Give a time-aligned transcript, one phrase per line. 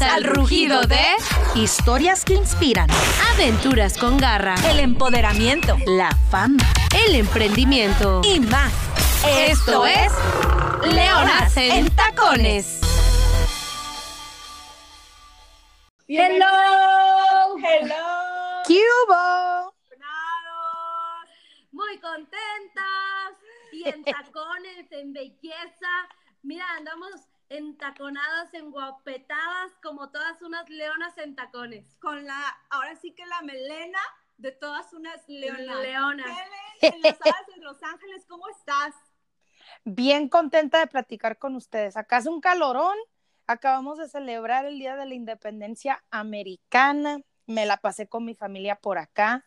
[0.00, 1.04] Al rugido de
[1.54, 2.88] Historias que inspiran.
[3.34, 5.76] Aventuras con garra, El empoderamiento.
[5.86, 6.62] La fama.
[7.06, 8.22] el emprendimiento.
[8.24, 8.72] Y más.
[9.26, 10.12] Esto es
[10.86, 12.80] Leonas en Tacones.
[16.08, 18.62] Hello, hello.
[18.66, 19.74] ¿Qué hubo?
[21.72, 23.36] Muy contentas
[23.72, 26.08] y en tacones, en belleza.
[26.42, 27.10] Mira, andamos
[27.50, 31.84] entaconadas, enguapetadas como todas unas leonas en tacones.
[32.00, 33.98] con la, ahora sí que la melena
[34.38, 35.80] de todas unas leonas.
[35.80, 36.26] Leonas.
[36.80, 38.94] Helen, en de Los Ángeles, ¿cómo estás?
[39.84, 41.96] Bien contenta de platicar con ustedes.
[41.96, 42.96] Acá hace un calorón.
[43.46, 47.20] Acabamos de celebrar el Día de la Independencia Americana.
[47.46, 49.44] Me la pasé con mi familia por acá,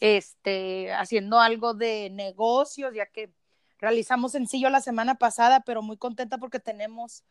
[0.00, 3.32] este, haciendo algo de negocios, ya que
[3.78, 7.22] realizamos sencillo la semana pasada, pero muy contenta porque tenemos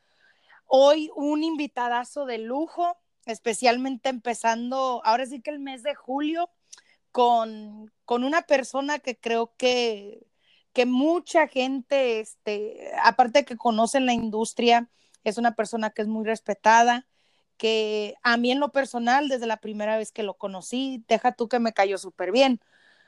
[0.65, 6.49] hoy un invitadazo de lujo, especialmente empezando, ahora sí que el mes de julio,
[7.11, 10.25] con, con una persona que creo que,
[10.73, 14.89] que mucha gente, este, aparte de que conocen la industria,
[15.23, 17.07] es una persona que es muy respetada,
[17.57, 21.47] que a mí en lo personal, desde la primera vez que lo conocí, deja tú
[21.47, 22.59] que me cayó súper bien,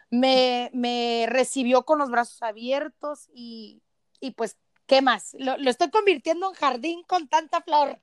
[0.09, 3.81] me, me recibió con los brazos abiertos y,
[4.19, 5.35] y pues, ¿qué más?
[5.39, 7.99] Lo, lo estoy convirtiendo en jardín con tanta flor.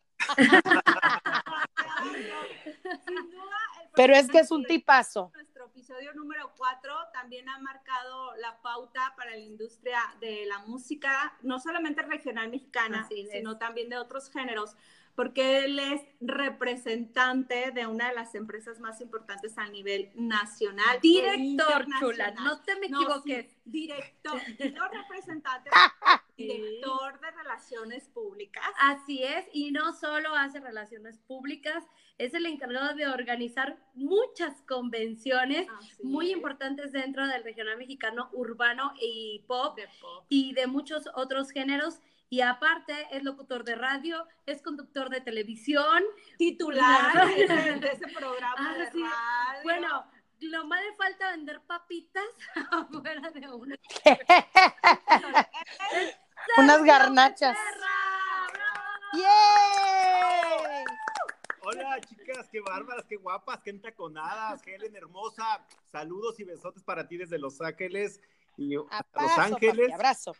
[3.06, 5.30] Sin duda, el Pero es que es un tipazo.
[5.34, 11.36] Nuestro episodio número 4 también ha marcado la pauta para la industria de la música,
[11.42, 14.76] no solamente regional mexicana, sino también de otros géneros,
[15.14, 20.98] porque él es representante de una de las empresas más importantes a nivel nacional.
[21.02, 23.46] Director, chula, no te me No, equivoques.
[23.46, 24.40] sí, director,
[24.74, 25.70] no representante,
[26.36, 28.64] director de relaciones públicas.
[28.78, 31.84] Así es, y no solo hace relaciones públicas,
[32.18, 38.30] es el encargado de organizar muchas convenciones Así muy es, importantes dentro del regional mexicano
[38.32, 39.78] urbano y pop.
[40.28, 42.00] y de muchos otros géneros.
[42.32, 46.02] Y aparte es locutor de radio, es conductor de televisión.
[46.38, 49.02] Titular de, ese- programa Ah, de sí.
[49.02, 49.62] radio.
[49.64, 50.06] Bueno,
[50.40, 52.24] lo más le falta vender papitas
[52.70, 53.76] afuera de una.
[56.56, 57.58] Unas garnachas.
[61.64, 65.66] Hola chicas, qué bárbaras, qué guapas, qué entaconadas, Helen hermosa.
[65.84, 68.22] Saludos y besotes para ti desde Los Ángeles
[68.56, 68.86] y Los
[69.38, 69.76] Ángeles.
[69.88, 70.36] papi, abrazo.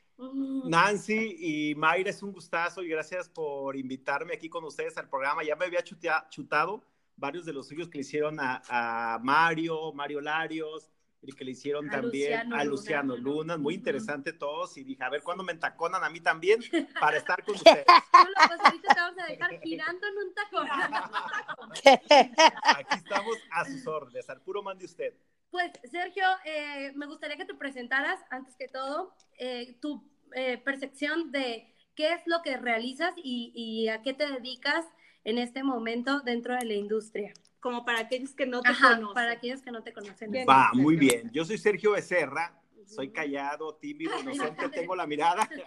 [0.65, 5.43] Nancy y Mayra, es un gustazo y gracias por invitarme aquí con ustedes al programa.
[5.43, 6.85] Ya me había chutea- chutado
[7.17, 10.91] varios de los suyos que le hicieron a, a Mario, Mario Larios,
[11.25, 12.71] y que le hicieron A también Luciano a Luna.
[12.71, 13.57] Luciano Luna.
[13.57, 16.61] Muy interesante todos y dije, a ver cuándo me entaconan a mí también
[17.01, 17.85] para estar con ustedes.
[17.87, 20.69] Pues ahorita te vamos a dejar girando en un tacón.
[22.65, 25.15] Aquí estamos a sus órdenes, al puro mande usted.
[25.53, 30.03] Pues, Sergio, eh, me gustaría que te presentaras, antes que todo, eh, tu
[30.35, 34.87] eh, percepción de qué es lo que realizas y, y a qué te dedicas
[35.25, 37.35] en este momento dentro de la industria.
[37.61, 39.15] como para aquellos que no te Ajá, conocen.
[39.15, 40.31] para aquellos que no te conocen.
[40.33, 40.47] Bien.
[40.49, 40.83] Va, Sergio.
[40.83, 41.31] muy bien.
[41.33, 45.49] Yo soy Sergio Becerra, soy callado, tímido, inocente, tengo la mirada.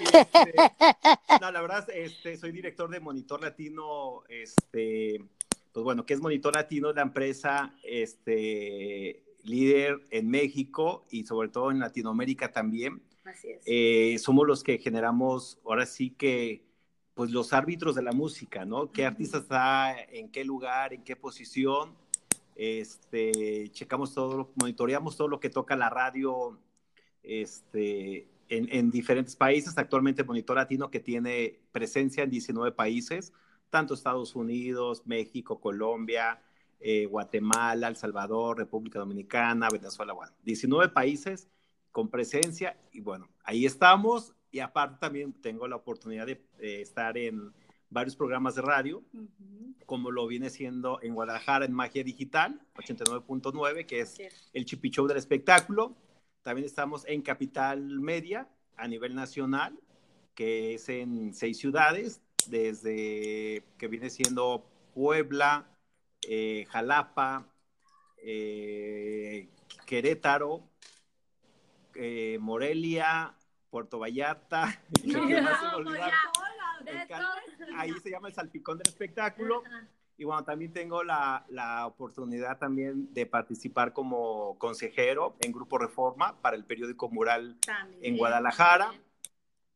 [0.00, 0.54] Este,
[1.40, 5.20] no, la verdad, este, soy director de Monitor Latino, este,
[5.72, 6.92] pues bueno, ¿qué es Monitor Latino?
[6.92, 13.02] La empresa este, líder en México y sobre todo en Latinoamérica también.
[13.24, 13.62] Así es.
[13.66, 16.64] Eh, somos los que generamos, ahora sí que,
[17.14, 18.90] pues los árbitros de la música, ¿no?
[18.90, 19.08] ¿Qué Ujú.
[19.08, 21.94] artista está en qué lugar, en qué posición?
[22.54, 26.58] Este, checamos todo, monitoreamos todo lo que toca la radio,
[27.22, 29.78] este, en, en diferentes países.
[29.78, 33.32] Actualmente Monitor Latino que tiene presencia en 19 países,
[33.72, 36.42] tanto Estados Unidos, México, Colombia,
[36.78, 41.48] eh, Guatemala, El Salvador, República Dominicana, Venezuela, bueno, 19 países
[41.90, 46.44] con presencia y bueno, ahí estamos y aparte también tengo la oportunidad de,
[46.82, 47.54] estar en
[47.88, 49.74] varios programas de radio, Ujú.
[49.86, 54.50] como lo viene siendo en Guadalajara en Magia Digital, 89.9, que es es.
[54.52, 55.96] el Chipi Show del espectáculo.
[56.42, 59.78] También estamos en Capital Media a nivel nacional,
[60.34, 65.66] que es en seis ciudades, desde que viene siendo Puebla,
[66.28, 67.46] eh, Jalapa,
[68.18, 69.48] eh,
[69.86, 70.62] Querétaro,
[71.94, 73.34] eh, Morelia,
[73.70, 74.80] Puerto Vallarta.
[77.08, 77.28] Todo.
[77.76, 79.62] Ahí se llama el salpicón del espectáculo.
[79.64, 79.88] Ajá.
[80.22, 86.40] Y bueno, también tengo la, la oportunidad también de participar como consejero en Grupo Reforma
[86.40, 88.04] para el periódico Mural También.
[88.04, 88.92] en Guadalajara.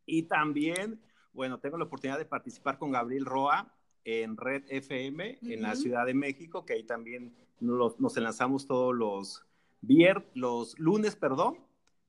[0.05, 1.01] Y también,
[1.37, 3.73] bueno, tengo la oportunidad de participar con Gabriel Roa
[4.05, 5.77] en Red FM en la.
[5.77, 9.45] Ciudad de México, que ahí también nos, nos lanzamos todos los
[9.83, 11.59] vier, los lunes, perdón.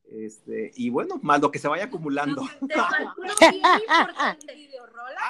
[0.09, 2.44] Este, y bueno, más lo que se vaya acumulando.
[2.68, 2.75] Te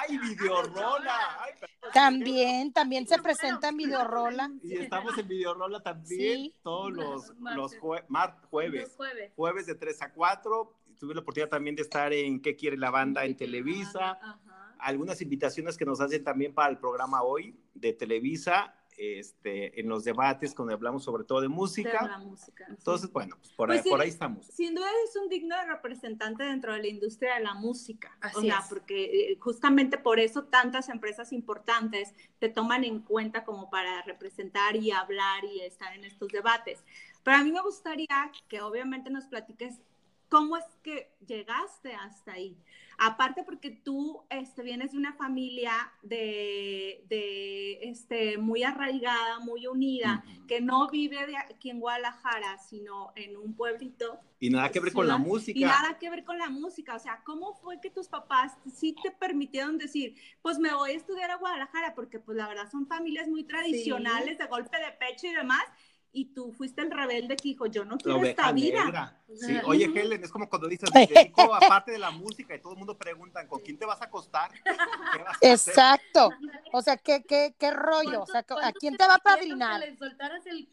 [0.08, 1.16] ¡Ay, videorola!
[1.40, 1.52] Ay.
[1.92, 4.50] También, también se presenta en Videorola.
[4.62, 6.54] Y estamos en videorola también Sí.
[6.62, 8.92] todos los, los jue- mar- jueves.
[8.96, 9.32] Jueves.
[9.36, 10.74] Jueves de 3 a 4.
[10.98, 13.24] Tuve la oportunidad también de estar en ¿Qué quiere la banda?
[13.24, 14.12] en Televisa.
[14.12, 14.38] Ajá.
[14.80, 20.04] algunas invitaciones que nos hacen también para el programa hoy de Televisa, este, en los
[20.04, 22.06] debates cuando hablamos sobre todo de De música.
[22.06, 22.66] la música.
[22.66, 22.74] sí.
[22.78, 23.90] Entonces, bueno, pues por, Pues ahí, sí.
[23.90, 24.46] por ahí estamos.
[24.46, 28.16] Sin duda es un digno representante dentro de la industria de la música.
[28.22, 28.66] o Así sea, es.
[28.68, 34.76] porque eh, justamente por eso tantas empresas importantes te toman en cuenta como para representar
[34.76, 36.82] y hablar y estar en estos debates.
[37.22, 39.80] Pero a mí me gustaría que obviamente nos platiques
[40.28, 42.56] cómo es que llegaste hasta ahí.
[43.00, 45.72] Aparte porque tú este, vienes de una familia
[46.02, 50.46] de, de, este, muy arraigada, muy unida, Ujú.
[50.48, 54.18] que no vive de aquí en Guadalajara, sino en un pueblito.
[54.40, 55.56] Y nada que ver con la música.
[55.56, 56.96] Y nada que ver con la música.
[56.96, 60.96] O sea, ¿cómo fue que tus papás sí te permitieron decir, pues me voy a
[60.96, 61.94] estudiar a Guadalajara?
[61.94, 65.62] Porque pues la verdad son familias muy tradicionales, de golpe de pecho y demás.
[66.10, 68.84] Y tú fuiste el rebelde que dijo, yo no quiero esta vida.
[68.84, 69.22] negra.
[69.34, 69.56] Sí.
[69.66, 69.84] Oye.
[69.94, 72.96] Helen, es como cuando dices, me dedico aparte de la música y todo el mundo
[72.96, 74.50] pregunta, ¿con quién te vas a acostar?
[74.52, 74.70] ¿Qué
[75.18, 75.50] vas a hacer?
[75.52, 76.30] Exacto.
[76.72, 78.22] O sea, ¿qué, qué, qué rollo?
[78.22, 79.80] O sea, ¿a ¿Cuánto quién te te va a padrinar?
[79.82, 80.68] Que le soltaras el...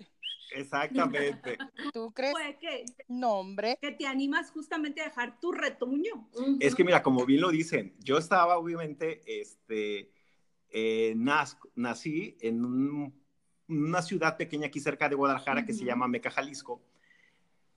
[0.55, 1.57] Exactamente.
[1.93, 2.33] ¿Tú crees?
[2.59, 3.77] Que, No, hombre.
[3.81, 6.29] que te animas justamente a dejar tu retoño.
[6.59, 10.11] Es que mira, como bien lo dicen, yo estaba obviamente, este,
[10.69, 13.24] eh, naz- nací en un-
[13.67, 16.81] una ciudad pequeña aquí cerca de Guadalajara que se llama Meca, Jalisco.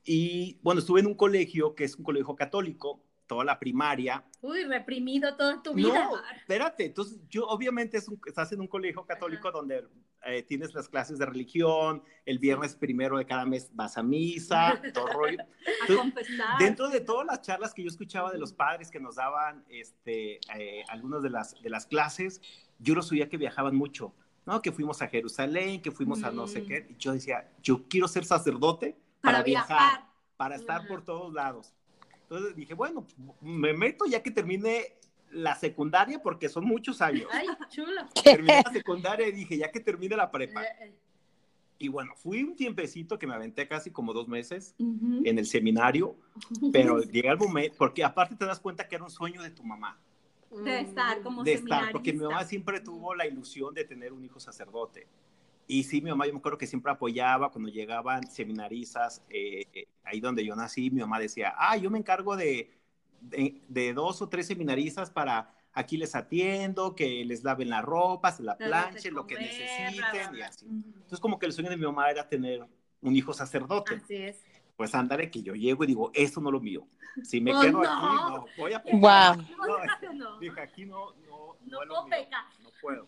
[0.04, 4.24] Y bueno, estuve en un colegio que es un colegio católico, toda la primaria.
[4.40, 5.88] Uy, reprimido toda tu vida.
[5.88, 9.86] No, espérate, entonces yo obviamente es un- estás en un colegio católico donde
[10.24, 14.80] eh, tienes las clases de religión, el viernes primero de cada mes vas a misa,
[14.94, 15.38] todo rollo.
[15.66, 16.58] A Entonces, confesar.
[16.58, 20.40] Dentro de todas las charlas que yo escuchaba de los padres que nos daban este,
[20.58, 22.40] eh, algunas de las, de las clases,
[22.78, 24.12] yo los oía que viajaban mucho,
[24.48, 24.62] ¿no?
[24.62, 26.66] Que fuimos a Jerusalén, que fuimos a no sé Mm.
[26.66, 26.86] qué.
[26.88, 30.04] Y yo decía, yo quiero ser sacerdote para para, viajar, viajar.
[30.38, 30.88] para estar Ajá.
[30.88, 31.74] por todos lados.
[32.22, 33.06] Entonces dije, bueno,
[33.42, 34.94] me meto ya que termine
[35.32, 37.28] la secundaria, porque son muchos años.
[37.30, 38.00] Ay, chulo.
[38.24, 40.62] Terminé la secundaria y dije, ya que termine la prepa.
[40.64, 40.94] Eh, eh.
[41.80, 45.20] Y bueno, fui un tiempecito que me aventé casi como dos meses Ujú.
[45.24, 46.16] en el seminario,
[46.72, 49.62] pero llega el momento, porque aparte te das cuenta que era un sueño de tu
[49.62, 50.00] mamá,
[50.50, 54.24] De estar como de estar, porque mi mamá siempre tuvo la ilusión de tener un
[54.24, 55.06] hijo sacerdote.
[55.66, 59.88] Y sí, mi mamá, yo me acuerdo que siempre apoyaba cuando llegaban seminaristas, eh, eh,
[60.02, 62.70] ahí donde yo nací, mi mamá decía, ah, yo me encargo de,
[63.20, 68.32] de, de dos o tres seminaristas para aquí les atiendo, que les laven la ropa,
[68.32, 70.66] se la planchen, lo que necesiten bla, bla, y así.
[70.66, 72.66] Entonces como que el sueño de mi mamá era tener
[73.00, 73.96] un hijo sacerdote.
[73.96, 74.42] Así es.
[74.78, 76.86] Pues ándale que yo llego y digo, esto no es lo mío.
[77.24, 77.90] Si me Oh, quedo no.
[77.90, 79.36] aquí, no, voy a Guau.
[79.36, 80.38] No, No.
[80.38, 82.44] dije, aquí no, no, No lo puedo pecar.
[82.62, 83.06] No puedo.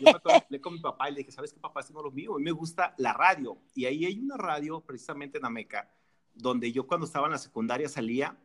[0.00, 1.78] Yo me hablé con mi papá y le dije, ¿sabes qué, papá?
[1.80, 2.34] Esto no es lo mío.
[2.34, 3.58] A mí me gusta la radio.
[3.76, 5.88] Y ahí hay una radio, precisamente en Ameca,
[6.34, 8.36] donde yo cuando estaba en la secundaria salía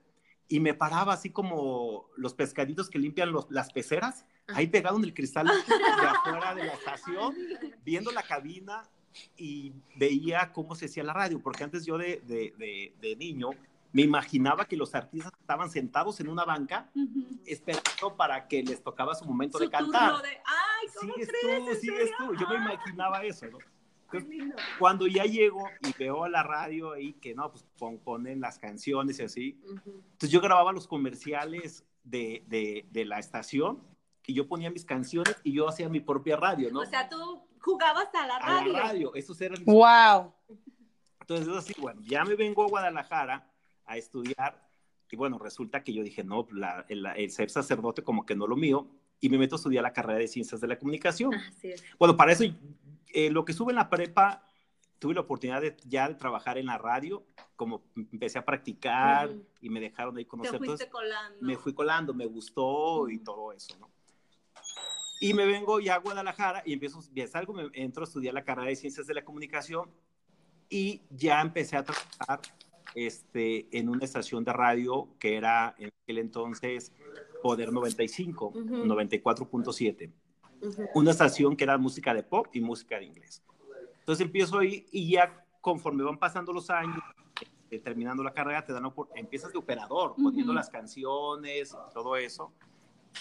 [0.48, 5.06] y me paraba así como los pescaditos que limpian los- las peceras, ahí pegado en
[5.06, 7.34] el cristal de afuera de la estación,
[7.84, 8.84] viendo la cabina
[9.38, 13.52] y veía cómo se hacía la radio, porque antes yo de, de- de- de niño
[13.92, 17.28] me imaginaba que los artistas estaban sentados en una banca Ujú.
[17.46, 20.22] esperando para que les tocaba su momento Su de cantar.
[20.24, 21.64] de, ay, ¿cómo Sigues crees?
[21.66, 22.34] tú, ¿En sigues tú.
[22.34, 23.60] Yo me Ah, imaginaba eso, ¿no?
[24.12, 28.58] Entonces, cuando ya llego y veo la radio ahí que no, pues pon- ponen las
[28.60, 29.60] canciones y así.
[29.68, 33.80] Entonces yo grababa los comerciales de, de, de la estación
[34.26, 36.80] y yo ponía mis canciones y yo hacía mi propia radio, ¿no?
[36.82, 38.74] O sea, tú jugabas a la a radio.
[38.74, 39.16] la radio.
[39.16, 40.34] Esos eran mis Wow.
[41.22, 43.50] Entonces, es así, bueno, ya me vengo a Guadalajara
[43.86, 44.62] a estudiar
[45.10, 48.48] y bueno, resulta que yo dije, no, la- el, el ser sacerdote como que no
[48.48, 48.88] lo mío
[49.22, 51.34] y me meto a estudiar la carrera de ciencias de la comunicación.
[51.36, 51.84] Así es.
[51.98, 52.44] Bueno, para eso,
[53.14, 54.44] eh, lo que sube en la prepa,
[55.00, 57.24] tuve la oportunidad de, ya de trabajar en la radio,
[57.56, 59.30] como empecé a practicar
[59.62, 60.58] y me dejaron ahí Te conocer.
[60.58, 61.38] fuiste Entonces, colando.
[61.42, 63.90] me fui colando, me gustó y todo eso, ¿no?
[65.24, 68.44] Y me vengo ya a Guadalajara y empiezo, ya salgo, me entro a estudiar la
[68.44, 69.90] carrera de Ciencias de la Comunicación
[70.70, 72.42] y ya empecé a trabajar
[72.94, 76.92] este, en una estación de radio que era en aquel entonces
[77.42, 78.60] Poder 95, Ujú.
[78.60, 80.12] 94.7.
[80.62, 80.90] Ujú.
[80.94, 83.42] Una estación que era música de pop y música de inglés.
[84.00, 87.00] Entonces empiezo ahí y ya conforme van pasando los años,
[87.72, 90.58] eh, terminando la carrera, te dan empiezas de operador, poniendo Ujú.
[90.58, 92.52] las canciones todo eso.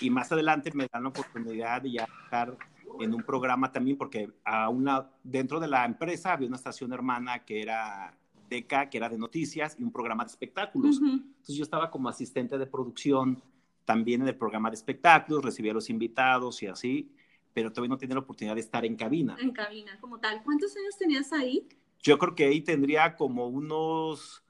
[0.00, 2.56] Y más adelante me dan la oportunidad de ya estar
[3.00, 7.44] en un programa también, porque a una, dentro de la empresa había una estación hermana
[7.44, 8.16] que era
[8.48, 10.98] DECA, que era de noticias, y un programa de espectáculos.
[10.98, 11.10] Ujú.
[11.10, 13.42] Entonces yo estaba como asistente de producción
[13.84, 17.12] también en el programa de espectáculos, recibía a los invitados y así,
[17.52, 19.36] pero todavía no tenía la oportunidad de estar en cabina.
[19.40, 20.42] En cabina, como tal.
[20.42, 21.66] ¿Cuántos años tenías ahí?
[22.00, 24.41] Yo creo que ahí tendría como unos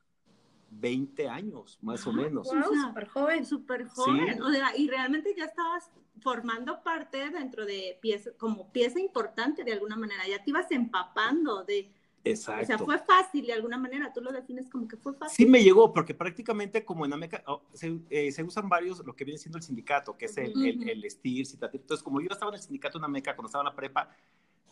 [0.80, 2.46] 20 años, más o menos.
[2.46, 2.62] Wow.
[2.62, 3.46] Wow, súper joven.
[3.46, 4.34] Súper joven.
[4.34, 4.40] Sí.
[4.40, 9.72] O sea, y realmente ya estabas formando parte dentro de pieza, como pieza importante de
[9.72, 10.26] alguna manera.
[10.28, 11.92] Ya te ibas empapando de.
[12.24, 12.62] Exacto.
[12.62, 14.12] O sea, fue fácil de alguna manera.
[14.12, 15.44] Tú lo defines como que fue fácil.
[15.44, 19.14] Sí me llegó, porque prácticamente como en Ameca oh, se, eh, se usan varios, lo
[19.14, 20.88] que viene siendo el sindicato, que es el, el, Ujú.
[20.88, 21.80] el STIR, Citatir.
[21.80, 24.08] Entonces, como yo estaba en el sindicato en Ameca cuando estaba en la prepa,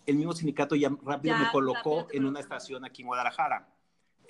[0.06, 3.68] el mismo sindicato ya rápido Ya me colocó rápido en una estación aquí en Guadalajara.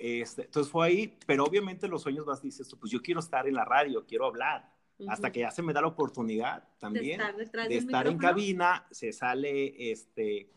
[0.02, 3.54] Este, entonces fue ahí, pero obviamente los sueños vas, dices, pues yo quiero estar en
[3.54, 4.72] la radio, quiero hablar,
[5.06, 8.16] hasta que ya se me da la oportunidad de también estar detrás de estar en
[8.16, 10.50] cabina, se sale este,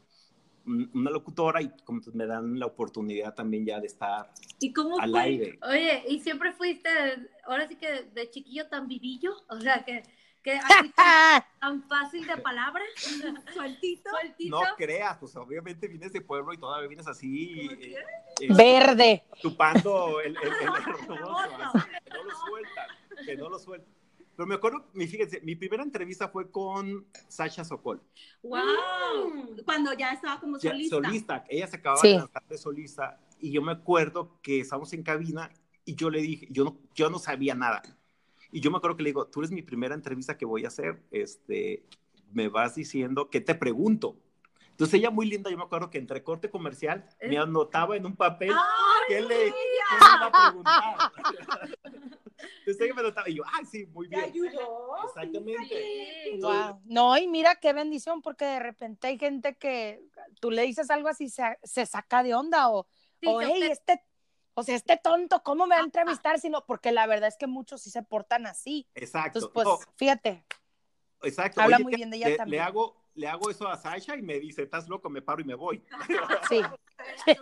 [0.66, 4.32] un- una locutora y como me dan la oportunidad también ya de estar
[4.62, 5.22] ¿Y cómo al fue?
[5.24, 5.60] aire.
[5.62, 6.90] Oye, ¿y siempre fuiste,
[7.46, 9.34] ahora sí que de chiquillo tan vivillo?
[9.50, 10.04] O sea, que,
[10.44, 12.86] que así tan, tan fácil de palabras,
[13.54, 14.10] Sueltito.
[14.10, 14.60] sueltito.
[14.62, 17.96] No creas, pues obviamente vienes de pueblo y todavía vienes así, ¿Cómo eh,
[18.42, 19.24] eh, Verde.
[19.42, 20.54] chupando el, el, el
[21.18, 21.38] hermoso,
[21.74, 22.88] así, que no lo sueltan,
[23.26, 23.94] que no lo sueltan.
[24.36, 28.02] Pero me acuerdo, mi, fíjense, mi primera entrevista fue con Sasha Sokol,
[28.42, 29.56] ¡Wow!
[29.64, 30.96] Cuando ya estaba como ya, solista.
[30.96, 31.46] solista.
[31.50, 32.10] Ella se acababa Sí.
[32.10, 35.52] de lanzar de solista y yo me acuerdo que estábamos en cabina
[35.86, 37.84] y yo le dije, yo no, yo no sabía nada.
[38.56, 40.68] Y yo me acuerdo que le digo, tú eres mi primera entrevista que voy a
[40.68, 41.84] hacer, este,
[42.32, 44.16] me vas diciendo, ¿qué te pregunto?
[44.70, 48.16] Entonces ella muy linda, yo me acuerdo que entre corte comercial me anotaba en un
[48.16, 51.12] papel ¡Ay, qué le, qué le iba a preguntar.
[52.60, 54.30] Entonces ella me anotaba y yo, ah, sí, muy ¿Te bien.
[54.30, 54.96] ayudó?
[55.08, 56.24] Exactamente.
[56.32, 56.40] Sí.
[56.42, 56.80] Wow.
[56.86, 60.02] No, y mira qué bendición, porque de repente hay gente que
[60.40, 62.86] tú le dices algo así, se, se saca de onda o,
[63.20, 63.68] Sí, o hey, ofende.
[63.72, 64.04] este,
[64.56, 66.40] o sea, este tonto, ¿cómo me va a entrevistar?
[66.40, 68.88] Sino, porque la verdad es que muchos sí se portan así.
[68.96, 69.40] Exacto.
[69.40, 70.46] Entonces, pues, No, fíjate,
[71.24, 71.62] exacto.
[71.62, 72.62] habla Oye, muy bien de ella le, también.
[72.62, 75.46] Le hago, le hago eso a Sasha y me dice, estás loco, me paro y
[75.46, 75.84] me voy.
[76.50, 76.62] sí.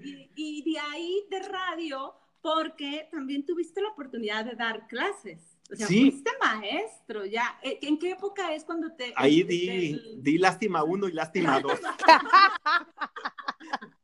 [0.00, 5.58] Y, y de ahí de radio, porque también tuviste la oportunidad de dar clases.
[5.72, 6.12] O sea, Sí.
[6.12, 7.58] fuiste maestro ya.
[7.62, 9.12] Eh, ¿En qué época es cuando te...
[9.16, 11.80] Ahí te- di, di lástima uno y lástima dos.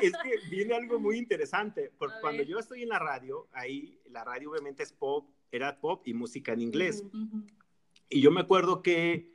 [0.00, 4.24] es que viene algo muy interesante, porque cuando yo estoy en la radio, ahí la
[4.24, 7.04] radio obviamente es pop, era pop y música en inglés.
[8.08, 9.34] Y yo me acuerdo que,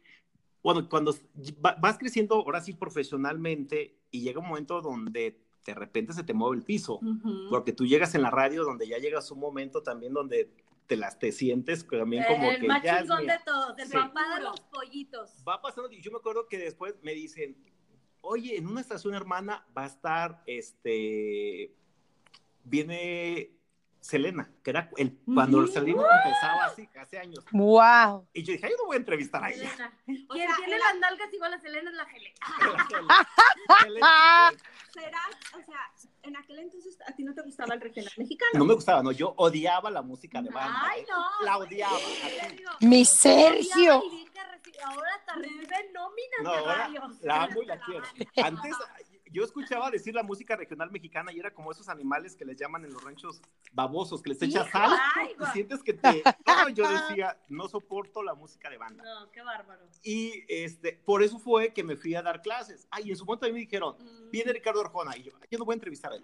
[0.64, 1.16] bueno, cuando
[1.66, 6.34] va- vas creciendo ahora sí profesionalmente y llega un momento donde de repente se te
[6.34, 7.00] mueve el piso,
[7.50, 10.50] porque tú llegas en la radio donde ya llegas un momento también donde
[10.88, 13.08] te las te sientes también como el que más ya de
[13.46, 13.94] todos, el Sí.
[13.94, 15.44] papá de los pollitos.
[15.46, 17.58] va pasando y yo me acuerdo que después me dicen,
[18.30, 21.74] oye, en una estación hermana va a estar, este,
[22.64, 23.57] viene
[24.08, 25.68] Selena, que era el, cuando Ujú.
[25.68, 27.44] salimos empezaba así, hace años.
[27.52, 28.26] Wow.
[28.34, 29.70] Y yo dije, ay, yo no voy a entrevistar a ella.
[29.70, 29.94] Selena.
[30.06, 32.34] Quien tiene era- las nalgas igual a Selena es la Gele.
[33.84, 34.54] Selena,
[34.94, 35.22] ¿Será,
[35.54, 35.92] o sea,
[36.24, 38.52] en aquel entonces a ti no te gustaba el regional mexicano?
[38.54, 40.82] No me gustaba, no, yo odiaba la música de banda.
[40.86, 41.46] Ay, no.
[41.46, 41.98] La odiaba.
[42.56, 44.02] digo, Mi Sergio.
[44.86, 46.90] Ahora hasta recibe nóminas No, de ahora
[47.24, 48.04] la amo y la quiero.
[48.44, 48.76] Antes
[49.32, 52.86] yo escuchaba decir la música regional mexicana y era como esos animales que les llaman
[52.86, 53.42] en los ranchos
[53.72, 54.92] babosos, que les echas sal
[55.40, 56.24] y sientes que te...
[56.46, 59.04] No, yo decía, no soporto la música de banda.
[59.04, 59.88] No, qué bárbaro.
[60.04, 62.88] Y este, por eso fue que me fui a dar clases.
[62.92, 64.30] Ay, y en su momento a mí me dijeron, Mm.
[64.32, 65.16] viene Ricardo Arjona.
[65.18, 66.24] Y yo, yo no voy a entrevistar a él.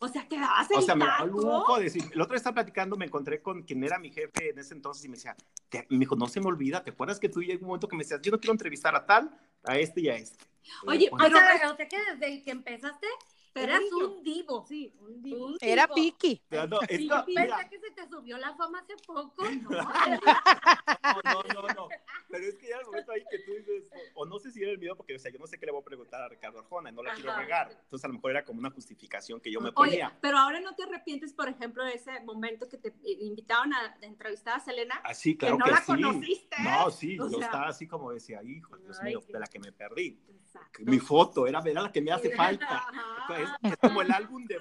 [0.00, 1.26] O sea, te dabas el O sea, me da taco.
[1.26, 2.02] lujo de decir.
[2.12, 5.04] El otro día estaba platicando, me encontré con quien era mi jefe en ese entonces
[5.04, 5.36] y me decía,
[5.68, 7.96] te- me dijo, no se me olvida, ¿te acuerdas que tú llegó un momento que
[7.96, 9.30] me decías, yo no quiero entrevistar a tal,
[9.64, 10.38] a este y a este?
[10.86, 14.64] Oye, Pero, Pero- o sea que desde que empezaste Pero eras un divo.
[14.66, 15.46] Sí, un divo.
[15.46, 15.94] Un Era divo.
[15.94, 16.42] Piki.
[16.48, 19.44] pero no, Sí, esto- yo pensé mira, que se te subió la fama hace poco.
[19.44, 21.88] No, no, no, no.
[22.28, 24.62] Pero es que ya el momento ahí que tú dices, o, o no sé si
[24.62, 26.28] era el miedo, porque, o sea, yo no sé qué le voy a preguntar a
[26.28, 27.70] Ricardo Arjona, no la quiero regar.
[27.70, 30.18] Entonces, a lo mejor era como una justificación que yo me Oye, ponía.
[30.20, 33.96] pero ahora no te arrepientes, por ejemplo, de ese momento que te eh, invitaron a
[34.02, 34.96] entrevistar a Selena.
[35.04, 35.86] Así, claro que que, no la sí.
[35.86, 36.56] conociste.
[36.62, 39.38] No, sí, O yo sea- estaba así como decía, hijo, Dios Ay, mío, qué- de
[39.38, 40.18] la que me perdí.
[40.28, 40.82] Exacto.
[40.84, 42.66] Mi foto era, era la que me hace falta.
[42.88, 43.26] Ajá.
[43.44, 44.58] Es, es como el álbum de,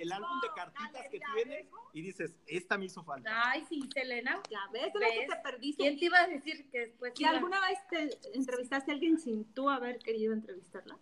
[0.00, 1.78] el álbum de cartitas que tienes ves, ¿no?
[1.92, 3.30] y dices, esta me hizo falta.
[3.50, 4.40] Ay, sí, Selena.
[4.50, 5.28] Ya ves, lo que ¿Ves?
[5.28, 5.82] te perdiste.
[5.82, 9.44] ¿Quién te iba a decir que después ¿Y alguna vez te entrevistaste a alguien sin
[9.54, 10.98] tú haber querido entrevistarla?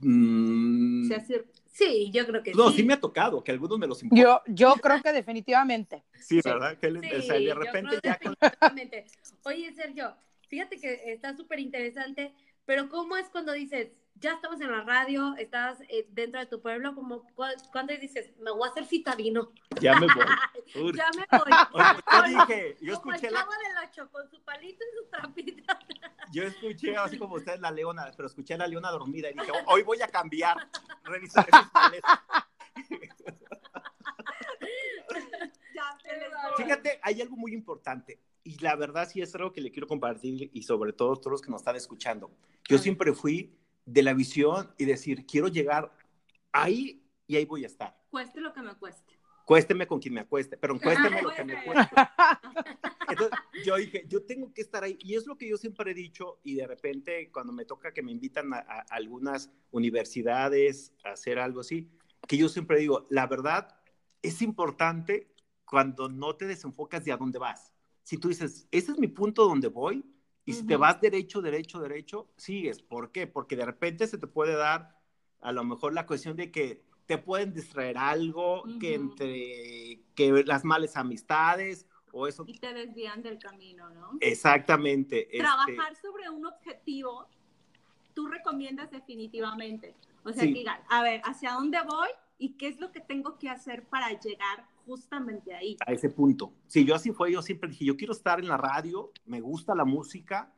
[0.00, 1.34] Mm, sí,
[1.66, 2.78] Sí, yo creo que no, sí.
[2.78, 4.24] sí me ha tocado que algunos me los imponen.
[4.24, 6.02] Yo, yo creo que definitivamente.
[6.14, 6.48] Sí, Sí.
[6.48, 6.76] ¿verdad?
[6.76, 9.06] Que, Sí, o sea, de repente ya con- definitivamente.
[9.44, 10.14] Oye, Sergio,
[10.48, 12.32] fíjate que está súper interesante,
[12.64, 16.60] pero ¿cómo es cuando dices, ya estamos en la radio, estás eh, dentro de tu
[16.60, 19.52] pueblo, como cu- cuando dices, me voy a hacer citadino?
[19.80, 20.24] ya me voy.
[20.96, 21.52] Ya me voy.
[21.72, 24.96] Oye, yo dije, yo Como el escuché, la, chavo del ocho, con su palito y
[24.98, 25.74] su trapito.
[26.32, 29.50] yo escuché así como ustedes la leona, pero escuché a la leona dormida y dije,
[29.66, 30.56] hoy voy a cambiar,
[31.04, 31.46] revisar.
[36.56, 40.50] Fíjate, hay algo muy importante y la verdad sí es algo que le quiero compartir
[40.52, 42.30] y sobre todo todos los que nos están escuchando.
[42.68, 43.54] Yo siempre fui
[43.88, 45.90] de la visión y decir, quiero llegar
[46.52, 47.98] ahí y ahí voy a estar.
[48.10, 49.18] Cueste lo que me cueste.
[49.44, 51.96] Cuésteme con quien me acueste, pero cuésteme lo que me cueste.
[53.08, 54.98] Entonces, yo dije, yo tengo que estar ahí.
[55.00, 56.38] Y es lo que yo siempre he dicho.
[56.42, 61.38] Y de repente, cuando me toca que me invitan a, a algunas universidades a hacer
[61.38, 61.90] algo así,
[62.26, 63.74] que yo siempre digo, la verdad
[64.20, 65.32] es importante
[65.64, 67.72] cuando no te desenfocas de a dónde vas.
[68.02, 70.04] Si tú dices, ese es mi punto donde voy,
[70.48, 72.80] y si te vas derecho, derecho, derecho, sigues.
[72.80, 73.26] ¿Por qué?
[73.26, 74.96] Porque de repente se te puede dar
[75.42, 80.64] a lo mejor la cuestión de que te pueden distraer algo, que entre que las
[80.64, 82.44] malas amistades o eso.
[82.46, 84.16] Y te desvían del camino, ¿no?
[84.20, 85.24] Exactamente.
[85.26, 87.26] este, Trabajar sobre un objetivo,
[88.14, 89.94] tú recomiendas definitivamente.
[90.24, 90.52] O sea, Sí.
[90.52, 92.08] que digan, a ver, ¿hacia dónde voy?
[92.38, 95.76] ¿Y qué es lo que tengo que hacer para llegar justamente ahí?
[95.86, 96.52] a ese punto.
[96.66, 99.74] Sí, yo así fue, yo siempre dije, yo quiero estar en la radio, me gusta
[99.74, 100.52] la música,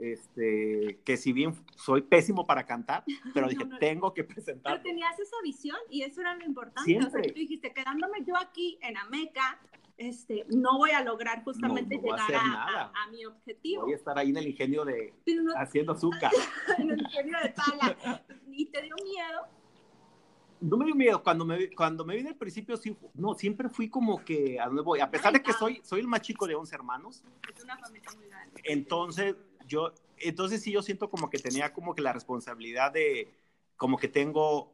[0.00, 3.04] este, que si bien soy pésimo para cantar,
[3.34, 3.78] pero dije, No, no.
[3.78, 4.82] tengo que Pero presentar.
[4.82, 6.96] tenías esa visión y eso era lo importante.
[6.98, 7.32] O sea, Siempre.
[7.32, 9.60] tú dijiste, quedándome yo aquí en Ameca,
[9.98, 13.84] este, no voy a lograr justamente No, llegar a, a- a mi objetivo.
[13.84, 16.30] Voy a estar ahí en el ingenio de Pero haciendo azúcar.
[16.78, 18.22] en el ingenio de Tala.
[18.52, 19.46] ¿Y te dio miedo?
[20.60, 23.88] No me dio miedo, cuando me, cuando me vi al principio, sí, no, siempre fui
[23.88, 26.54] como que a dónde voy, a pesar de que soy, soy el más chico de
[26.54, 27.22] 11 hermanos,
[27.54, 28.60] Es una familia muy grande.
[28.64, 29.36] entonces
[29.66, 33.28] yo, entonces sí yo siento como que tenía como que la responsabilidad de,
[33.76, 34.72] como que tengo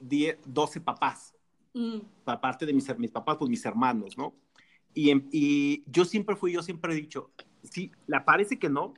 [0.00, 1.34] 10, 12 papás,
[1.76, 1.98] Mm.
[2.26, 4.32] aparte de mis, mis papás, pues mis hermanos, ¿no?
[4.94, 7.32] Y, en- y yo siempre fui, yo siempre he dicho,
[7.64, 8.94] sí, la parece que no,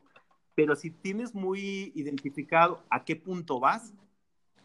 [0.55, 3.95] pero si tienes muy identificado a qué punto vas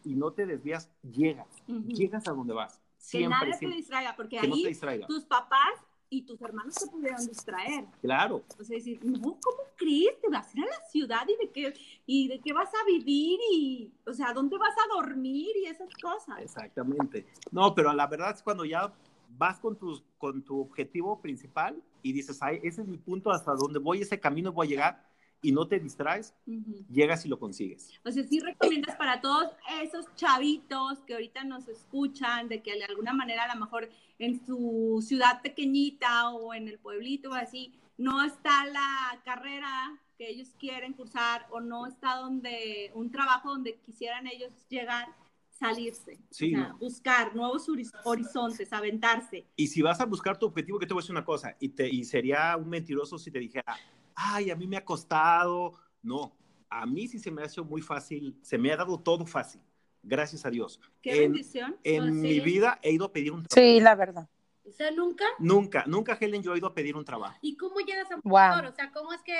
[0.03, 1.87] y no te desvías, llegas, Ujú.
[1.87, 2.77] llegas a donde vas.
[2.77, 3.77] Que Siempre, nadie te siempre.
[3.77, 5.07] distraiga, porque Que no te ahí distraiga.
[5.07, 5.73] tus papás
[6.09, 7.85] y tus hermanos te pudieron distraer.
[8.01, 10.19] Claro, O sea, decir, no, ¿cómo crees?
[10.21, 11.73] Te vas a ir a la ciudad y de qué,
[12.05, 15.89] y de qué vas a vivir y, o sea, ¿dónde vas a dormir y esas
[16.01, 16.39] cosas?
[16.41, 17.25] exactamente.
[17.51, 18.93] No, pero la verdad es cuando ya
[19.37, 23.53] vas con, tus, con tu objetivo principal y dices, ay, ese es mi punto hasta
[23.55, 25.10] donde voy, ese camino voy a llegar
[25.41, 26.85] y no te distraes, Ujú.
[26.89, 27.91] llegas y lo consigues.
[28.05, 29.51] O sea, sí recomiendas para todos
[29.81, 34.45] esos chavitos que ahorita nos escuchan, de que de alguna manera a lo mejor en
[34.45, 40.49] su ciudad pequeñita o en el pueblito o así, no está la carrera que ellos
[40.59, 45.07] quieren cursar o no está donde un trabajo donde quisieran ellos llegar,
[45.49, 46.53] salirse, Sí.
[46.55, 49.45] o sea, buscar nuevos horiz- horizontes, aventarse.
[49.55, 51.69] Y si vas a buscar tu objetivo, que te voy a decir una cosa, y,
[51.69, 53.75] te, y sería un mentiroso si te dijera,
[54.15, 55.73] ay, a mí me ha costado.
[56.01, 56.35] No,
[56.69, 59.61] a mí sí se me ha hecho muy fácil, se me ha dado todo fácil,
[60.03, 60.79] gracias a Dios.
[61.01, 61.77] Qué En- bendición.
[61.83, 62.39] En Pues mi sí.
[62.41, 63.67] vida he ido a pedir un trabajo.
[63.67, 64.27] Sí, la verdad.
[64.63, 65.25] O sea, nunca.
[65.39, 67.37] Nunca, nunca, Helen, yo he ido a pedir un trabajo.
[67.41, 68.39] ¿Y cómo llegas a Wow.
[68.49, 68.65] monitor?
[68.67, 69.35] O sea, ¿cómo es que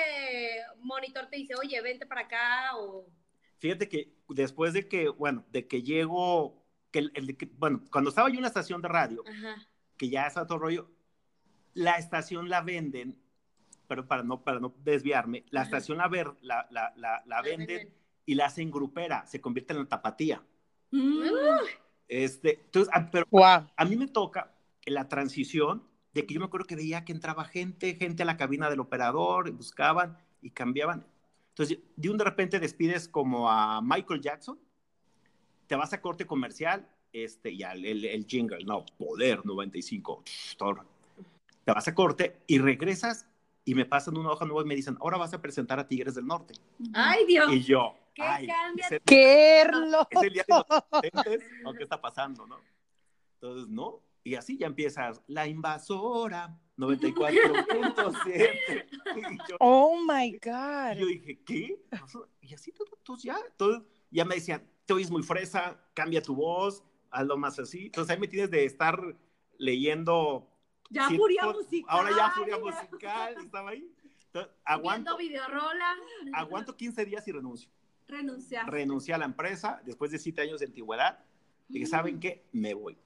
[0.80, 2.76] monitor te dice, oye, vente para acá?
[2.76, 3.06] O...
[3.58, 8.10] Fíjate que después de que, bueno, de que llego, que, el- el que- bueno, cuando
[8.10, 9.56] estaba yo en una estación de radio, Ajá.
[9.96, 10.90] que ya es otro rollo,
[11.72, 13.21] la estación la venden,
[13.92, 15.66] pero para no, para no desviarme, la Ajá.
[15.68, 17.92] estación la, ver, la, la, la, la venden
[18.24, 20.42] y la hacen grupera, se convierte en la tapatía.
[20.92, 21.20] Mm.
[22.08, 23.68] Este, entonces, ah, pero Wow.
[23.76, 24.50] a mí me toca
[24.86, 25.82] la transición
[26.14, 28.80] de que yo me acuerdo que veía que entraba gente, gente a la cabina del
[28.80, 31.04] operador, y buscaban y cambiaban.
[31.50, 34.58] Entonces, de un de repente despides como a Michael Jackson,
[35.66, 40.24] te vas a corte comercial, este, ya el, el, el jingle, no, Poder 95,
[40.56, 40.82] todo.
[41.66, 43.26] te vas a corte y regresas
[43.64, 46.14] y me pasan una hoja nueva y me dicen, ahora vas a presentar a Tigres
[46.14, 46.54] del Norte.
[46.94, 47.52] Ay, Dios.
[47.52, 48.86] Y yo, ¿Qué ay, cambia?
[48.86, 50.08] ese- ¡Qué loco!
[50.10, 50.66] es el día de los
[51.12, 52.58] inocentes, ¿o qué está pasando, no?
[53.34, 58.86] Entonces, no, y así ya empiezas, la invasora, 94.7.
[59.14, 60.96] Y yo, Oh my y God.
[60.98, 61.78] yo dije, ¿qué?
[62.40, 66.34] Y así todo, entonces ya, todo, ya me decían, te oyes muy fresa, cambia tu
[66.34, 67.86] voz, hazlo más así.
[67.86, 69.00] Entonces ahí me tienes de estar
[69.58, 70.48] leyendo.
[70.92, 71.96] Ya sí, furia por- musical.
[71.96, 73.90] Ahora ya furia musical, estaba ahí.
[74.26, 75.94] Entonces, aguanto, videorola.
[76.34, 77.70] aguanto 15 días y renuncio.
[78.08, 78.70] Renunciar.
[78.70, 81.24] renuncié a la empresa después de siete años de antigüedad.
[81.68, 82.44] Dije, ¿saben qué?
[82.52, 82.98] Me voy.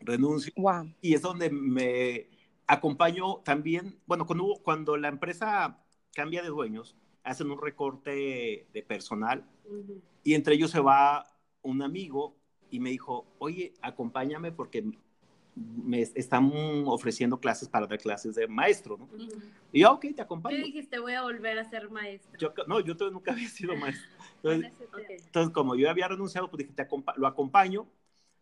[0.00, 0.52] Renuncio.
[0.56, 0.94] Wow.
[1.02, 2.28] Y es donde me
[2.66, 5.82] acompaño también, bueno, cuando, cuando la empresa
[6.14, 9.44] cambia de dueños, hacen un recorte de personal
[10.24, 11.26] y entre ellos se va
[11.62, 12.36] un amigo
[12.70, 14.84] y me dijo, oye, acompáñame porque
[15.84, 16.50] me están
[16.86, 19.04] ofreciendo clases para dar clases de maestro, ¿no?
[19.04, 19.28] Ujú.
[19.72, 20.56] Y yo, ok, te ¿Qué acompaño.
[20.58, 20.98] dijiste?
[20.98, 22.38] Voy a volver a ser maestro.
[22.38, 24.08] Yo, no, yo todavía nunca había sido maestro.
[24.42, 25.00] Entonces, Ok.
[25.26, 27.86] entonces, como yo había renunciado, pues dije, te acompa- lo acompaño.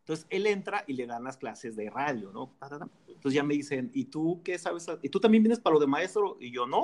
[0.00, 2.52] Entonces, él entra y le dan las clases de radio, ¿no?
[3.09, 4.87] Entonces ya me dicen, ¿y tú qué sabes?
[5.02, 6.37] ¿Y tú también vienes para lo de maestro?
[6.38, 6.83] Y yo, no,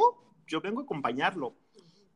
[0.49, 1.55] yo vengo a acompañarlo.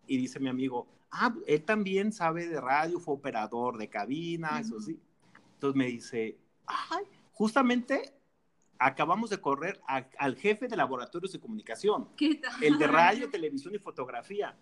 [0.08, 4.76] Y dice mi amigo, ah, él también sabe de radio, fue operador de cabina, eso
[4.76, 4.84] Ujú.
[4.84, 5.00] sí.
[5.54, 7.04] Entonces me dice, ay,
[7.36, 8.14] justamente
[8.78, 12.64] acabamos de correr a- al jefe de laboratorios de comunicación, ¿Qué tal?
[12.64, 14.56] el de radio, televisión y fotografía.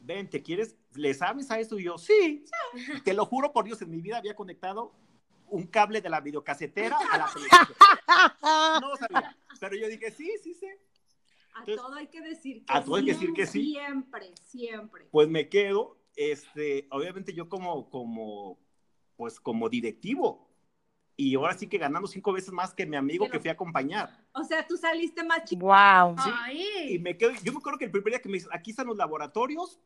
[0.00, 0.76] Ven, ¿te quieres?
[0.94, 1.78] ¿Le sabes a esto?
[1.78, 2.44] Y yo, sí.
[3.04, 4.92] Te lo juro por Dios, en mi vida había conectado
[5.48, 8.80] un cable de la videocasetera a la televisión.
[8.80, 9.36] No sabía.
[9.60, 10.78] Pero yo dije, sí, sí sé.
[11.54, 13.64] A Entonces, todo hay que decir que a todo hay que decir que sí.
[13.72, 15.06] Siempre, siempre.
[15.12, 18.58] Pues me quedo, este, obviamente yo como, como,
[19.16, 20.45] pues como directivo.
[21.18, 23.52] Y ahora sí que ganando cinco veces más que mi amigo Pero- que fui a
[23.54, 24.10] acompañar.
[24.32, 25.66] O sea, tú saliste más chico.
[25.66, 26.16] Wow.
[26.22, 26.30] Sí.
[26.34, 26.94] Ay.
[26.94, 28.86] Y me quedo, yo me acuerdo que el primer día que me dicen, aquí están
[28.86, 29.80] los laboratorios,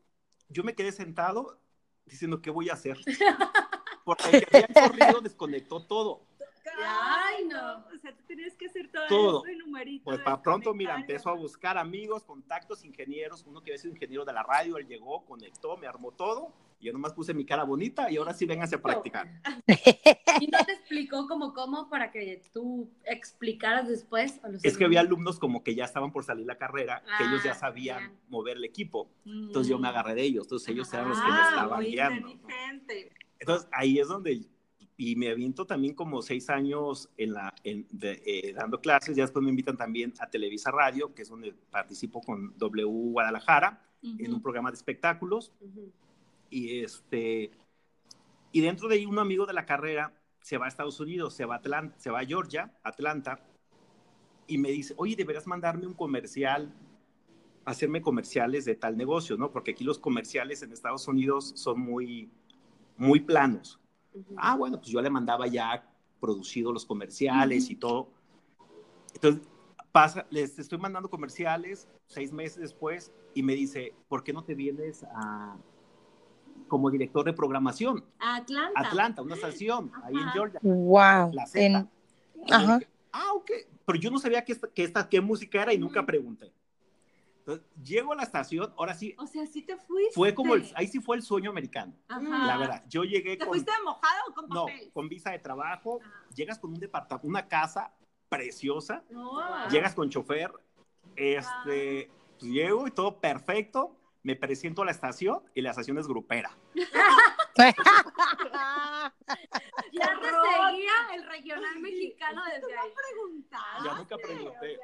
[0.48, 1.60] yo me quedé sentado
[2.04, 2.98] diciendo, ¿qué voy a hacer?
[4.04, 6.26] Porque el que había corrido desconectó todo.
[6.84, 7.84] Ay, no.
[7.94, 9.44] O sea, tú tenías que hacer todo, Todo.
[9.46, 10.04] eso y numerito.
[10.04, 14.24] Pues para pronto, mira, empezó a buscar amigos, contactos, ingenieros, uno que había sido ingeniero
[14.24, 18.10] de la radio, él llegó, conectó, me armó todo, yo nomás puse mi cara bonita
[18.10, 19.28] y ahora sí vénganse a practicar.
[20.40, 24.40] ¿Y no te explicó como cómo para que tú explicaras después?
[24.62, 25.38] Es que había alumnos?
[25.38, 28.64] como que ya estaban por salir la carrera, que ellos ya Ah, sabían mover el
[28.64, 29.46] equipo, Mm.
[29.48, 32.28] entonces yo me agarré de ellos, entonces ellos eran los que me Ah, estaban guiando.
[32.28, 32.48] ¿no?
[33.38, 34.42] Entonces ahí es donde,
[34.96, 39.24] y me aviento también como seis años en la, en, de- eh, dando clases, ya
[39.24, 44.32] después me invitan también a Televisa Radio, que es donde participo con W Guadalajara, en
[44.32, 45.92] un programa de espectáculos, Ujú.
[46.50, 47.52] Y este,
[48.52, 51.44] y dentro de ahí un amigo de la carrera se va a Estados Unidos, se
[51.44, 53.40] va a Atlanta, se va a Georgia, Atlanta,
[54.46, 56.74] y me dice, oye, deberás mandarme un comercial,
[57.64, 59.52] hacerme comerciales de tal negocio, ¿no?
[59.52, 62.30] Porque aquí los comerciales en Estados Unidos son muy,
[62.96, 63.78] muy planos.
[64.36, 65.88] Ah, bueno, pues yo le mandaba ya
[66.20, 68.10] producido los comerciales y todo.
[69.14, 69.46] Entonces,
[69.92, 74.54] pasa, les estoy mandando comerciales seis meses después y me dice, ¿por qué no te
[74.54, 75.56] vienes a,
[76.70, 78.02] como director de programación?
[78.18, 78.80] Atlanta.
[78.80, 80.32] Atlanta, una estación, ahí en Ajá.
[80.32, 81.32] Georgia, Wow.
[81.34, 81.60] la Z.
[81.66, 81.90] En-
[82.50, 82.78] Ajá.
[82.78, 83.50] dije, ah, ok.
[83.84, 86.50] Pero yo no sabía qué, esta, qué, esta, qué música era y nunca pregunté.
[87.40, 90.14] Entonces, llego a la estación, ahora sí, O sea, sí te fuiste.
[90.14, 92.46] fue como, el- ahí sí fue el sueño americano, Ajá.
[92.46, 92.84] la verdad.
[92.88, 93.48] Yo llegué ¿Te con...
[93.48, 94.90] fuiste mojado o con No, papel?
[94.92, 96.24] con visa de trabajo, Ah.
[96.34, 97.92] llegas con un departamento, una casa
[98.28, 99.68] preciosa, No.
[99.68, 100.52] llegas con chofer,
[101.16, 106.06] este, pues llego y todo perfecto, me presento a la estación y la estación es
[106.06, 106.56] grupera.
[109.92, 112.90] Ya te seguía el regional mexicano desde ahí.
[113.10, 113.60] Preguntar.
[113.84, 114.78] Ya nunca pregunté.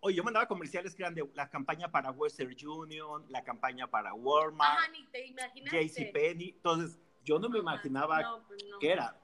[0.00, 4.14] Oye, yo mandaba comerciales que eran de la campaña para Western Union, la campaña para
[4.14, 5.34] Walmart, Ajá, ni te.
[5.70, 8.78] JCPenney, entonces yo no me imaginaba No, pues no.
[8.78, 9.16] qué era.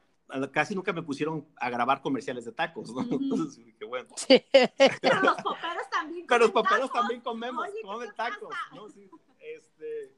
[0.53, 3.03] Casi nunca me pusieron a grabar comerciales de tacos, ¿no?
[3.03, 4.09] Entonces dije, bueno.
[4.29, 6.27] Pero los poperos también.
[6.27, 6.93] Pero los tacos.
[6.93, 8.75] también comemos, Oye, ¿qué comen tacos, pasa?
[8.75, 8.89] ¿no?
[8.89, 9.11] Sí,
[9.41, 10.15] este,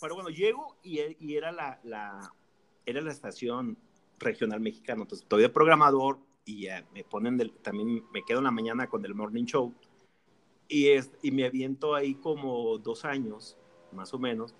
[0.00, 2.32] pero bueno, llego y, y era la, la,
[2.86, 3.76] era la estación
[4.18, 8.44] regional mexicana, entonces estoy de programador y ya me ponen, del, también me quedo en
[8.44, 9.74] la mañana con el morning show
[10.68, 13.58] y, es, y me aviento ahí como dos años,
[13.92, 14.54] más o menos,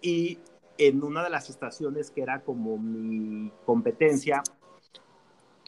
[0.00, 0.38] y
[0.80, 4.42] en una de las estaciones que era como mi competencia,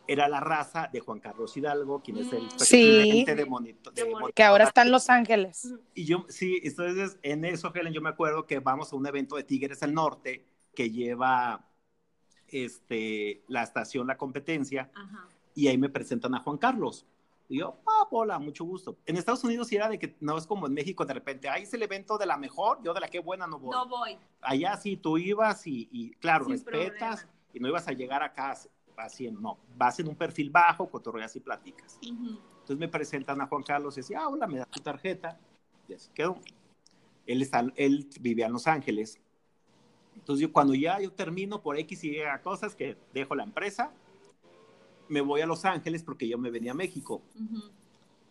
[0.08, 2.56] era la raza de Juan Carlos Hidalgo, quien es el Sí.
[2.56, 5.72] presidente de, monito- de que ahora está en Los Ángeles.
[5.94, 9.36] y yo, sí, entonces en eso, Helen, yo me acuerdo que vamos a un evento
[9.36, 10.44] de Tigres del Norte
[10.74, 11.68] que lleva
[12.48, 15.28] este, la estación, la competencia, Ajá.
[15.54, 17.06] y ahí me presentan a Juan Carlos.
[17.52, 18.96] Y yo, ah, hola, mucho gusto.
[19.04, 21.64] En Estados Unidos sí era de que no es como en México de repente, ahí
[21.64, 23.70] es el evento de la mejor, yo de la que buena no voy.
[23.72, 24.16] No voy.
[24.40, 27.50] Allá sí tú ibas y, y, claro, Sin respetas problema.
[27.52, 28.56] y no ibas a llegar acá
[28.96, 31.98] así, no, vas en un perfil bajo, cotorreas y platicas.
[32.02, 32.38] Ujú.
[32.52, 35.38] Entonces me presentan a Juan Carlos y decía, ah, hola, me da tu tarjeta.
[35.88, 36.38] Y así quedó.
[37.26, 39.20] Él, está, él vivía en Los Ángeles.
[40.14, 43.92] Entonces yo cuando ya yo termino por X y Y cosas que dejo la empresa,
[45.08, 47.22] me voy a Los Ángeles porque yo me venía a México.
[47.34, 47.70] Ujú.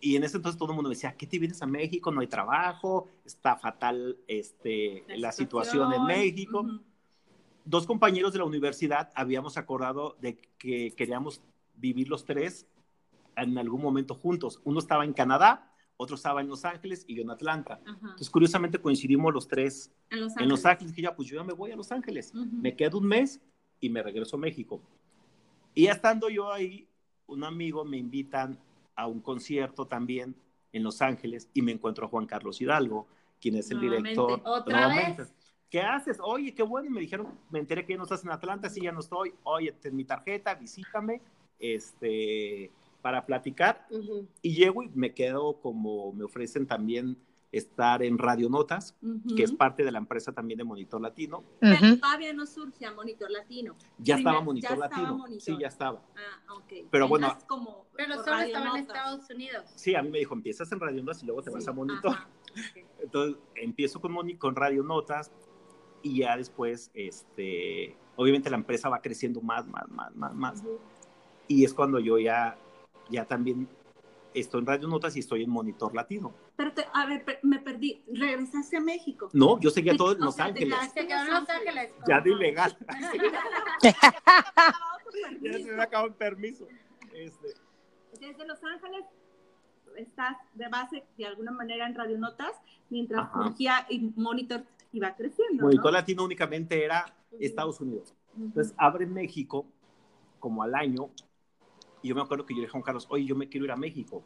[0.03, 2.11] y en ese entonces todo el mundo me decía, ¿qué te vienes a México?
[2.11, 6.61] No hay trabajo, está fatal este, la, situación en México.
[6.61, 6.81] Ujú.
[7.65, 11.41] Dos compañeros de la universidad habíamos acordado de que queríamos
[11.75, 12.65] vivir los tres
[13.35, 14.59] en algún momento juntos.
[14.63, 17.79] Uno estaba en Canadá, otro estaba en Los Ángeles y yo en Atlanta.
[17.85, 17.99] Ajá.
[18.01, 20.65] Entonces, curiosamente coincidimos los tres En Los en Los Ángeles.
[20.65, 20.93] Ángeles.
[20.93, 22.33] Que ya, pues yo ya me voy a Los Ángeles.
[22.33, 22.57] Ujú.
[22.57, 23.39] Me quedo un mes
[23.79, 24.81] y me regreso a México.
[25.73, 26.87] Y ya estando yo ahí,
[27.27, 28.59] un amigo me invitan
[28.95, 30.35] a un concierto también
[30.73, 33.07] en Los Ángeles y me encuentro a Juan Carlos Hidalgo,
[33.39, 34.09] quien es el Nuevamente.
[34.09, 34.41] director.
[34.45, 35.21] ¿Otra nuevamente.
[35.23, 35.33] vez?
[35.69, 36.17] ¿Qué haces?
[36.21, 36.89] Oye, qué bueno.
[36.89, 39.33] Me dijeron, me enteré que ya no estás en Atlanta, sí, ya no estoy.
[39.43, 41.21] Oye, ten mi tarjeta, visítame,
[41.59, 43.87] este, para platicar.
[44.41, 47.17] Y llego y me quedo como me ofrecen también
[47.51, 49.35] estar en Radio Notas, Ujú.
[49.35, 51.43] que es parte de la empresa también de Monitor Latino.
[51.59, 51.97] Pero Ujú.
[51.97, 53.75] todavía no surge a Monitor Latino.
[53.97, 55.17] Ya Primer- estaba ya Monitor estaba Latino.
[55.17, 55.41] Monitor.
[55.41, 56.01] Sí, ya estaba.
[56.15, 56.73] Ah, ok.
[56.89, 58.97] Pero bueno, como Pero solo Radio estaba en Notas.
[58.97, 59.63] Estados Unidos.
[59.75, 62.11] Sí, a mí me dijo, empiezas en Radio Notas y luego te vas a Monitor.
[62.11, 62.55] Ajá, ok.
[63.01, 65.31] Entonces, empiezo con, Moni- con Radio Notas
[66.03, 70.63] y ya después, este, obviamente la empresa va creciendo más, más, más, más, más.
[71.47, 72.57] Y es cuando yo ya,
[73.09, 73.67] ya también
[74.33, 76.33] estoy en Radio Notas y estoy en Monitor Latino.
[76.61, 78.03] Pero te- a ver, per- me perdí.
[78.13, 79.29] ¿Regresaste a México?
[79.33, 80.75] No, yo seguía todo en Los sea, te Ángeles.
[80.77, 81.93] quedaste Se quedó en Los Ángeles.
[82.07, 82.77] Ya de ilegal.
[83.81, 86.67] ya se Desde me acabó el permiso.
[87.13, 87.47] Este,
[88.45, 89.05] Los Ángeles
[89.95, 92.53] estás de base de alguna manera en Radio Notas,
[92.91, 95.63] mientras surgía y Monitor iba creciendo.
[95.63, 95.91] Monitor ¿no?
[95.93, 98.13] Latino únicamente era Estados Unidos.
[98.37, 99.65] Entonces abre México
[100.39, 101.09] como al año.
[102.03, 103.65] Y yo me acuerdo que yo le dije a Juan Carlos, oye, yo me quiero
[103.65, 104.23] ir a México.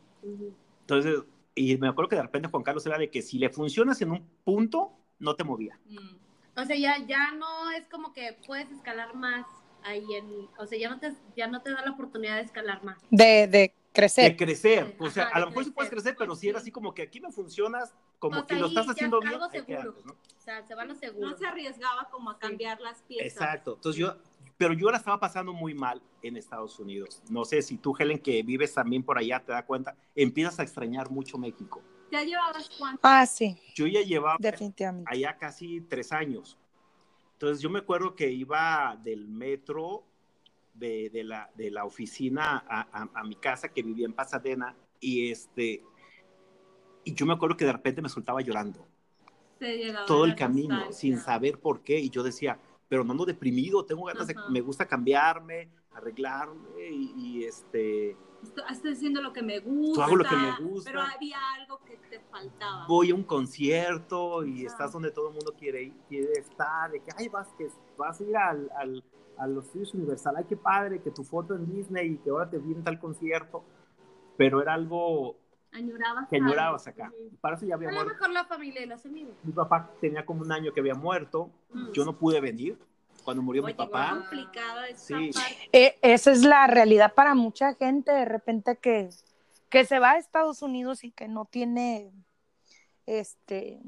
[0.81, 1.23] Entonces,
[1.55, 4.11] y me acuerdo que de repente Juan Carlos era de que si le funcionas en
[4.11, 5.79] un punto, no te movía.
[5.85, 6.15] Mm.
[6.57, 9.45] O sea, ya, ya no es como que puedes escalar más
[9.83, 12.83] ahí en, o sea, ya no te, ya no te da la oportunidad de escalar
[12.83, 12.97] más.
[13.09, 14.31] De, de crecer.
[14.31, 14.87] De crecer.
[14.87, 16.15] Sí, O sea, ajá, a lo mejor sí puedes crecer.
[16.17, 18.89] pero si era así como que aquí me funcionas, como O que sea, lo estás
[18.89, 19.33] haciendo bien.
[19.33, 19.65] algo seguro.
[19.67, 20.13] quédate, ¿no?
[20.13, 21.31] O sea, se van los seguros.
[21.31, 23.33] No se arriesgaba como a cambiar las piezas.
[23.33, 23.75] Exacto.
[23.75, 24.15] Entonces yo,
[24.57, 27.21] pero yo la estaba pasando muy mal en Estados Unidos.
[27.29, 30.63] No sé si tú, Helen, que vives también por allá, te das cuenta, empiezas a
[30.63, 31.81] extrañar mucho México.
[32.11, 33.01] ¿Ya llevabas cuánto?
[33.03, 35.09] Ah, sí, Yo ya llevaba definitivamente.
[35.11, 36.57] allá casi tres años.
[37.33, 40.03] Entonces yo me acuerdo que iba del metro
[40.73, 44.75] de, de la, de la oficina a, a- a mi casa que vivía en Pasadena
[45.01, 45.83] y este
[47.03, 48.87] y yo me acuerdo que de repente me soltaba llorando
[50.07, 54.05] todo el camino sin saber por qué y yo decía pero no ando deprimido tengo
[54.05, 54.49] ganas de Ajá.
[54.49, 60.03] me gusta cambiarme arreglarme y, y, este Estoy, estoy haciendo lo que me gusta.
[60.05, 60.91] hago lo que me gusta.
[60.91, 62.85] Pero había algo que te faltaba.
[62.87, 64.67] voy a un concierto y Ajá.
[64.67, 68.19] estás donde todo el mundo quiere ir, quiere estar, de que, ay, vas, que vas
[68.19, 69.03] a ir al, al,
[69.37, 72.49] a los estudios Universal, ay, qué padre, que tu foto en Disney y que ahora
[72.49, 73.63] te viene tal concierto,
[74.37, 75.37] pero era algo
[75.75, 76.27] Añorabas.
[76.29, 77.11] que añorabas acá.
[77.13, 77.35] Ujú.
[77.41, 78.13] Para eso ya había A lo muerto.
[78.13, 79.35] mejor la familia y los amigos.
[79.43, 81.91] Mi papá tenía como un año que había muerto, Mm.
[81.91, 82.77] yo no pude venir
[83.23, 84.09] cuando murió mi Oye, papá.
[84.11, 85.31] complicada esa Sí.
[85.33, 85.69] parte.
[85.73, 89.09] Eh, esa es la realidad para mucha gente, de repente que,
[89.69, 92.11] que se va a Estados Unidos y que no tiene,
[93.05, 93.79] este,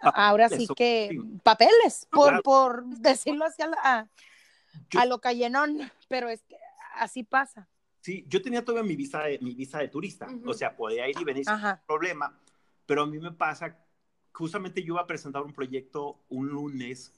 [0.00, 1.18] ahora sí que sí.
[1.42, 2.42] papeles, por, Claro.
[2.42, 4.06] por decirlo así a, la- a-
[4.90, 6.56] Yo- a lo callenón, pero es que
[6.96, 7.68] así pasa.
[8.08, 10.48] Sí, yo tenía todavía mi visa de, mi visa de turista, Ujú.
[10.48, 11.82] o sea, podía ir y venir sin Ajá.
[11.86, 12.40] problema,
[12.86, 13.76] pero a mí me pasa,
[14.32, 17.12] justamente yo iba a presentar un proyecto un lunes,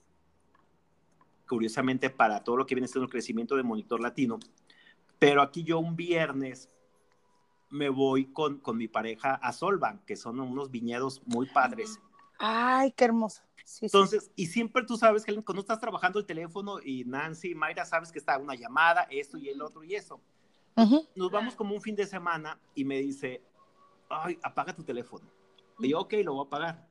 [1.49, 4.41] curiosamente para todo lo que viene siendo el crecimiento de Monitor Latino,
[5.21, 6.69] pero aquí yo un viernes
[7.69, 12.01] me voy con, con mi pareja a Solvan, que son unos viñedos muy padres.
[12.37, 13.43] Ay, qué hermoso.
[13.63, 13.97] Sí, sí.
[13.97, 18.11] Entonces, y siempre tú sabes que cuando estás trabajando el teléfono y Nancy, Mayra, sabes
[18.11, 20.21] que está una llamada, esto y el otro y eso.
[20.77, 21.07] Ujú.
[21.15, 23.43] Nos vamos como un fin de semana y me dice,
[24.09, 25.27] ay, apaga tu teléfono.
[25.79, 26.89] Y yo, ok, lo voy a apagar.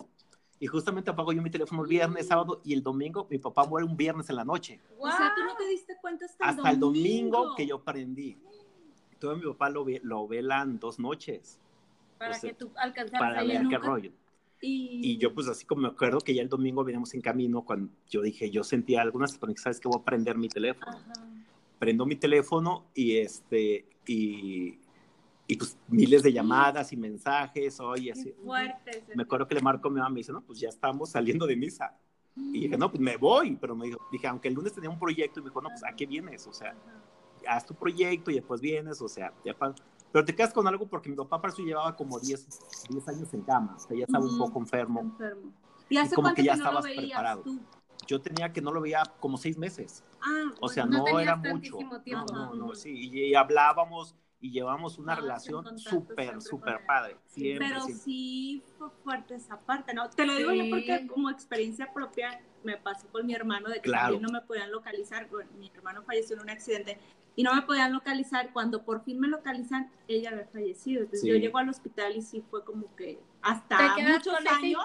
[0.59, 3.27] Y justamente apago yo mi teléfono el viernes, sábado y el domingo.
[3.29, 4.81] Mi papá muere un viernes en la noche.
[4.99, 8.37] O sea, tú no te diste cuenta hasta, Hasta el domingo que yo aprendí.
[9.11, 11.59] Entonces mi papá lo, ve- lo velan dos noches
[12.17, 14.11] Para O sea, que tú alcanzaras para ver en qué rollo.
[14.61, 17.63] Y, Y yo pues así como me acuerdo que ya el domingo veníamos en camino
[17.63, 20.91] cuando yo dije, yo sentía algunas, pero sabes que voy a prender mi teléfono.
[20.91, 21.13] Ajá.
[21.79, 24.79] Prendo mi teléfono y este, y,
[25.47, 28.33] y pues miles de llamadas y mensajes, oye, así.
[28.43, 29.03] Fuerte.
[29.15, 31.11] me acuerdo que le marco a mi mamá y me dice, no, pues ya estamos
[31.11, 31.95] saliendo de misa.
[32.35, 34.99] Y dije, no, pues me voy, pero me dijo, dije, aunque el lunes tenía un
[34.99, 36.47] proyecto, y me dijo, no, pues ¿a qué vienes?
[36.47, 36.73] O sea,
[37.47, 39.73] haz tu proyecto y después vienes, o sea, ya pa-
[40.11, 42.47] pero te quedas con algo porque mi papá para eso llevaba como 10,
[42.89, 45.01] 10 años en cama, o sea, ya estaba un poco enfermo.
[45.01, 45.51] enfermo.
[45.89, 47.41] ¿Y hace como cuánto que ya no lo veías preparado.
[47.41, 47.59] tú?
[48.09, 51.77] Yo tenía que no lo veía como seis meses, Ah, o sea, no era mucho.
[52.03, 52.25] tiempo.
[52.33, 57.17] No, no, no, sí, y, y hablábamos y llevamos una en relación súper, súper padre.
[57.27, 58.03] Siempre, Pero siempre.
[58.03, 60.09] sí fue fuerte esa parte, ¿no?
[60.09, 63.81] Te lo digo yo porque como experiencia propia me pasó con mi hermano de que
[63.81, 64.13] Claro.
[64.15, 65.29] también no me podían localizar.
[65.29, 66.97] Bueno, mi hermano falleció en un accidente
[67.35, 68.51] y no me podían localizar.
[68.53, 71.01] Cuando por fin me localizan, ella había fallecido.
[71.01, 71.27] Entonces Sí.
[71.27, 74.81] yo llego al hospital y sí fue como que hasta muchos con años.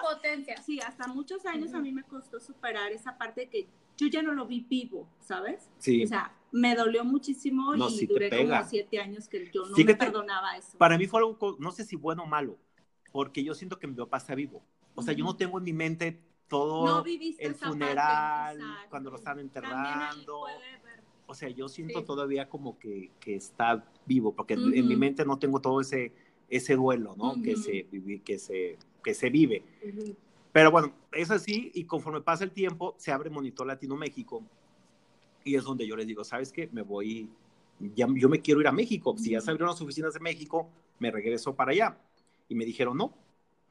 [0.64, 1.82] Sí, hasta muchos años a Ujú.
[1.82, 5.70] mí me costó superar esa parte de que yo ya no lo vi vivo, ¿sabes?
[5.78, 6.04] Sí.
[6.04, 9.62] O sea, me dolió muchísimo No, y sí te duré como siete años que yo
[9.64, 10.78] no me Fíjate, perdonaba eso.
[10.78, 12.58] Para mí fue algo, no sé si bueno o malo,
[13.12, 14.62] porque yo siento que mi papá está vivo.
[14.94, 18.90] O sea, yo no tengo en mi mente todo no viviste el parte, funeral, exacto.
[18.90, 20.44] cuando lo están enterrando.
[21.26, 22.04] O sea, yo siento Sí.
[22.04, 26.12] todavía como que, que está vivo, porque en- en mi mente no tengo todo ese,
[26.56, 27.40] ese duelo, ¿no?
[27.42, 27.62] Que, Ujú.
[27.62, 29.64] se, vivi- que, se, que se vive.
[29.86, 30.16] Ujú.
[30.52, 34.42] Pero bueno, es así y conforme pasa el tiempo se abre Monitor Latino México
[35.42, 36.68] y es donde yo les digo, ¿sabes qué?
[36.72, 37.28] Me voy,
[37.94, 39.14] ya, yo me quiero ir a México.
[39.18, 41.98] Si ya se abrieron las oficinas de México, me regreso para allá.
[42.48, 43.12] Y me dijeron, no.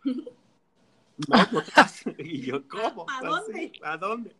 [1.27, 1.61] No, no.
[2.17, 3.05] Y yo, ¿cómo?
[3.09, 3.71] ¿A dónde?
[3.83, 4.35] ¿A dónde?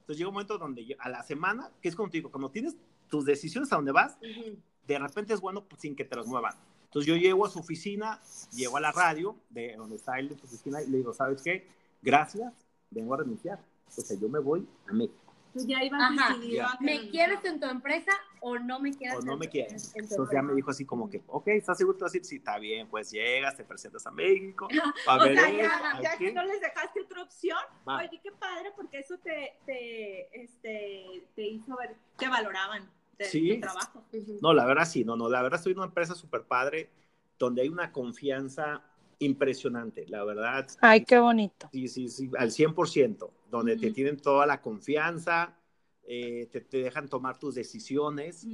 [0.00, 2.76] Entonces llega un momento donde yo- a la semana, que es contigo, cuando tienes
[3.08, 4.56] tus decisiones a dónde vas, Ujú.
[4.86, 6.54] de repente es bueno pues, sin que te las muevan.
[6.96, 8.22] Entonces yo llego a su oficina,
[8.54, 11.42] llego a la radio, de donde está él de su oficina, y le digo, ¿sabes
[11.42, 11.68] qué?
[12.00, 12.54] Gracias,
[12.90, 13.58] vengo a renunciar.
[13.86, 15.14] O sea, yo me voy a México.
[15.52, 16.32] Tú ya ibas Ajá.
[16.32, 16.78] decidido Ya.
[16.80, 19.92] ¿Me quieres en tu empresa o no me quieres O no en me quieres.
[19.94, 21.98] en- en Entonces ya me dijo así como que, ok, ¿estás seguro?
[21.98, 22.24] Te vas a ir?
[22.24, 24.66] Sí, está bien, pues llegas, te presentas a México.
[25.06, 27.98] A O ver, sea, ya, ya que no les dejaste otra opción, va.
[27.98, 33.54] oye, qué padre, porque eso te, te, este, te hizo ver que valoraban de, Sí.
[33.54, 34.04] tu trabajo.
[34.12, 34.38] Ujú.
[34.40, 36.90] No, la verdad sí, no, no, la verdad estoy en una empresa súper padre,
[37.38, 38.82] donde hay una confianza
[39.18, 40.66] impresionante, la verdad.
[40.80, 41.68] Ay, qué bonito.
[41.72, 45.56] Sí, sí, sí, al 100%, donde te tienen toda la confianza,
[46.04, 48.46] eh, te, te dejan tomar tus decisiones,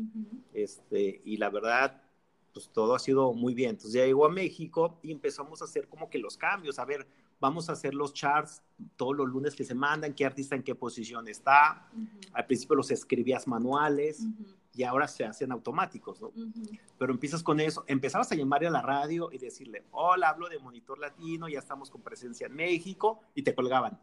[0.54, 2.02] este, y la verdad,
[2.52, 3.70] pues todo ha sido muy bien.
[3.70, 7.06] Entonces ya llegó a México y empezamos a hacer como que los cambios, a ver,
[7.42, 8.62] vamos a hacer los charts
[8.96, 11.88] todos los lunes que se mandan, qué artista en qué posición está.
[11.92, 12.06] Ujú.
[12.32, 14.54] Al principio los escribías manuales Ujú.
[14.74, 16.28] y ahora se hacen automáticos, ¿no?
[16.28, 16.52] Ujú.
[16.98, 20.58] pero empiezas con eso, empezabas a llamarle a la radio y decirle, hola, hablo de
[20.60, 23.98] Monitor Latino, ya estamos con presencia en México, y te colgaban.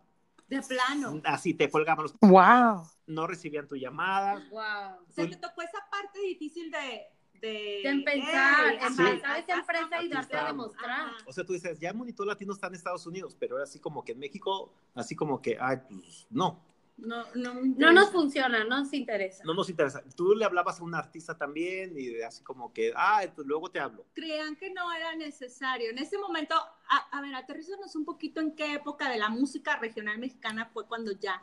[0.50, 1.22] De plano.
[1.24, 2.84] Así te colgaban, los- Wow.
[3.08, 4.36] no recibían tu llamada.
[4.52, 5.06] Wow.
[5.08, 7.04] O sea, te tocó esa parte difícil de...
[7.42, 10.90] De, De empezar, Ey, ajá, empezar esa empresa y darte a demostrar.
[10.92, 11.18] Ajá.
[11.26, 14.04] O sea, tú dices, ya Monitor Latino está en Estados Unidos, pero era así como
[14.04, 16.62] que en México, así como que, ay, pues no,
[16.98, 19.42] No, no, No nos funciona, no nos interesa.
[19.46, 20.04] no nos interesa.
[20.18, 23.70] Tú le hablabas a un artista también y de así como que, ah, pues luego
[23.72, 24.06] te hablo.
[24.14, 25.92] creían que no era necesario.
[25.92, 29.78] En ese momento, a, a ver, aterrízanos un poquito en qué época de la música
[29.78, 31.42] regional mexicana fue cuando ya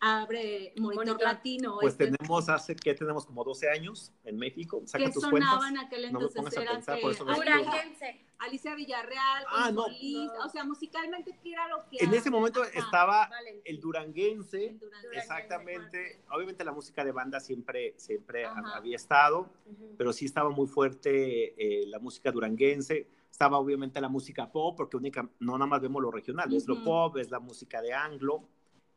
[0.00, 1.22] abre Monitor, Monitor.
[1.22, 1.78] Latino.
[1.80, 3.24] Pues este, tenemos hace, ¿qué tenemos?
[3.26, 4.82] Como 12 años en México.
[4.84, 5.86] Saca que tus sonaban cuentas.
[5.86, 8.20] aquel No me entonces pongas a eran pensar, que por eso no Alicia, Duranguense.
[8.38, 9.84] Alicia Villarreal, Ah, no.
[9.84, 10.44] Solís, No.
[10.44, 13.62] o sea, musicalmente qué era lo que En ese momento Ajá, estaba Valentín.
[13.64, 15.18] el duranguense, el Duranguense.
[15.18, 16.20] exactamente.
[16.30, 18.76] Obviamente la música de banda siempre, siempre Ajá.
[18.76, 19.94] había estado, Ujú.
[19.96, 23.08] pero sí estaba muy fuerte eh, la música duranguense.
[23.30, 26.84] Estaba obviamente la música pop, porque única, no nada más vemos lo regional, es lo
[26.84, 28.48] pop, es la música de anglo,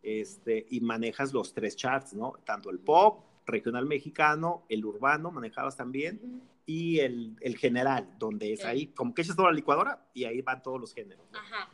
[0.02, 2.34] este, y manejas los tres charts, ¿no?
[2.46, 6.42] Tanto el pop, regional mexicano, el urbano, manejabas también, Ujú.
[6.66, 10.42] y el, el general, donde es ahí, como que echas toda la licuadora y ahí
[10.42, 11.26] van todos los géneros.
[11.32, 11.40] ¿no?
[11.40, 11.70] Ajá.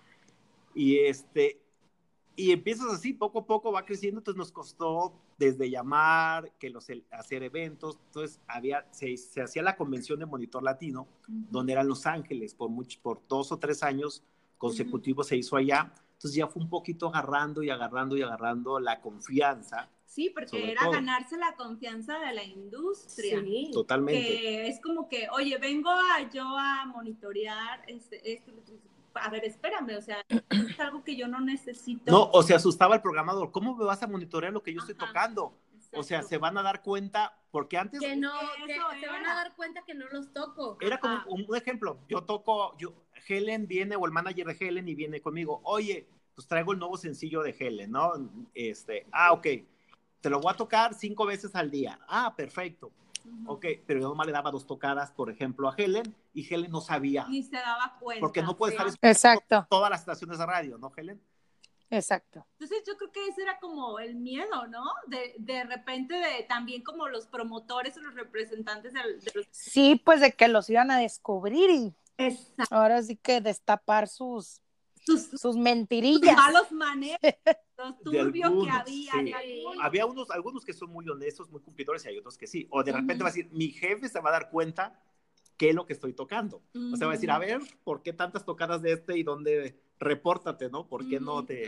[0.75, 1.59] Y este,
[2.35, 6.87] y empiezas así, poco a poco va creciendo, entonces nos costó desde llamar, que los,
[7.11, 11.45] hacer eventos, entonces había, se, se hacía la convención de Monitor Latino, Ujú.
[11.51, 14.23] donde eran Los Ángeles, por, much- por dos o tres años
[14.57, 19.01] consecutivos se hizo allá, entonces ya fue un poquito agarrando y agarrando y agarrando la
[19.01, 20.91] confianza, Sí, porque era todo.
[20.91, 23.41] ganarse la confianza de la industria.
[23.41, 23.71] Sí.
[23.73, 24.21] totalmente.
[24.21, 28.53] que es como que, oye, vengo a yo a monitorear este, esto,
[29.15, 32.09] a ver, espérame, o sea, es algo que yo no necesito.
[32.09, 34.95] No, o se asustaba el programador, ¿cómo me vas a monitorear lo que yo estoy
[34.95, 35.57] tocando?
[35.95, 38.31] O sea, se van a dar cuenta, porque antes Que no,
[38.65, 40.77] que se van a dar cuenta que no los toco.
[40.79, 41.99] Era como un, un ejemplo.
[42.07, 42.93] Yo toco, yo,
[43.27, 45.61] Helen viene, o el manager de Helen, y viene conmigo.
[45.63, 48.13] Oye, pues traigo el nuevo sencillo de Helen, ¿no?
[48.53, 49.47] Este, ah, ok.
[50.21, 51.99] Te lo voy a tocar cinco veces al día.
[52.07, 52.91] Ah, perfecto.
[53.45, 56.81] Ok, pero yo nomás le daba dos tocadas, por ejemplo, a Helen, y Helen no
[56.81, 57.25] sabía.
[57.29, 58.19] Ni se daba cuenta.
[58.19, 58.75] Porque no puede sí.
[58.75, 61.21] estar escuchando Exacto, todas las estaciones de radio, ¿no, Helen?
[61.89, 62.45] exacto.
[62.53, 64.83] Entonces yo creo que ese era como el miedo, ¿no?
[65.07, 69.45] De, de repente de también como los promotores o los representantes del- de, los...
[69.51, 72.75] Sí, pues de que los iban a descubrir y Exacto.
[72.75, 74.61] ahora sí que destapar sus,
[75.05, 76.35] Sus, sus mentirillas.
[76.35, 77.19] malos manejos,
[77.77, 79.11] los turbios algunos, que había.
[79.41, 79.63] sí.
[79.81, 82.67] Había unos, algunos que son muy honestos, muy cumplidores, y hay otros que sí.
[82.71, 84.99] O de repente va a decir, mi jefe se va a dar cuenta
[85.57, 86.61] qué es lo que estoy tocando.
[86.93, 89.79] O sea, va a decir, a ver, ¿por qué tantas tocadas de este y dónde?
[89.99, 90.87] Repórtate, ¿no?
[90.87, 91.67] ¿Por qué no te,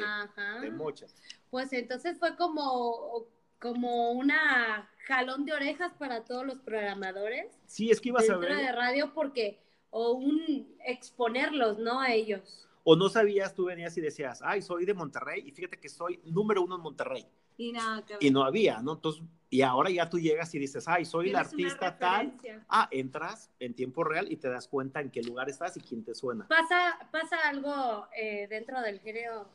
[0.62, 1.16] te mochas?
[1.50, 3.28] Pues entonces fue como,
[3.60, 8.50] como una jalón de orejas para todos los programadores Sí, es que ibas a dentro
[8.56, 9.62] de ver, radio porque,
[9.98, 12.02] o un exponerlos, ¿no?
[12.02, 12.68] A ellos.
[12.84, 16.20] o no sabías, tú venías y decías, ay, soy de Monterrey, y fíjate que soy
[16.26, 17.26] número uno en Monterrey.
[17.58, 18.18] Y nada que.
[18.20, 18.94] Y no había, ¿no?
[18.94, 22.34] Entonces, y ahora ya tú llegas y dices, ay, soy el artista tal.
[22.68, 26.04] Ah, entras en tiempo real y te das cuenta en qué lugar estás y quién
[26.04, 26.46] te suena.
[26.50, 29.48] Pasa, pasa algo eh, dentro del género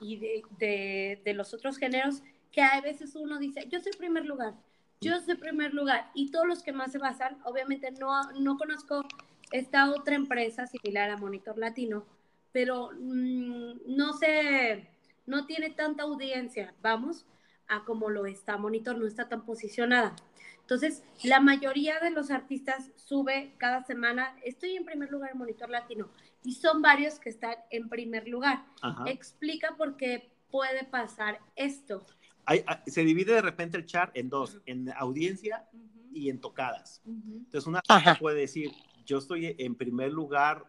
[0.00, 2.22] y de, de- de los otros géneros
[2.52, 4.54] que a veces uno dice, yo soy primer lugar,
[5.00, 6.10] yo soy primer lugar.
[6.14, 9.02] Y todos los que más se basan, obviamente no, no conozco
[9.50, 12.06] esta otra empresa similar a Monitor Latino,
[12.52, 14.90] pero mm, no sé,
[15.26, 17.26] no tiene tanta audiencia, vamos,
[17.68, 20.16] a como lo está Monitor, no está tan posicionada.
[20.60, 25.68] Entonces, la mayoría de los artistas sube cada semana, estoy en primer lugar en Monitor
[25.68, 26.08] Latino,
[26.44, 28.64] y son varios que están en primer lugar.
[28.80, 29.04] Ajá.
[29.06, 32.04] Explica por qué puede pasar esto.
[32.44, 35.68] Hay- ah, se divide de repente el chart en dos, en audiencia
[36.12, 37.02] y en tocadas.
[37.06, 38.16] Entonces, una Ajá.
[38.18, 38.72] puede decir,
[39.10, 40.64] yo estoy en primer lugar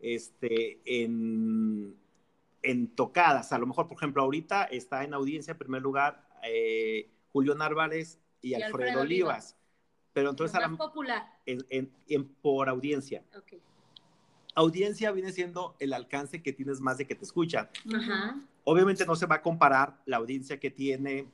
[0.00, 1.94] este, en,
[2.62, 3.52] en tocadas.
[3.52, 8.18] A lo mejor, por ejemplo, ahorita está en audiencia en primer lugar eh, Julio Narváez
[8.40, 9.28] y, Y Alfredo, Alfredo Olivas.
[9.28, 9.56] Olivas.
[10.14, 11.26] Pero entonces, a la- popular.
[11.44, 13.22] en- en- en- por audiencia.
[14.54, 17.68] Audiencia viene siendo el alcance que tienes más de que te escuchan.
[17.94, 18.36] Ajá.
[18.64, 21.26] Obviamente no se va a comparar la audiencia que tiene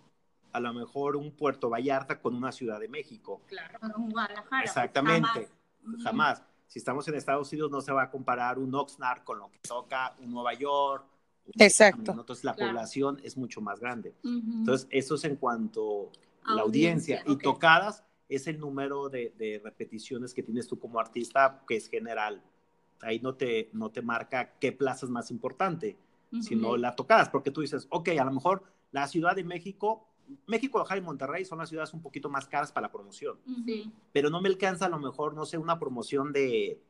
[0.53, 3.43] a lo mejor un Puerto Vallarta con una Ciudad de México.
[3.47, 3.79] Claro.
[3.81, 4.63] Con Guadalajara.
[4.65, 5.49] Exactamente.
[6.03, 6.43] Jamás.
[6.67, 9.59] Si estamos en Estados Unidos no se va a comparar un Oxnard con lo que
[9.61, 11.05] toca un Nueva York.
[11.47, 12.13] un Exacto.
[12.13, 12.73] Entonces la Claro.
[12.73, 14.15] población es mucho más grande.
[14.23, 14.37] Ujú.
[14.59, 16.13] Entonces eso es en cuanto
[16.45, 17.21] a la audiencia.
[17.21, 21.77] Audiencia, Y tocadas es el número de, de repeticiones que tienes tú como artista, que
[21.77, 22.43] es general.
[23.01, 25.97] Ahí no te, no te marca qué plaza es más importante,
[26.33, 26.43] Ujú.
[26.43, 30.08] sino la tocadas, porque tú dices, ok, a lo mejor la Ciudad de México,
[30.47, 33.39] México, Guadalajara y Monterrey son las ciudades un poquito más caras para la promoción.
[33.65, 33.93] Sí.
[34.13, 36.81] pero no me alcanza a lo mejor, no sé, una promoción de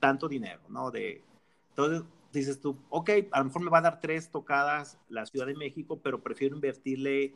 [0.00, 0.90] tanto dinero, ¿no?
[0.90, 1.22] De,
[1.70, 2.02] entonces
[2.32, 5.54] dices tú, ok, a lo mejor me va a dar tres tocadas la Ciudad de
[5.54, 7.34] México, pero prefiero invertirle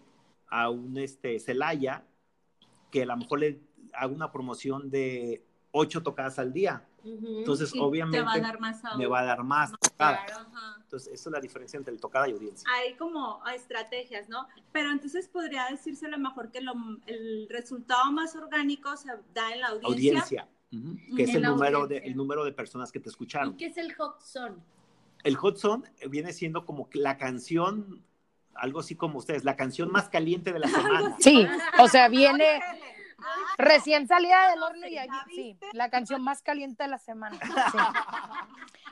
[0.48, 2.04] a un este, Celaya,
[2.90, 3.60] que a lo mejor le
[3.92, 5.44] hago una promoción de
[5.76, 6.82] ocho tocadas al día.
[7.04, 10.24] Entonces, Sí, obviamente, te va a dar más me va a dar más tocadas.
[10.26, 10.76] Claro, ajá.
[10.82, 12.68] Entonces, esa es la diferencia entre el tocada y audiencia.
[12.74, 14.48] Hay como estrategias, ¿no?
[14.72, 16.74] Pero entonces podría decirse a lo mejor que lo-
[17.06, 19.88] el resultado más orgánico se da en la audiencia.
[20.22, 20.48] Audiencia,
[21.16, 23.56] que es el número, de, el número de personas que te ¿Y escucharon.
[23.56, 24.56] qué es el hot zone?
[25.24, 28.00] El Hot Zone viene siendo como que la canción,
[28.54, 31.16] algo así como ustedes, la canción más caliente de la semana.
[31.18, 31.46] Sí,
[31.80, 32.60] o sea, viene
[33.58, 37.38] recién salida del horno y ¿Ya ahí, sí, la canción más caliente de la semana.
[37.72, 37.78] sí.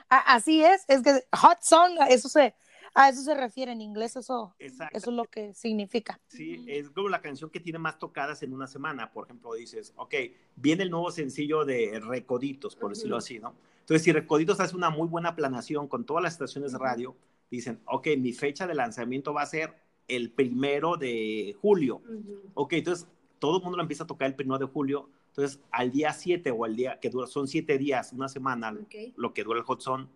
[0.09, 2.55] Así es, es que hot song, eso se,
[2.93, 6.19] a eso se refiere en inglés, eso, eso es lo que significa.
[6.27, 9.11] Sí, es como la canción que tiene más tocadas en una semana.
[9.11, 10.13] Por ejemplo, dices, ok,
[10.55, 13.23] viene el nuevo sencillo de Recoditos, por decirlo Ujú.
[13.23, 13.55] así, ¿no?
[13.81, 17.15] Entonces, si Recoditos hace una muy buena planeación con todas las estaciones de radio,
[17.51, 19.75] dicen, ok, mi fecha de lanzamiento va a ser
[20.07, 21.97] el primero de julio.
[21.97, 22.51] Ujú.
[22.53, 23.07] Ok, entonces
[23.39, 25.09] todo el mundo lo empieza a tocar el primero de julio.
[25.27, 28.75] Entonces, al día 7 o al día que dura, son 7 días, una semana,
[29.15, 30.07] lo que dura el hot zone.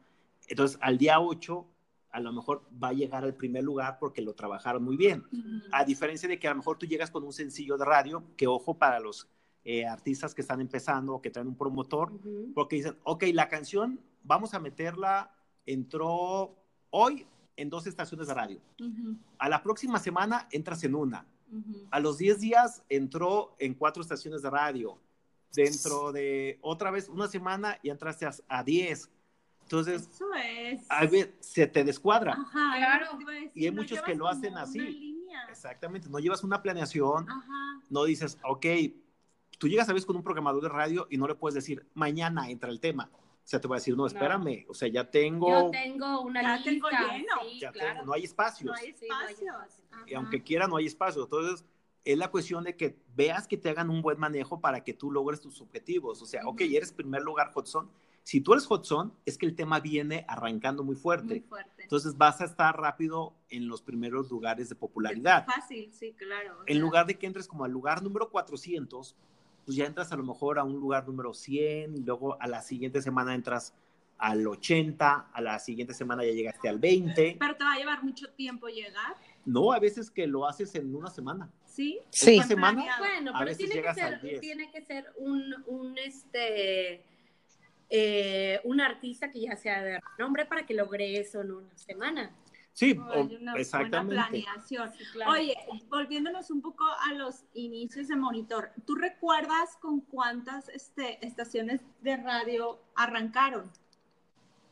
[0.48, 1.66] Entonces, al día 8,
[2.12, 5.24] a lo mejor va a llegar al primer lugar porque lo trabajaron muy bien.
[5.72, 8.48] A diferencia de que a lo mejor tú llegas con un sencillo de radio, que
[8.48, 9.28] ojo para los
[9.64, 12.12] eh, artistas que están empezando o que traen un promotor,
[12.56, 15.32] porque dicen, ok, la canción vamos a meterla,
[15.66, 16.56] entró
[16.90, 18.62] hoy en dos estaciones de radio.
[19.38, 21.26] A la próxima semana entras en una.
[21.92, 24.98] A los 10 días entró en cuatro estaciones de radio.
[25.54, 29.10] Dentro de otra vez una semana y entraste a, a 10.
[29.64, 30.82] Entonces, Eso es.
[30.90, 32.34] a ver, se te descuadra.
[32.34, 33.20] Ajá, Claro.
[33.54, 34.80] Y hay no muchos que lo hacen así.
[34.80, 35.46] una línea.
[35.50, 37.82] Exactamente, no llevas una planeación, Ajá.
[37.90, 38.66] no dices, ok,
[39.58, 42.50] tú llegas a veces con un programador de radio y no le puedes decir, mañana
[42.50, 43.10] entra el tema.
[43.50, 46.40] O sea, te va a decir, no, espérame, o sea, ya tengo, Yo tengo una
[46.40, 46.70] Ya lista.
[46.70, 47.34] tengo lleno.
[47.50, 47.90] Sí, ya claro.
[47.94, 48.68] tengo, no hay espacios.
[48.70, 49.56] No hay Sí, no hay espacios.
[49.80, 50.06] espacio.
[50.06, 51.24] y aunque quiera, no hay espacio.
[51.24, 51.66] Entonces,
[52.06, 55.10] es la cuestión de que veas que te hagan un buen manejo para que tú
[55.12, 56.22] logres tus objetivos.
[56.22, 56.76] O sea, ok, Ujú.
[56.76, 57.90] eres primer lugar hot zone.
[58.22, 61.26] Si tú eres hot zone, es que el tema viene arrancando muy fuerte.
[61.26, 61.82] Muy fuerte.
[61.82, 65.48] Entonces vas a estar rápido en los primeros lugares de popularidad.
[65.48, 66.60] Fácil, sí, claro.
[66.68, 69.16] En sea, lugar de que entres como al lugar número 400,
[69.70, 72.64] pues ya entras a lo mejor a un lugar número 100 y luego a la
[72.64, 73.76] siguiente semana entras
[74.18, 77.38] al 80, a la siguiente semana ya llegaste al 20.
[77.40, 79.16] Pero te va a llevar mucho tiempo llegar,
[79.46, 81.52] No, a veces que lo haces en una semana.
[81.68, 82.00] ¿sí?
[82.10, 82.38] Sí.
[82.38, 82.84] Esta semana.
[82.98, 84.42] Bueno, A pero veces tiene que, ser, 10.
[84.42, 87.04] tiene que ser un, un este
[87.92, 92.32] eh, un artista que ya sea de nombre para que logre eso en una semana.
[92.80, 94.16] Sí, Hay o- una exactamente.
[94.16, 94.90] buena planeación.
[95.12, 95.32] claro.
[95.34, 95.54] Oye,
[95.90, 102.16] volviéndonos un poco a los inicios de Monitor, ¿tú recuerdas con cuántas este, estaciones de
[102.16, 103.70] radio arrancaron?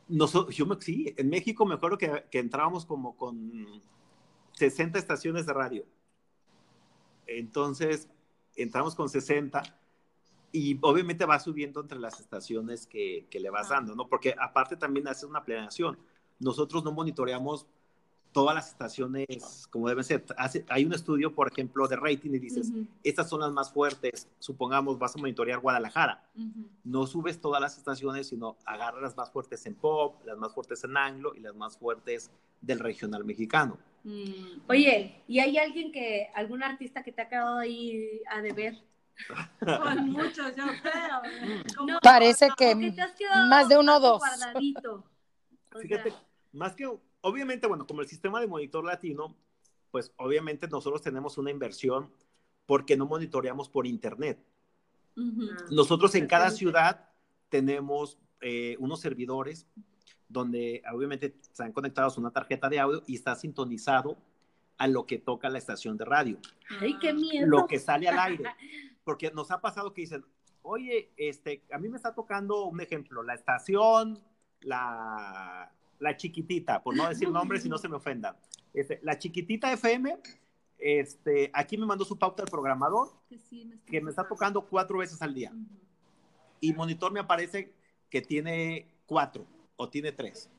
[0.08, 3.82] Noso- yo me, sí, en México me acuerdo que, que entrábamos como con
[4.52, 5.84] 60 estaciones de radio.
[7.26, 8.08] Entonces,
[8.56, 9.62] entramos con 60
[10.50, 13.74] y obviamente va subiendo entre las estaciones que, que le vas Ah.
[13.74, 14.08] dando, ¿no?
[14.08, 15.98] Porque aparte también haces una planeación.
[16.38, 17.66] Nosotros no monitoreamos
[18.32, 20.24] todas las estaciones como deben ser.
[20.36, 22.72] Hace- hay un estudio, por ejemplo, de rating y dices,
[23.02, 24.28] estas son las más fuertes.
[24.38, 26.22] Supongamos, vas a monitorear Guadalajara
[26.84, 30.82] no subes todas las estaciones, sino agarras las más fuertes en pop, las más fuertes
[30.84, 33.78] en anglo y las más fuertes del regional mexicano.
[34.04, 34.60] Mm.
[34.68, 38.78] Oye, ¿y hay alguien que, algún artista que te ha quedado ahí a deber?
[39.60, 41.86] Con muchos, yo creo.
[41.86, 44.18] No, Parece que ¿O que te has quedado más de uno o dos.
[44.18, 45.04] Guardadito.
[45.74, 46.22] O Fíjate, sea,
[46.52, 46.88] más que,
[47.20, 49.36] obviamente, bueno, como el sistema de monitor latino,
[49.90, 52.10] pues obviamente nosotros tenemos una inversión
[52.66, 54.44] porque no monitoreamos por internet.
[55.16, 55.22] Ah,
[55.70, 57.08] Nosotros en cada ciudad
[57.48, 59.66] tenemos eh, unos servidores
[60.28, 64.18] donde obviamente están conectados a una tarjeta de audio y está sintonizado
[64.76, 66.38] a lo que toca la estación de radio.
[66.80, 67.46] Ay, qué miedo.
[67.46, 68.44] lo que sale al aire.
[69.04, 70.24] Porque nos ha pasado que dicen,
[70.60, 74.22] oye, este, a mí me está tocando un ejemplo, la estación,
[74.60, 78.36] la, la chiquitita, por no decir nombres y no se me ofendan.
[78.72, 80.18] Este, la chiquitita FM,
[80.78, 84.62] este, aquí me mandó su pauta el programador, Que sí, me que me está tocando
[84.62, 85.50] cuatro veces al día.
[85.50, 85.66] Ujú.
[86.60, 87.72] Y monitor me aparece
[88.10, 89.46] que tiene cuatro
[89.76, 90.50] o tiene tres.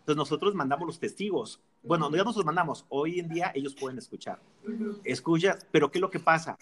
[0.00, 1.60] Entonces nosotros mandamos los testigos.
[1.82, 2.84] Bueno, ya nos los mandamos.
[2.88, 5.00] Hoy en día ellos pueden escuchar Ujú.
[5.04, 6.58] escuchas, pero ¿qué es lo que pasa?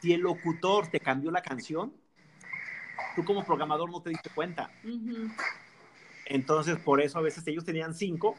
[0.00, 1.92] Si el locutor te cambió la canción,
[3.16, 4.70] tú como programador no te diste cuenta.
[6.26, 8.36] Entonces, por eso a veces ellos tenían cinco,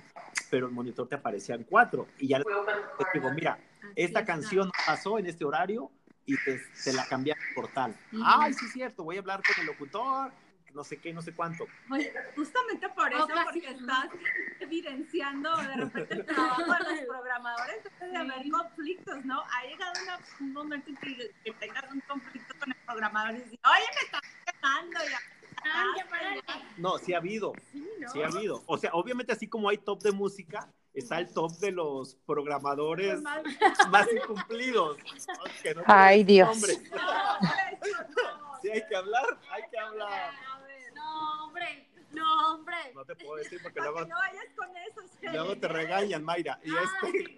[0.49, 2.07] pero el monitor te aparecían cuatro.
[2.19, 3.57] Y ya te digo, mira,
[3.95, 5.91] esta canción pasó en este horario
[6.25, 7.95] y te, te la cambiaron por tal.
[8.23, 10.31] Ay, sí es cierto, voy a hablar con el locutor,
[10.73, 11.67] no sé qué, no sé cuánto.
[11.91, 14.09] Oye, justamente por eso, porque estás
[14.59, 19.41] evidenciando de repente el trabajo de los programadores, debe de haber conflictos, ¿no?
[19.41, 23.39] Ha llegado una- un momento en que, que tengas un conflicto con el programador y
[23.41, 25.19] decir, oye, me estás quemando ya.
[26.77, 28.11] No, sí ha habido, Sí, ¿no?
[28.11, 28.63] sí ha habido.
[28.65, 33.21] O sea, obviamente así como hay top de música, está el top de los programadores
[33.89, 34.97] más incumplidos.
[35.61, 36.57] que no Ay, Dios.
[36.57, 36.67] No.
[38.61, 40.33] Sí, hay que hablar, hay que hablar.
[40.95, 42.75] No, hombre, no, hombre.
[42.93, 44.65] No te puedo decir porque luego, no vayas con
[45.33, 46.59] luego te regañan, Mayra.
[46.63, 47.37] Y este,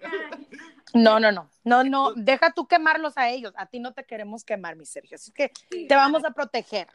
[0.94, 4.44] No, no, no, no, no, deja tú quemarlos a ellos, a ti no te queremos
[4.44, 6.88] quemar, mi Sergio, así que te vamos a proteger,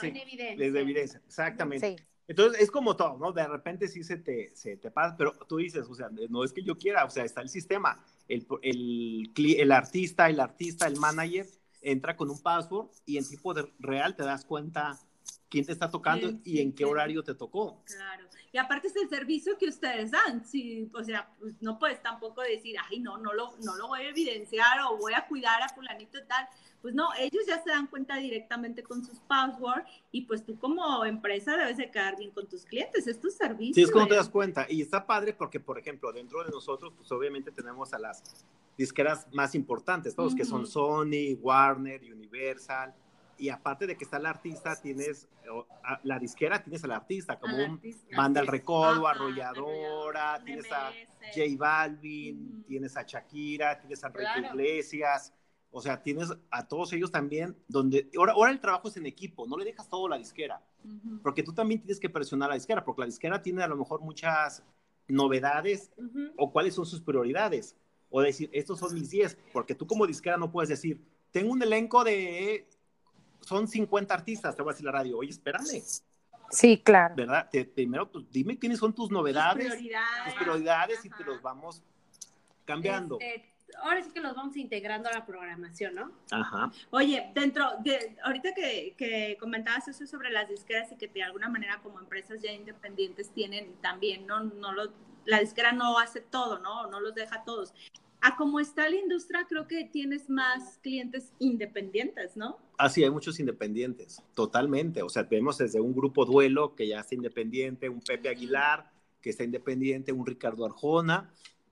[0.00, 0.66] Sí, en evidencia.
[0.66, 1.96] desde evidencia, exactamente.
[1.96, 2.04] sí.
[2.28, 3.32] Entonces es como todo, ¿no?
[3.32, 6.52] De repente sí se te, se te pasa, pero tú dices, o sea, no es
[6.52, 8.04] que yo quiera, o sea, está el sistema.
[8.28, 11.44] El, el, el artista, el artista, el manager
[11.80, 14.96] entra con un password y en tiempo de real te das cuenta
[15.48, 16.90] quién te está tocando Quién, y en sí, qué sí.
[16.90, 17.82] horario te tocó.
[17.84, 18.28] Claro.
[18.52, 20.44] Y aparte es el servicio que ustedes dan.
[20.44, 24.02] Sí, o sea, pues no puedes tampoco decir, ay, no, no lo, no lo voy
[24.02, 26.48] a evidenciar o voy a cuidar a fulanito y tal.
[26.82, 31.04] Pues no, ellos ya se dan cuenta directamente con sus passwords y pues tú como
[31.04, 33.06] empresa debes de quedar bien con tus clientes.
[33.06, 33.74] Es tu servicio.
[33.74, 34.16] Sí, es te eh.
[34.16, 34.66] das cuenta.
[34.68, 38.22] Y está padre porque, por ejemplo, dentro de nosotros, pues obviamente tenemos a las
[38.78, 40.66] disqueras más importantes, todos que son.
[40.66, 42.94] Sony, Warner, Universal.
[43.36, 45.26] Y aparte de que está el artista, tienes
[45.82, 48.16] a- la disquera, tienes al artista, como Al un artista.
[48.16, 50.92] Banda El Recodo, Ajá, Arrolladora, un tienes a.
[51.34, 52.62] J Balvin, Ujú.
[52.64, 54.46] tienes a Shakira, tienes a Enrique Claro.
[54.54, 55.32] Iglesias.
[55.72, 59.46] O sea, tienes a todos ellos también, donde ahora, ahora el trabajo es en equipo,
[59.46, 60.60] no le dejas todo a la disquera
[61.22, 63.76] porque tú también tienes que presionar a la disquera, porque la disquera tiene a lo
[63.76, 64.62] mejor muchas
[65.06, 65.90] novedades
[66.36, 67.76] o cuáles son sus prioridades,
[68.08, 71.00] o decir, estos son mis 10, porque tú como disquera no puedes decir,
[71.30, 72.66] tengo un elenco de,
[73.42, 75.82] son 50 artistas, te voy a decir la radio, oye, espérame,
[76.52, 77.14] Sí, claro.
[77.14, 77.48] ¿verdad?
[77.48, 80.34] Te- primero, pues, dime quiénes son tus novedades, tus prioridades.
[80.34, 81.80] prioridades, y te los vamos
[82.64, 83.18] cambiando.
[83.20, 83.49] Este,
[83.82, 86.12] ahora sí que los vamos integrando a la programación, ¿no?
[86.30, 86.70] Ajá.
[86.90, 91.48] Oye, dentro de, ahorita que, que comentabas eso sobre las disqueras y que de alguna
[91.48, 94.92] manera como empresas ya independientes tienen también, no, no lo,
[95.24, 96.86] la disquera no hace todo, ¿no?
[96.88, 97.74] No los deja todos.
[98.22, 102.58] A como está la industria, creo que tienes más clientes independientes, ¿no?
[102.76, 105.02] Así hay muchos independientes, totalmente.
[105.02, 108.90] O sea, vemos desde un grupo Duelo que ya está independiente, un Pepe Aguilar
[109.22, 111.30] que está independiente, un Ricardo Arjona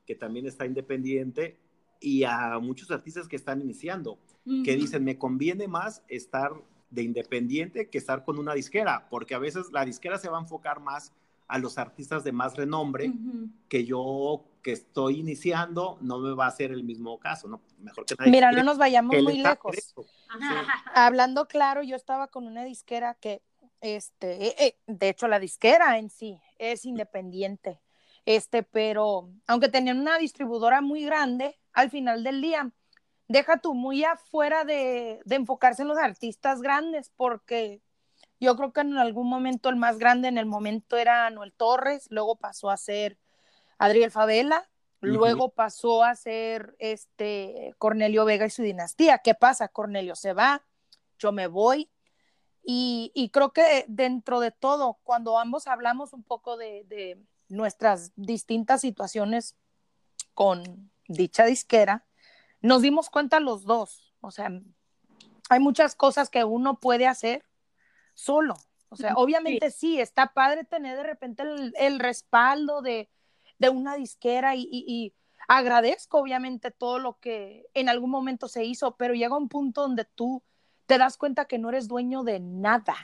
[0.09, 1.59] que también está independiente
[2.01, 4.81] y a muchos artistas que están iniciando, que Ujú.
[4.81, 6.53] dicen, me conviene más estar
[6.91, 10.41] de independiente que estar con una disquera, porque a veces la disquera se va a
[10.41, 11.13] enfocar más
[11.47, 13.13] a los artistas de más renombre
[13.69, 17.63] que yo que estoy iniciando no me va a hacer el mismo caso, ¿no?
[17.79, 19.95] Mejor que nadie Mira, no nos vayamos muy lejos.
[20.95, 23.43] Hablando claro, yo estaba con una disquera que,
[23.81, 27.81] este, eh, eh, de hecho la disquera en sí es independiente,
[28.27, 32.73] este, pero aunque tenían una distribuidora muy grande, al final del día,
[33.29, 37.81] deja tú muy afuera de, de enfocarse en los artistas grandes, porque
[38.41, 42.09] yo creo que en algún momento el más grande en el momento era Noel Torres,
[42.11, 43.17] luego pasó a ser
[43.79, 44.69] Adriel Favela,
[45.01, 49.19] luego pasó a ser este Cornelio Vega y su dinastía.
[49.19, 49.69] ¿Qué pasa?
[49.69, 50.65] Cornelio se va,
[51.17, 51.89] yo me voy.
[52.65, 58.81] Y, creo que dentro de todo, cuando ambos hablamos un poco de, de nuestras distintas
[58.81, 59.55] situaciones
[60.35, 62.07] con dicha disquera,
[62.61, 64.15] nos dimos cuenta los dos.
[64.21, 64.51] O sea,
[65.49, 67.45] hay muchas cosas que uno puede hacer
[68.15, 68.57] solo.
[68.91, 70.01] O sea, obviamente sí.
[70.01, 71.43] está padre tener de repente
[71.79, 73.09] el, respaldo de,
[73.71, 75.15] una disquera y,
[75.47, 80.05] agradezco obviamente todo lo que en algún momento se hizo, pero llega un punto donde
[80.05, 80.43] tú
[80.89, 82.97] te das cuenta que no eres dueño de nada.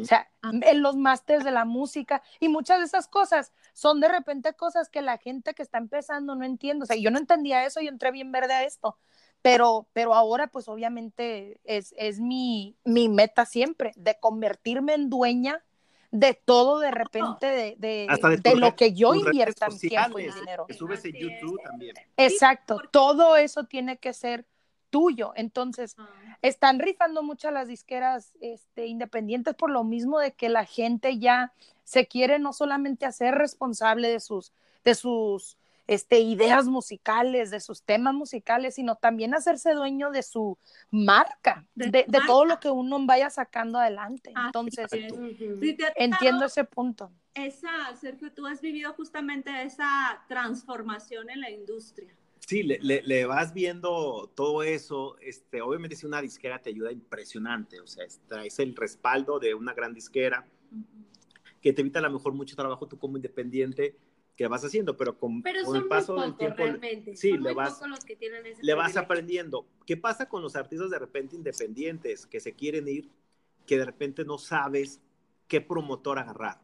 [0.00, 0.52] O sea, ah.
[0.52, 4.88] en los másteres de la música y muchas de esas cosas son de repente cosas
[4.88, 6.84] que la gente que está empezando no entiende.
[6.84, 8.96] O sea, yo no entendía eso y entré bien verde a esto
[9.42, 15.64] pero, pero ahora pues obviamente es, es mi, mi, meta siempre, de convertirme en dueña
[16.12, 20.66] de todo de repente, de, de, de, lo que yo invierta mi tiempo y dinero.
[20.68, 21.96] Que subes en YouTube también.
[22.16, 24.46] Exacto, todo eso tiene que ser
[24.92, 25.32] tuyo.
[25.34, 26.06] Entonces, ah.
[26.42, 31.52] están rifando muchas las disqueras este, independientes por lo mismo de que la gente ya
[31.82, 34.52] se quiere no solamente hacer responsable de sus,
[34.84, 40.58] de sus este, ideas musicales, de sus temas musicales, sino también hacerse dueño de su
[40.90, 44.32] marca, de, todo lo que uno vaya sacando adelante.
[44.46, 44.86] Entonces,
[45.96, 47.10] entiendo ese punto.
[47.34, 52.14] Esa, Sergio, tú has vivido justamente esa transformación en la industria.
[52.52, 55.16] Sí, le, vas viendo todo eso.
[55.20, 59.72] Este, obviamente, si una disquera te ayuda impresionante, o sea, es el respaldo de una
[59.72, 60.46] gran disquera
[61.62, 63.96] que te evita a lo mejor mucho trabajo tú como independiente
[64.36, 66.62] que vas haciendo, pero con, el paso del tiempo,
[67.14, 67.80] sí, le vas,
[68.60, 69.66] le vas aprendiendo.
[69.86, 73.08] ¿Qué pasa con los artistas de repente independientes que se quieren ir,
[73.66, 75.00] que de repente no sabes
[75.48, 76.60] qué promotor agarrar?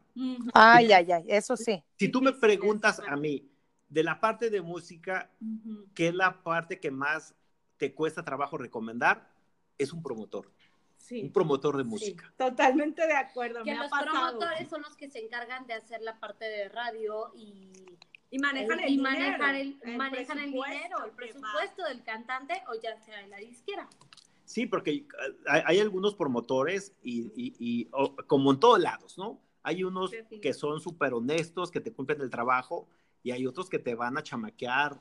[0.53, 1.83] Ay, ay, ay, eso sí.
[1.97, 3.49] Si tú me preguntas a mí,
[3.89, 5.31] de la parte de música,
[5.93, 7.35] ¿qué es la parte que más
[7.77, 9.29] te cuesta trabajo recomendar?
[9.77, 10.51] Es un promotor
[11.11, 12.31] un promotor de música.
[12.37, 13.63] totalmente de acuerdo.
[13.63, 17.71] Que los promotores son los que se encargan de hacer la parte de radio y,
[18.29, 22.97] y manejan el, y manejar el, manejan el dinero, el presupuesto del cantante o ya
[22.97, 23.89] sea en la disquera.
[24.45, 25.05] Sí, porque
[25.47, 27.85] hay, algunos promotores y, y,
[28.25, 29.39] como en todos lados, ¿no?
[29.61, 30.11] Hay unos
[30.41, 32.87] que son súper honestos, que te cumplen el trabajo
[33.23, 34.99] y hay otros que te van a chamaquear,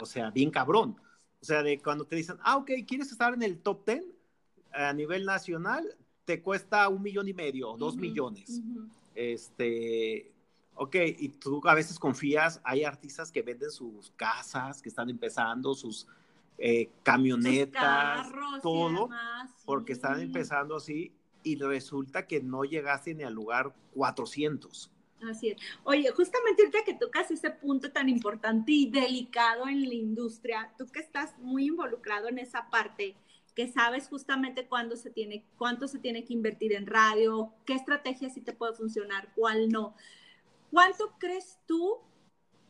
[0.00, 0.96] o sea, bien cabrón.
[1.40, 4.04] O sea, de cuando te dicen, ah, ok, ¿quieres estar en el top ten?
[4.74, 8.62] a nivel nacional te cuesta un millón y medio, dos millones.
[9.14, 10.32] Este,
[10.76, 15.74] ok, y tú a veces confías, hay artistas que venden sus casas, que están empezando,
[15.74, 16.06] sus
[16.58, 18.28] eh, camionetas,
[18.62, 19.10] todo,
[19.64, 21.12] porque están empezando así
[21.42, 24.90] y resulta que no llegaste ni al lugar 400.
[25.28, 25.56] Así es.
[25.84, 30.86] Oye, justamente ahorita que tocas ese punto tan importante y delicado en la industria, tú
[30.86, 33.14] que estás muy involucrado en esa parte,
[33.54, 38.30] que sabes justamente cuándo se tiene, cuánto se tiene que invertir en radio, qué estrategia
[38.30, 39.94] sí te puede funcionar, cuál no.
[40.70, 41.98] ¿Cuánto crees tú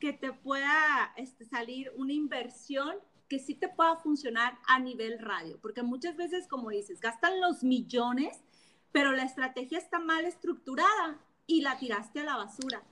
[0.01, 2.97] que te pueda este, salir una inversión
[3.29, 5.59] que sí te pueda funcionar a nivel radio?
[5.63, 8.43] Porque muchas veces, como dices, gastan los millones,
[8.91, 11.21] pero la estrategia está mal estructurada
[11.53, 12.83] y la tiraste a la basura.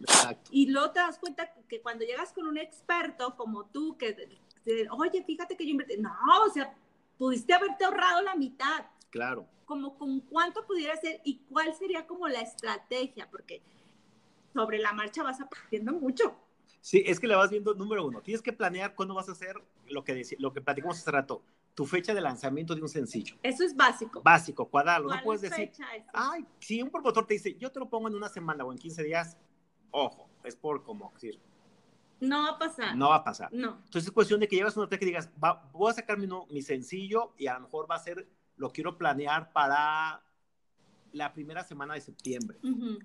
[0.51, 4.39] Y luego te das cuenta que cuando llegas con un experto como tú, que,
[4.91, 6.13] oye, fíjate que yo invertí, no,
[6.47, 6.75] o sea,
[7.17, 8.87] pudiste haberte ahorrado la mitad.
[9.11, 9.47] Claro.
[9.65, 13.63] Como con cuánto pudiera ser y cuál sería como la estrategia, porque
[14.53, 16.37] sobre la marcha vas aprendiendo mucho.
[16.81, 19.57] Sí, es que le vas viendo, número uno, tienes que planear cuándo vas a hacer
[19.89, 21.43] lo que, lo que platicamos hace rato,
[21.81, 23.37] tu fecha de lanzamiento de un sencillo.
[23.43, 24.21] Eso es básico.
[24.21, 25.09] Básico, cuadrarlo.
[25.09, 25.73] No puedes decir,
[26.13, 28.77] ay, si un promotor te dice, yo te lo pongo en una semana o en
[28.77, 29.39] 15 días,
[29.91, 31.41] ojo, es por como decir,
[32.21, 32.95] no va a pasar.
[32.95, 33.49] No va a pasar.
[33.51, 33.79] No.
[33.83, 35.31] Entonces es cuestión de que llevas una hotel que digas,
[35.73, 38.29] voy a sacar mi, mi sencillo y a lo mejor va a ser,
[38.59, 40.23] lo quiero planear para
[41.13, 42.59] la primera semana de septiembre.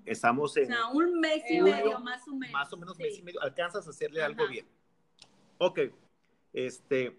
[0.06, 0.66] Estamos en...
[0.66, 2.52] O sea, un mes y medio, más o menos.
[2.52, 3.42] Más o menos mes y medio.
[3.42, 4.68] Alcanzas a hacerle algo bien.
[5.60, 5.80] Ok.
[6.52, 7.18] Este,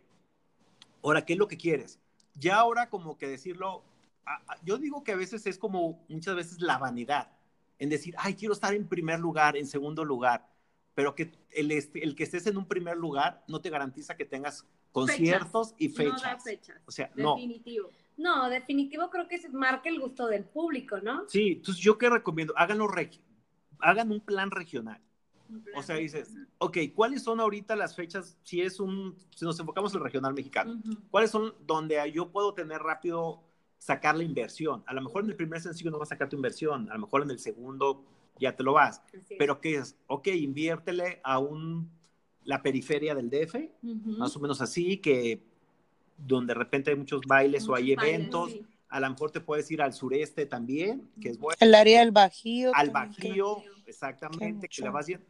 [1.08, 1.98] ahora, ¿qué es lo que quieres?
[2.34, 3.82] Ya ahora como que decirlo,
[4.64, 7.30] yo digo que a veces es como muchas veces la vanidad
[7.78, 10.48] en decir, ay, quiero estar en primer lugar, en segundo lugar,
[10.94, 14.24] pero que el, este- el que estés en un primer lugar no te garantiza que
[14.24, 16.42] tengas conciertos y No da fechas.
[16.44, 16.82] fechas.
[16.86, 17.34] O sea, no.
[17.34, 17.90] Definitivo.
[18.16, 21.28] No, definitivo creo que se marca el gusto del público, ¿no?
[21.28, 22.88] Sí, entonces yo qué recomiendo, háganlo
[23.78, 25.00] hagan un plan regional.
[25.74, 28.36] O sea, dices, ok, ¿cuáles son ahorita las fechas?
[28.42, 30.80] Si es un, si nos enfocamos en el regional mexicano.
[31.10, 33.42] ¿cuáles son donde yo puedo tener rápido
[33.78, 34.82] sacar la inversión?
[34.86, 37.00] A lo mejor en el primer sencillo no vas a sacar tu inversión, a lo
[37.00, 38.04] mejor en el segundo
[38.38, 39.02] ya te lo vas.
[39.38, 39.96] Pero ¿qué es?
[40.06, 41.90] Ok, inviértele a un,
[42.44, 44.10] la periferia del DF, Ujú.
[44.18, 45.42] más o menos así, que
[46.18, 48.52] donde de repente hay muchos bailes o hay bailes, eventos.
[48.52, 48.66] sí.
[48.88, 51.56] A lo mejor te puedes ir al sureste también, que es bueno.
[51.60, 52.70] El área del Bajío.
[52.72, 55.24] Al Bajío, exactamente, que le vas bien.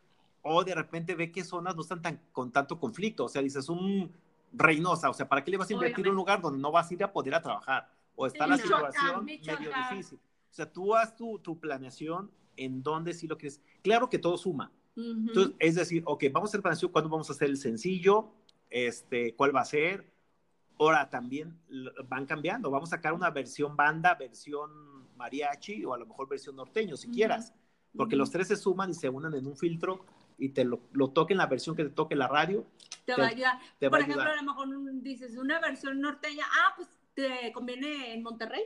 [0.49, 3.25] O de repente ve qué zonas no están tan, con tanto conflicto.
[3.25, 4.13] O sea, dices, un
[4.53, 6.91] Reynosa, o sea, ¿para qué le vas a invertir en un lugar donde no vas
[6.91, 7.91] a ir a poder a trabajar?
[8.15, 10.19] O está Sí, la Michoacán, situación medio difícil.
[10.19, 13.61] O sea, tú haz tu, tu planeación en dónde sí lo quieres.
[13.83, 14.71] Claro que todo suma.
[14.97, 15.11] Ujú.
[15.11, 18.29] Entonces, es decir, ok, vamos a hacer planeación, ¿cuándo vamos a hacer el sencillo?
[18.71, 20.13] Este, ¿Cuál va a ser?
[20.79, 21.59] Ahora también
[22.09, 22.71] van cambiando.
[22.71, 24.71] Vamos a sacar una versión banda, versión
[25.17, 27.17] mariachi o a lo mejor versión norteño, si Ujú.
[27.17, 27.53] quieras.
[27.97, 28.21] Porque Ujú.
[28.21, 30.07] los tres se suman y se unen en un filtro
[30.39, 32.65] y te lo, lo toquen la versión que te toque la radio.
[33.05, 33.59] te te- va a ayudar.
[33.79, 34.39] te va Por a ejemplo, ayudar.
[34.39, 34.69] a lo mejor
[35.03, 38.65] dices una versión norteña, ah, pues te conviene en Monterrey.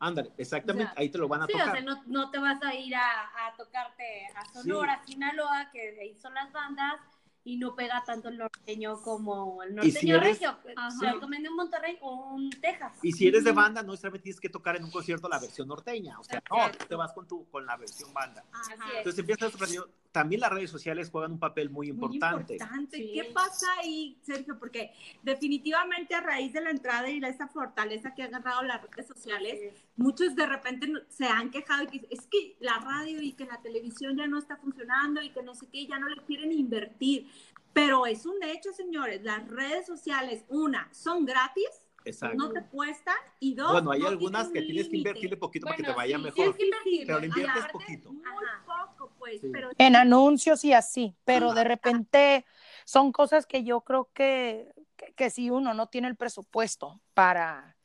[0.00, 1.72] Ándale, exactamente, O sea, ahí te lo van a Sí, o tocar.
[1.72, 6.14] sea, no, no te vas a ir a, a tocarte a Sonora, Sinaloa, que ahí
[6.14, 7.00] son las bandas,
[7.48, 10.58] y no pega tanto el norteño como el Y si norteño eres- regio.
[10.76, 10.90] Ajá.
[10.90, 12.92] Se recomienda un Monterrey o un Texas.
[13.02, 15.66] Y si eres de banda, no necesariamente tienes que tocar en un concierto la versión
[15.68, 16.18] norteña.
[16.20, 16.78] O sea, no, Exacto.
[16.80, 18.44] tú te vas con, tu, con la versión banda.
[18.52, 18.74] Ajá.
[18.92, 18.98] es.
[18.98, 22.54] Entonces empiezas a También las redes sociales juegan un papel muy Muy importante.
[22.54, 22.96] importante.
[22.98, 23.12] Sí.
[23.14, 24.58] ¿Qué pasa ahí, Sergio?
[24.58, 24.92] Porque
[25.22, 29.06] definitivamente a raíz de la entrada y de esa fortaleza que han agarrado las redes
[29.06, 33.32] sociales, muchos de repente no- se han quejado y que es que la radio y
[33.32, 36.22] que la televisión ya no está funcionando y que no sé qué, ya no le
[36.24, 37.28] quieren invertir.
[37.74, 41.68] Pero es un hecho, señores, las redes sociales, una, son gratis,
[42.04, 42.36] Exacto.
[42.36, 45.76] no te cuestan, y dos, Bueno, hay no algunas que tienes que invertirle poquito para
[45.76, 46.34] que te vaya sí, mejor.
[46.34, 48.12] tienes que invertir, Pero le inviertes aparte- poquito.
[48.12, 48.64] Muy Ajá.
[48.96, 49.48] poco, pues, Sí.
[49.52, 52.46] pero En anuncios y así, pero de repente
[52.84, 57.76] son cosas que yo creo que, que, que si uno no tiene el presupuesto para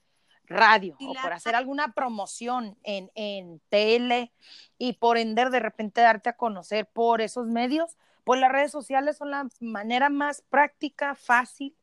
[0.45, 4.31] radio Y o la- por hacer alguna promoción en, en tele
[4.77, 9.17] y por ender de repente darte a conocer por esos medios, pues las redes sociales
[9.17, 11.75] son la manera más práctica, fácil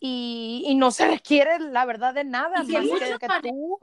[0.00, 3.82] y, y no se requiere la verdad de nada, Y más que, un.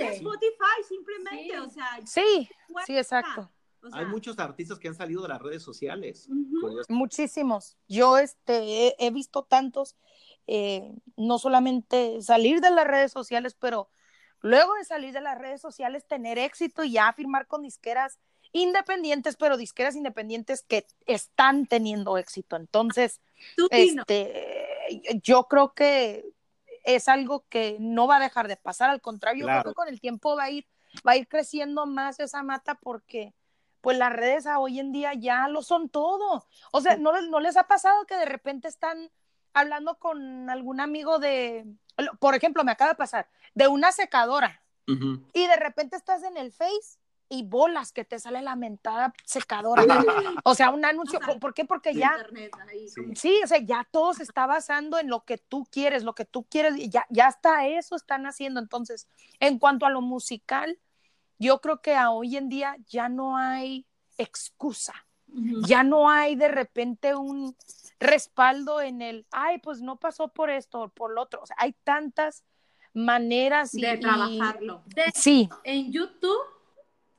[0.00, 1.56] Spotify simplemente, Sí.
[1.58, 1.98] o sea,
[2.86, 3.50] Sí, exacto.
[3.82, 6.28] O sea, Hay muchos artistas que han salido de las redes sociales.
[6.88, 7.76] Muchísimos.
[7.88, 9.96] Yo este, he, he visto tantos,
[10.46, 13.88] eh, no solamente salir de las redes sociales, pero
[14.40, 18.18] luego de salir de las redes sociales, tener éxito y ya firmar con disqueras
[18.52, 22.56] independientes, pero disqueras independientes que están teniendo éxito.
[22.56, 23.20] Entonces,
[23.70, 24.66] este,
[25.22, 26.24] yo creo que
[26.84, 29.62] es algo que no va a dejar de pasar, al contrario, yo Claro.
[29.62, 30.66] creo que con el tiempo va a ir,
[31.06, 33.34] va a ir creciendo más esa mata porque
[33.80, 36.46] pues las redes a hoy en día ya lo son todo.
[36.72, 39.10] O sea, ¿no, les- no les ha pasado que de repente están
[39.54, 41.64] hablando con algún amigo de,
[42.18, 46.52] por ejemplo, me acaba de pasar, de una secadora y de repente estás en el
[46.52, 46.98] Face
[47.30, 49.82] y bolas que te sale la mentada secadora.
[50.44, 51.64] o sea, un anuncio, O sea, ¿por qué?
[51.64, 53.40] Porque ya internet ahí, Sí.
[53.42, 56.44] o sea, ya todo se está basando en lo que tú quieres, lo que tú
[56.44, 58.60] quieres, y ya, ya hasta eso están haciendo.
[58.60, 59.08] Entonces,
[59.40, 60.78] en cuanto a lo musical,
[61.38, 63.86] yo creo que a hoy en día ya no hay
[64.18, 64.94] excusa,
[65.66, 67.56] ya no hay de repente un
[68.00, 71.40] respaldo en el, ay, pues no pasó por esto o por lo otro.
[71.42, 72.44] O sea, hay tantas
[72.92, 74.82] maneras y, de y- trabajarlo.
[74.86, 76.40] De- Sí, en YouTube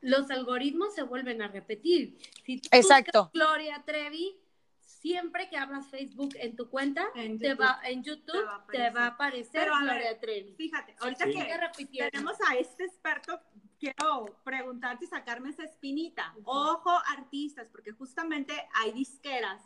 [0.02, 2.18] los algoritmos se vuelven a repetir.
[2.46, 3.32] Si tú Exacto.
[3.34, 4.40] Gloria Trevi,
[4.80, 7.62] siempre que abras Facebook en tu cuenta, En te YouTube.
[7.64, 10.54] va, en YouTube te va a aparecer, Pero a ver, Gloria Trevi.
[10.56, 11.34] Fíjate, ahorita Sí.
[11.34, 13.40] que tenemos a este experto,
[13.80, 16.36] quiero preguntarte y sacarme esa espinita.
[16.44, 19.62] Ojo, artistas, porque justamente hay disqueras,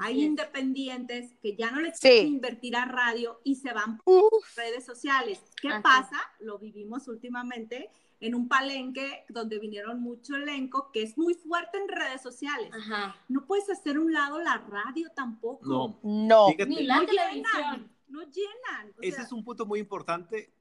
[0.00, 2.08] hay independientes que ya no les Sí.
[2.08, 5.40] quieren invertir a radio y se van por redes sociales.
[5.60, 5.80] ¿Qué es.
[5.82, 6.18] pasa?
[6.40, 7.90] Lo vivimos últimamente
[8.20, 12.70] en un palenque donde vinieron mucho elenco que es muy fuerte en redes sociales.
[12.72, 13.16] Ajá.
[13.28, 15.66] No puedes hacer a un lado la radio tampoco.
[15.68, 15.98] No.
[16.02, 16.46] no.
[16.48, 17.34] Fíjate, Ni la no televisión.
[17.44, 18.94] llenan, no llenan.
[18.98, 20.52] O ese sea, es un punto muy importante.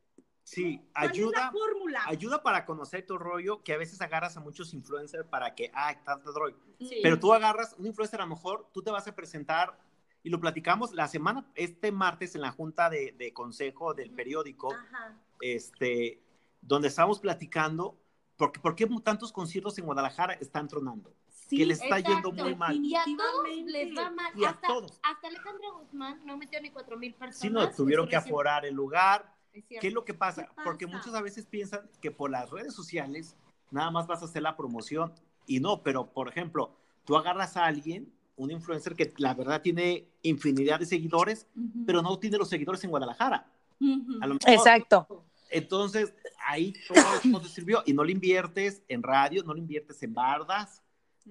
[0.44, 2.02] Sí, ¿cuál es la ayuda, fórmula?
[2.06, 5.92] ayuda para conocer tu rollo, que a veces agarras a muchos influencers para que, ah,
[5.92, 6.56] estás de.
[6.80, 7.00] Sí.
[7.02, 9.80] Pero tú agarras un influencer, a lo mejor tú te vas a presentar
[10.22, 14.74] y lo platicamos la semana, este martes en la junta de, de consejo del periódico,
[14.74, 15.18] Ajá.
[15.42, 16.22] este,
[16.62, 17.98] donde estábamos platicando,
[18.38, 21.14] porque, ¿por qué tantos conciertos en Guadalajara están tronando?
[21.28, 22.32] Sí, que les está exacto.
[22.32, 22.76] yendo muy mal.
[22.84, 24.32] Y a todos les va mal.
[24.36, 25.00] Y a hasta, todos.
[25.04, 27.38] hasta Alejandro Guzmán no metió ni cuatro mil personas.
[27.38, 29.33] Sí, no, tuvieron que aforar el lugar.
[29.54, 29.64] Es.
[29.68, 30.46] ¿Qué es lo que pasa?
[30.48, 30.98] ¿Qué Porque pasa?
[30.98, 33.36] muchos a veces piensan que por las redes sociales
[33.72, 35.14] nada más vas a hacer la promoción
[35.48, 36.72] y no, pero por ejemplo,
[37.06, 41.46] tú agarras a alguien, un influencer que la verdad tiene infinidad de seguidores,
[41.86, 43.46] pero no tiene los seguidores en Guadalajara.
[43.80, 44.14] Ujú.
[44.22, 45.24] A lo mejor- Exacto.
[45.52, 46.14] Entonces,
[46.48, 50.02] ahí todo eso no te sirvió y no le inviertes en radio, no le inviertes
[50.02, 50.82] en bardas,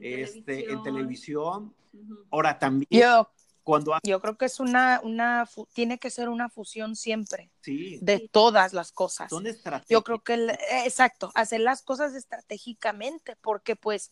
[0.01, 1.75] este, en televisión.
[2.31, 3.29] Ahora también, Yo,
[3.63, 8.29] cuando yo creo que es una, una, tiene que ser una fusión siempre sí, de
[8.31, 9.31] todas las cosas.
[9.31, 9.45] son.
[9.89, 14.11] Yo creo que, el- eh, exacto, hacer las cosas estratégicamente, porque pues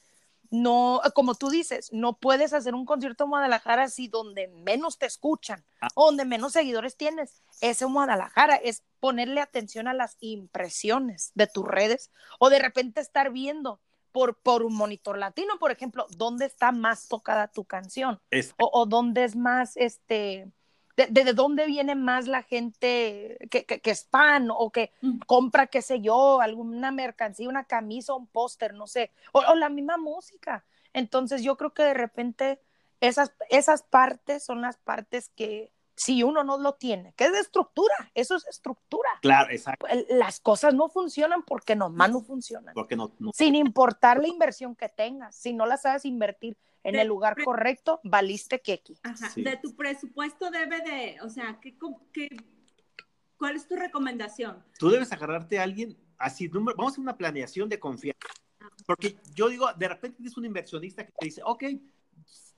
[0.53, 5.07] no, como tú dices, no puedes hacer un concierto en Guadalajara si donde menos te
[5.07, 5.89] escuchan Ah.
[5.95, 7.43] o donde menos seguidores tienes.
[7.61, 13.01] Es en Guadalajara, es ponerle atención a las impresiones de tus redes o de repente
[13.01, 13.81] estar viendo
[14.13, 18.71] por, por un monitor latino, por ejemplo, dónde está más tocada tu canción Es- o,
[18.73, 20.51] o dónde es más, este,
[20.97, 24.93] de, de- de dónde viene más la gente que, que, que es fan o que
[25.01, 25.19] Mm.
[25.27, 29.69] compra, qué sé yo, alguna mercancía, una camisa, un póster, no sé, o, o la
[29.69, 30.65] misma música.
[30.93, 32.61] Entonces yo creo que de repente
[33.01, 35.73] esas, esas partes son las partes que
[36.03, 39.11] si uno no lo tiene, que es de estructura, eso es estructura.
[39.21, 42.73] Claro, exacto, El- Las cosas no funcionan porque nomás no funcionan.
[42.75, 46.95] porque no, no- Sin importar la inversión que tengas, si no la sabes invertir en
[46.95, 48.97] De- el lugar correcto, valiste keki.
[49.03, 49.29] Ajá.
[49.29, 49.43] Sí.
[49.43, 51.77] De tu presupuesto debe de, o sea, ¿qué,
[52.15, 52.35] qué-
[53.37, 54.65] ¿cuál es tu recomendación?
[54.79, 58.19] tú debes agarrarte a alguien así, número- vamos a hacer una planeación de confianza.
[58.87, 61.65] Porque yo digo, de repente tienes un inversionista que te dice, ok,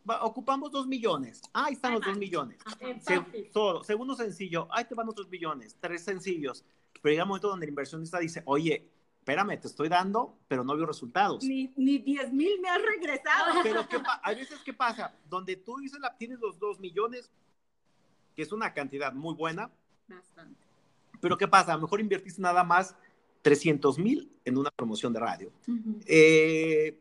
[0.08, 1.42] va- ocupamos dos millones.
[1.52, 2.58] Ahí están Ahí los dos millones.
[3.00, 3.20] Se-
[3.52, 3.82] todo.
[3.84, 5.76] Segundo sencillo, ahí te van otros millones.
[5.80, 6.64] Tres sencillos.
[7.00, 8.88] Pero llega un momento donde el inversionista dice, oye,
[9.18, 11.44] espérame, te estoy dando, pero no veo resultados.
[11.44, 13.60] Ni, ni 10 mil me has regresado.
[13.62, 17.30] Pero ¿qué hay veces que pasa, donde tú dices, la, tienes los dos millones,
[18.34, 19.70] que es una cantidad muy buena,
[20.08, 20.64] Bastante.
[21.20, 21.72] pero ¿qué pasa?
[21.72, 22.96] A lo mejor invertiste nada más
[23.42, 25.52] 300 mil en una promoción de radio.
[26.06, 27.00] Eh,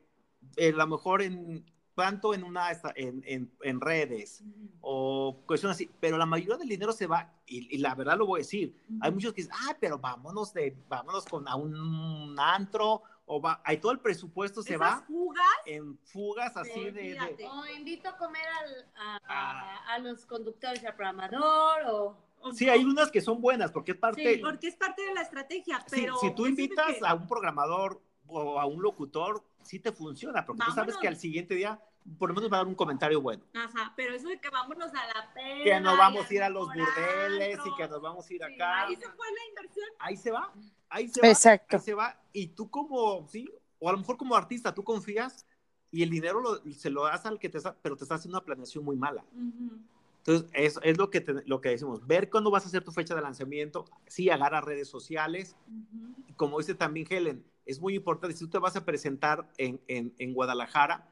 [0.58, 1.64] eh, a lo mejor en
[2.02, 4.44] tanto en una en, en, en redes
[4.82, 8.26] o cuestiones así, pero la mayoría del dinero se va, y, y la verdad lo
[8.26, 12.36] voy a decir, hay muchos que dicen, ah, pero vámonos de, vámonos con a un
[12.40, 16.92] antro, o va, ahí todo el presupuesto se va fugas, en fugas así Sí, de,
[17.14, 17.48] de-.
[17.48, 19.80] O invito a comer al- a, Ah.
[19.88, 22.18] a- a los conductores al programador o...
[22.54, 25.22] Sí, hay unas que son buenas, porque es parte, Sí, porque es parte de la
[25.22, 29.78] estrategia, Sí, pero si tú invitas que- a un programador o a un locutor, sí
[29.80, 30.98] te funciona, porque tú sabes Vámonos.
[31.02, 31.80] que al siguiente día
[32.18, 33.44] por lo menos va a dar un comentario bueno.
[33.54, 35.64] Ajá, pero eso de que vámonos a la pena.
[35.64, 38.54] Que nos vamos a ir a los burdeles y que nos vamos a ir Sí,
[38.56, 38.82] acá.
[38.88, 39.86] Ahí se fue la inversión.
[40.00, 40.54] Ahí se va,
[40.90, 41.28] ahí se va.
[41.28, 41.78] Exacto.
[41.78, 42.20] Ahí se va.
[42.34, 43.50] Y tú como, sí,
[43.80, 45.46] o a lo mejor como artista, tú confías
[45.92, 48.38] y el dinero lo- se lo das al que te está, pero te está haciendo
[48.38, 49.24] una planeación muy mala.
[49.34, 49.78] Ujú.
[50.20, 52.92] Entonces, es, es lo, que te- lo que decimos, ver cuándo vas a hacer tu
[52.92, 56.14] fecha de lanzamiento, sí, agarra redes sociales, Ujú.
[56.28, 59.82] Y como dice también Helen, es muy importante, si tú te vas a presentar en,
[59.88, 61.08] en, en Guadalajara,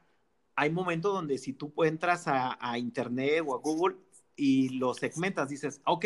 [0.60, 3.96] hay momentos donde si tú entras a, a internet o a Google
[4.36, 6.04] y lo segmentas, dices, ok,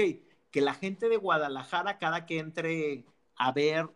[0.50, 3.04] que la gente de Guadalajara, cada que entre
[3.36, 3.88] a ver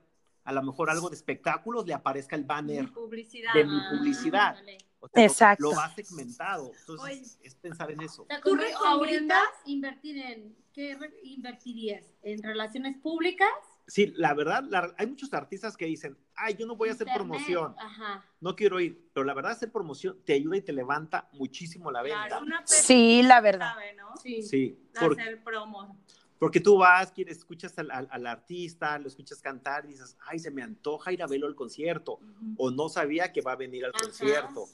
[0.43, 3.53] a lo mejor algo de espectáculos, le aparezca el Mi banner publicidad.
[3.55, 4.57] de mi publicidad.
[4.57, 4.79] ándale.
[5.01, 5.63] O sea, lo- Exacto.
[5.63, 6.73] Lo, vas segmentado.
[6.81, 7.47] Entonces, Oye.
[7.47, 8.27] es pensar en eso.
[8.43, 10.57] ¿Tú ahorita invertir en...
[10.73, 12.05] ¿Qué re- invertirías?
[12.23, 13.49] ¿En relaciones públicas?
[13.89, 17.09] Sí, la verdad, la- hay muchos artistas que dicen, ay, yo no voy a hacer
[17.09, 17.29] Internet?
[17.29, 17.75] promoción.
[17.79, 18.25] Ajá.
[18.41, 22.03] no quiero ir, pero la verdad hacer promoción te ayuda y te levanta muchísimo la
[22.05, 22.39] Claro, venta.
[22.39, 23.73] una Sí, la verdad.
[23.73, 24.17] sabe, ¿no?
[24.17, 24.43] Sí.
[24.43, 25.99] Sí, por- Hacer promo.
[26.39, 30.39] Porque tú vas, quieres, escuchas al, al- al artista, lo escuchas cantar y dices, ay,
[30.39, 32.21] se me antoja ir a verlo al concierto,
[32.57, 34.05] o no sabía que va a venir al Ajá.
[34.05, 34.67] concierto.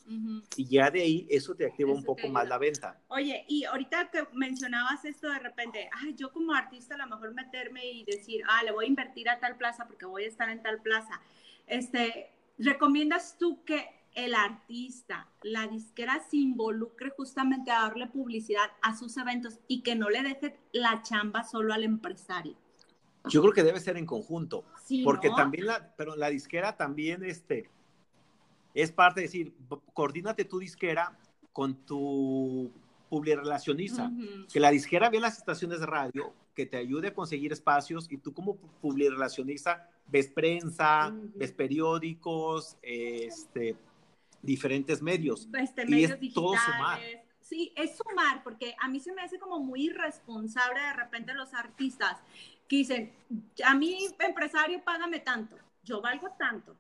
[0.57, 3.01] Y ya de ahí eso te activa Eso un poco más la venta.
[3.09, 7.33] Oye, y ahorita que mencionabas esto de repente, ay, yo como artista a lo mejor
[7.35, 10.49] meterme y decir, ah, le voy a invertir a tal plaza porque voy a estar
[10.51, 11.21] en tal plaza.
[11.67, 18.97] Este, ¿recomiendas tú que el artista, la disquera se involucre justamente a darle publicidad a
[18.97, 22.55] sus eventos y que no le deje la chamba solo al empresario?
[23.29, 25.37] Yo creo que debe ser en conjunto, Sí, porque ¿no?
[25.37, 27.71] también la, pero la disquera también este,
[28.75, 29.55] es parte de decir,
[29.95, 31.19] coordínate tu disquera
[31.53, 32.71] con tu
[33.09, 34.09] publirelacionista.
[34.09, 34.47] Ujú.
[34.53, 38.19] que la disquera vea las estaciones de radio, que te ayude a conseguir espacios y
[38.19, 41.33] tú como publirelacionista ves prensa, Ujú.
[41.37, 43.77] ves periódicos, este,
[44.45, 45.49] diferentes medios.
[45.59, 46.99] este, Y medios es todo sumar.
[47.01, 47.29] digitales.
[47.41, 51.53] Sí, es sumar, porque a mí se me hace como muy irresponsable de repente los
[51.53, 52.19] artistas
[52.69, 53.13] que dicen,
[53.65, 56.75] a mí empresario págame tanto, yo valgo tanto.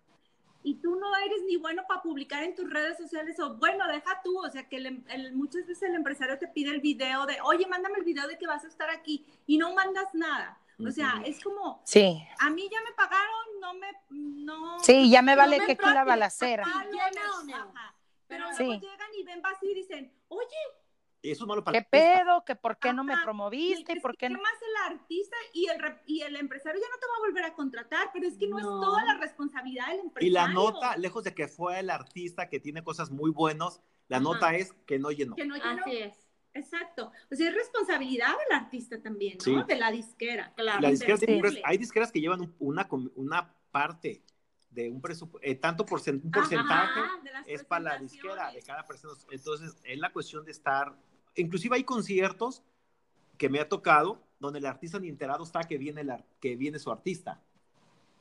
[0.62, 4.22] Y tú no eres ni bueno para publicar en tus redes sociales o bueno, deja
[4.24, 7.36] tú, o sea que el- el- muchas veces el empresario te pide el video de,
[7.42, 10.58] oye, mándame el video de que vas a estar aquí y no mandas nada.
[10.78, 14.78] O sea, es como, Sí, a mí ya me pagaron, no me, no.
[14.80, 16.64] sí, ya me no vale me que aquí la balacera.
[16.66, 17.72] no.
[18.26, 18.64] Pero Sí.
[18.64, 20.46] luego llegan y ven vacío y dicen, oye,
[21.22, 22.44] eso es malo para ¿Qué pedo?
[22.44, 23.92] ¿Que por qué no me promoviste?
[23.94, 24.40] y ¿Y por qué no?
[24.42, 27.54] más el artista y el, y el empresario ya no te va a volver a
[27.54, 28.60] contratar, pero es que no, No.
[28.60, 30.28] es toda la responsabilidad del empresario.
[30.28, 34.16] Y la nota, lejos de que fue el artista que tiene cosas muy buenas, la
[34.16, 34.24] Ajá.
[34.24, 35.36] nota es que no llenó.
[35.36, 35.82] que no llenó.
[35.82, 36.23] Así es.
[36.54, 37.10] Exacto.
[37.30, 39.44] O sea, es responsabilidad del artista también, ¿no?
[39.44, 39.56] Sí.
[39.66, 40.52] De la disquera.
[40.56, 40.80] Claro.
[40.80, 41.60] La disquera tiene un Entendible.
[41.62, 44.22] pres- hay disqueras que llevan un- una, una parte
[44.70, 49.14] de un presupuesto, tanto por un porcentaje Ajá, es para la disquera de cada persona.
[49.30, 50.96] Entonces, es la cuestión de estar,
[51.36, 52.62] inclusive hay conciertos
[53.38, 56.56] que me ha tocado donde el artista ni enterado está que viene, el ar- que
[56.56, 57.40] viene su artista.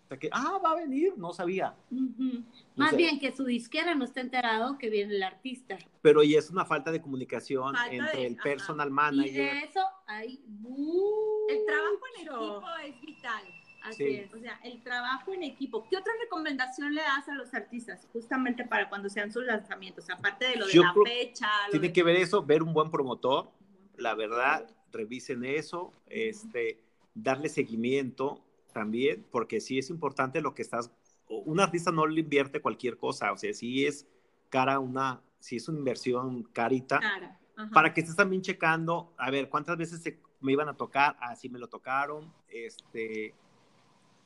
[0.04, 1.76] O sea que, ah, va a venir, no sabía.
[1.89, 2.43] Ujú.
[2.76, 2.97] Más sé.
[2.97, 5.78] bien que su disquera no está enterado que viene el artista.
[6.01, 8.43] Pero y es una falta de comunicación Falta entre de- el ajá.
[8.43, 9.34] personal Y manager.
[9.54, 11.47] de eso hay mucho.
[11.49, 13.43] El trabajo en equipo es vital.
[13.84, 14.16] Así Sí.
[14.16, 14.34] es.
[14.34, 15.86] O sea, el trabajo en equipo.
[15.89, 20.10] ¿Qué otra recomendación le das a los artistas justamente para cuando sean sus lanzamientos?
[20.10, 21.47] Aparte de lo de Yo la fecha.
[21.68, 23.51] lo Tiene de- que ver eso, ver un buen promotor,
[23.97, 26.80] la verdad, revisen eso, este,
[27.14, 28.41] darle seguimiento
[28.74, 30.92] también, porque sí es importante lo que estás,
[31.30, 34.08] un artista no le invierte cualquier cosa, o sea, sí es
[34.50, 37.40] cara una, sí es una inversión carita, Cara.
[37.72, 41.50] Para que estés también checando, a ver, cuántas veces se- me iban a tocar, así
[41.50, 43.34] me lo tocaron, este,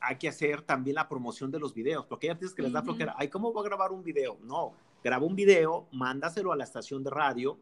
[0.00, 2.80] hay que hacer también la promoción de los videos, porque hay artistas que les da
[2.82, 4.38] flojera, ay, ¿cómo voy a grabar un video?
[4.42, 4.72] No,
[5.04, 7.58] graba un video, mándaselo a la estación de radio,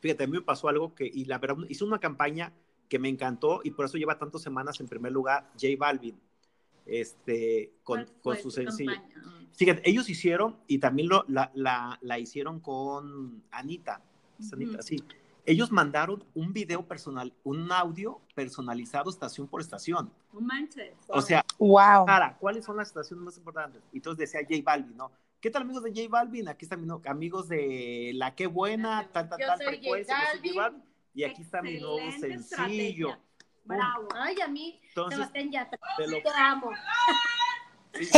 [0.00, 2.52] fíjate, a mí me pasó algo que, y la verdad, hizo una campaña
[2.88, 6.18] que me encantó y por eso lleva tantas semanas en primer lugar, J Balvin,
[6.84, 8.92] este, con, ¿Cuál con su sencillo.
[9.54, 14.02] Fíjate, ellos hicieron, y también lo, la, la, la hicieron con Anita,
[14.38, 14.82] es Anita, Ujú.
[14.82, 15.04] sí.
[15.48, 20.10] Ellos mandaron un video personal, un audio personalizado estación por estación.
[20.32, 20.92] No manches.
[21.08, 22.04] O sea, Wow.
[22.04, 23.80] cara, ¿cuáles son las estaciones más importantes?
[23.92, 25.12] Y entonces decía J Balvin, ¿no?
[25.40, 26.48] ¿Qué tal amigos de J Balvin?
[26.48, 30.40] Aquí están amigos de La Qué Buena, tal, tal, Yo tal soy J frecuencia, yo
[30.40, 30.82] soy J Balvin.
[31.16, 32.38] Y aquí está mi nuevo sencillo.
[32.40, 33.20] estrategia.
[33.64, 34.08] Bravo.
[34.14, 35.78] Ay, a mí, Entonces, Sebastián Yatra.
[35.96, 36.70] te lo Te amo.
[37.94, 38.10] Sí.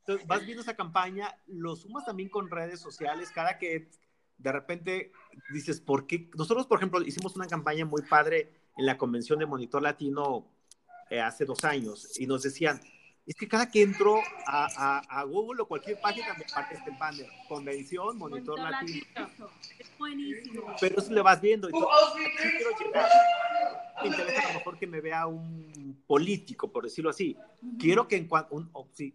[0.00, 3.88] Entonces, vas viendo esa campaña, lo sumas también con redes sociales, cada que
[4.36, 5.12] de repente
[5.52, 6.28] dices, ¿por qué?
[6.36, 10.50] Nosotros, por ejemplo, hicimos una campaña muy padre en la convención de Monitor Latino
[11.08, 12.80] eh, hace dos años y nos decían,
[13.26, 14.16] es que cada que entro
[14.46, 19.04] a, a- a Google o cualquier página me aparece este banner, convención, Monitor, Latino.
[19.78, 20.74] Es buenísimo.
[20.80, 22.24] Pero eso le vas viendo y tú, sí
[22.56, 23.08] quiero llegar.
[24.02, 27.36] Me interesa a lo mejor que me vea un político, por decirlo así.
[27.78, 28.70] Quiero que, en cua- un-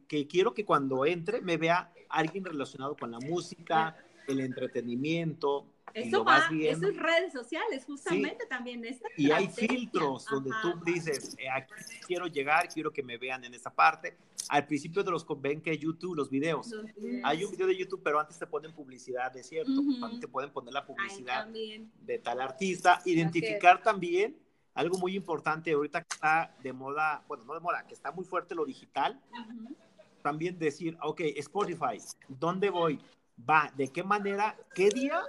[0.08, 3.98] que quiero que cuando entre me vea alguien relacionado con la música,
[4.28, 5.66] el entretenimiento,
[5.98, 8.86] Eso va, eso es redes sociales, justamente también.
[8.86, 10.62] esta Y hay filtros donde Ajá.
[10.62, 11.74] tú dices, eh, aquí
[12.06, 14.16] quiero llegar, quiero que me vean en esa parte.
[14.50, 16.72] Al principio de los ven que YouTube, los videos.
[16.72, 16.86] Los
[17.24, 19.82] Hay un video de YouTube, pero antes te ponen publicidad, es cierto.
[19.82, 20.00] Ujú.
[20.00, 21.92] También te pueden poner la Ay, publicidad también.
[22.02, 24.38] de tal artista, identificar también
[24.76, 28.24] algo muy importante ahorita que está de moda, bueno, no de moda, que está muy
[28.24, 29.76] fuerte lo digital, Ujú.
[30.22, 33.00] también decir, ok, Spotify, ¿dónde voy?
[33.50, 34.56] Va, ¿de qué manera?
[34.76, 35.24] ¿Qué día?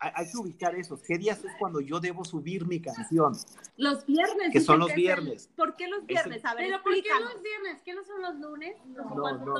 [0.00, 1.00] Hay, hay que ubicar eso.
[1.00, 3.32] ¿Qué días es cuando yo debo subir mi canción?
[3.76, 4.52] Los viernes.
[4.52, 5.48] Que son los el- viernes.
[5.56, 6.44] ¿Por qué los viernes?
[6.44, 7.32] A ver, Pero ¿por qué explícanos.
[7.34, 7.82] los viernes?
[7.82, 8.76] ¿Qué no son los lunes?
[8.86, 9.28] No, no, no.
[9.28, 9.54] el mundo-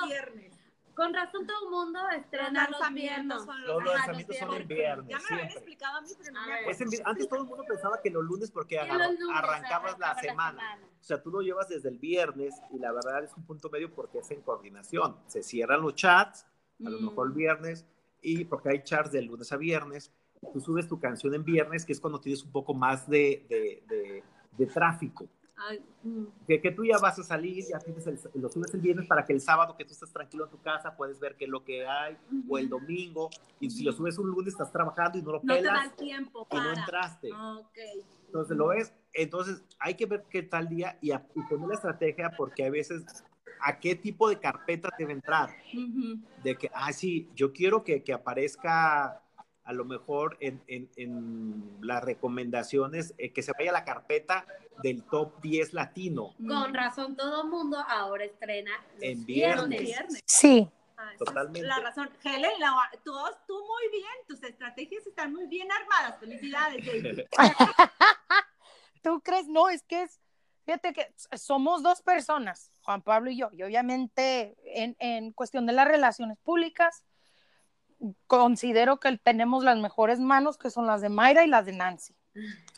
[0.00, 0.54] los viernes.
[0.94, 3.44] Con razón todo el mundo estrena los lanzamientos viernes.
[3.44, 6.32] son Los los lanzamientos son en viernes, Ya me lo habían explicado a mí, pero
[6.32, 6.62] no A me ver.
[6.82, 9.98] en antes todo el mundo pensaba que los lunes porque Que agarra- los lunes arrancabas
[9.98, 10.78] la arrancaba semana.
[11.00, 13.90] O sea, tú lo llevas desde el viernes y la verdad es un punto medio
[13.94, 15.16] porque es en coordinación.
[15.26, 16.44] Se cierran los chats,
[16.84, 17.04] a lo Mm.
[17.06, 17.86] mejor el viernes,
[18.22, 20.12] y porque hay chats de lunes a viernes.
[20.52, 23.82] Tú subes tu canción en viernes, que es cuando tienes un poco más de, de,
[23.88, 24.24] de-
[24.56, 25.26] de tráfico.
[25.68, 26.24] Ay, mm.
[26.46, 29.24] Que, que tú ya vas a salir, ya tienes el, lo subes el viernes para
[29.26, 31.62] que el sábado que tú estás tranquilo en tu casa puedes ver qué es lo
[31.62, 32.16] que hay,
[32.48, 33.28] o el domingo.
[33.60, 35.84] Y si lo subes un lunes, estás trabajando y no lo No te da pelas
[35.84, 36.80] el tiempo y no para.
[36.80, 37.30] entraste.
[37.32, 37.78] Ok.
[38.26, 42.30] Entonces lo ves, entonces hay que ver qué tal día y, y poner la estrategia
[42.36, 43.04] porque a veces
[43.62, 45.50] a qué tipo de carpeta debe entrar.
[45.74, 46.18] Ujú.
[46.42, 49.22] De que, ah, sí, yo quiero que, que aparezca
[49.64, 54.46] a lo mejor en, en- en las recomendaciones, eh, que se vaya a la carpeta
[54.82, 56.34] del top 10 latino.
[56.48, 59.80] Con razón todo el mundo ahora estrena los En viernes.
[59.80, 60.20] viernes.
[60.26, 60.68] Sí,
[61.02, 61.66] Ah, es Totalmente.
[61.66, 62.10] La razón.
[62.22, 63.12] Helen, la- tú,
[63.46, 66.20] tú muy bien, tus estrategias están muy bien armadas.
[66.20, 67.20] Felicidades, David.
[69.02, 69.46] ¿tú crees?
[69.48, 70.20] No, es que es,
[70.64, 75.72] Fíjate que somos dos personas, Juan Pablo y yo, y obviamente en, en cuestión de
[75.72, 77.04] las relaciones públicas,
[78.26, 82.14] considero que tenemos las mejores manos, que son las de Mayra y las de Nancy.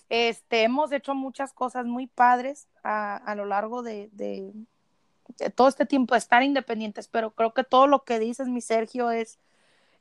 [0.09, 4.53] Este, hemos hecho muchas cosas muy padres a, a lo largo de, de,
[5.55, 9.11] todo este tiempo de estar independientes, pero creo que todo lo que dices, mi Sergio,
[9.11, 9.39] es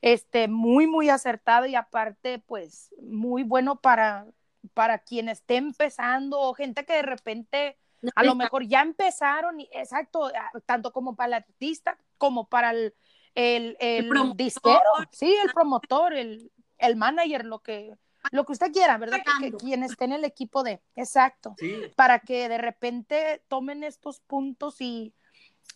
[0.01, 4.25] este, muy, muy acertado y aparte, pues, muy bueno para,
[4.73, 7.77] para quien esté empezando o gente que de repente
[8.15, 10.31] a lo mejor ya empezaron, y, exacto,
[10.65, 12.95] tanto como para el artista como para el,
[13.35, 14.79] el, el, el disquero,
[15.11, 17.95] sí, el promotor, el, el manager, lo que,
[18.31, 19.19] lo que usted quiera, ¿verdad?
[19.39, 21.91] Que, que, quien esté en el equipo de, exacto, Sí.
[21.95, 25.13] para que de repente tomen estos puntos y,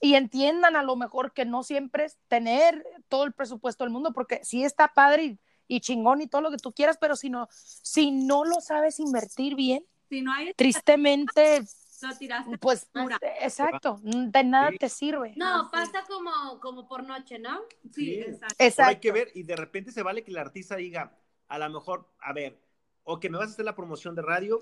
[0.02, 4.14] y entiendan a lo mejor que no siempre es tener todo el presupuesto del mundo,
[4.14, 7.30] porque sí está padre y, y chingón y todo lo que tú quieras, pero si
[7.30, 11.62] no, si no lo sabes invertir bien, Si no hay, tristemente,
[12.02, 12.58] lo tiraste.
[12.60, 13.18] pues, Pura.
[13.42, 14.78] exacto, de nada Sí.
[14.78, 15.34] te sirve.
[15.36, 17.62] No, pasa como, como por noche, ¿no?
[17.84, 18.14] Sí, Sí.
[18.20, 18.56] exacto.
[18.60, 18.90] Exacto.
[18.90, 22.08] hay que ver, y de repente se vale que el artista diga, a lo mejor,
[22.20, 22.60] a ver,
[23.04, 24.62] o que me vas a hacer la promoción de radio,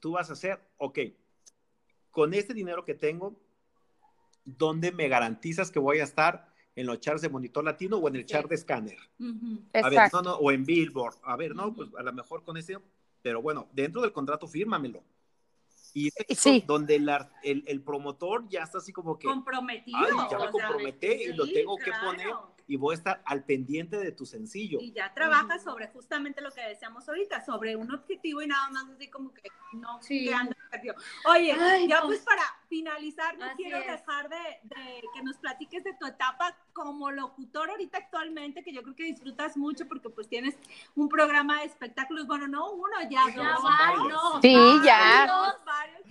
[0.00, 0.98] tú vas a hacer, ok,
[2.10, 3.40] con este dinero que tengo,
[4.44, 8.16] ¿dónde me garantizas que voy a estar en los charts de Monitor Latino o en
[8.16, 8.28] el Sí.
[8.28, 8.98] chart de Scanner?
[9.18, 9.62] Ujú.
[9.74, 11.14] A ver, no, no, o en Billboard.
[11.22, 12.78] A ver, no, pues a lo mejor con ese,
[13.22, 15.02] pero bueno, dentro del contrato fírmamelo.
[15.96, 16.64] Y es sí.
[16.66, 19.96] donde el, ar- el, el promotor ya está así como que, Comprometido.
[19.98, 22.06] Ay, ya me sea, comprometí y lo sí, tengo que claro.
[22.08, 22.28] poner
[22.66, 24.78] y voy a estar al pendiente de tu sencillo.
[24.80, 28.88] Y ya trabajas sobre justamente lo que decíamos ahorita, sobre un objetivo y nada más
[28.90, 30.24] así como que no Sí.
[30.26, 30.94] que anda perdido.
[31.26, 32.06] Oye, Ay, ya no.
[32.06, 33.86] pues para finalizar, no Así quiero es.
[33.86, 38.82] dejar de, de que nos platiques de tu etapa como locutor ahorita actualmente, que yo
[38.82, 40.56] creo que disfrutas mucho porque pues tienes
[40.96, 44.22] un programa de espectáculos, bueno, no uno, ya, Ya dos, varios.
[44.42, 45.26] Sí, varios, ya.
[45.64, 46.04] varios.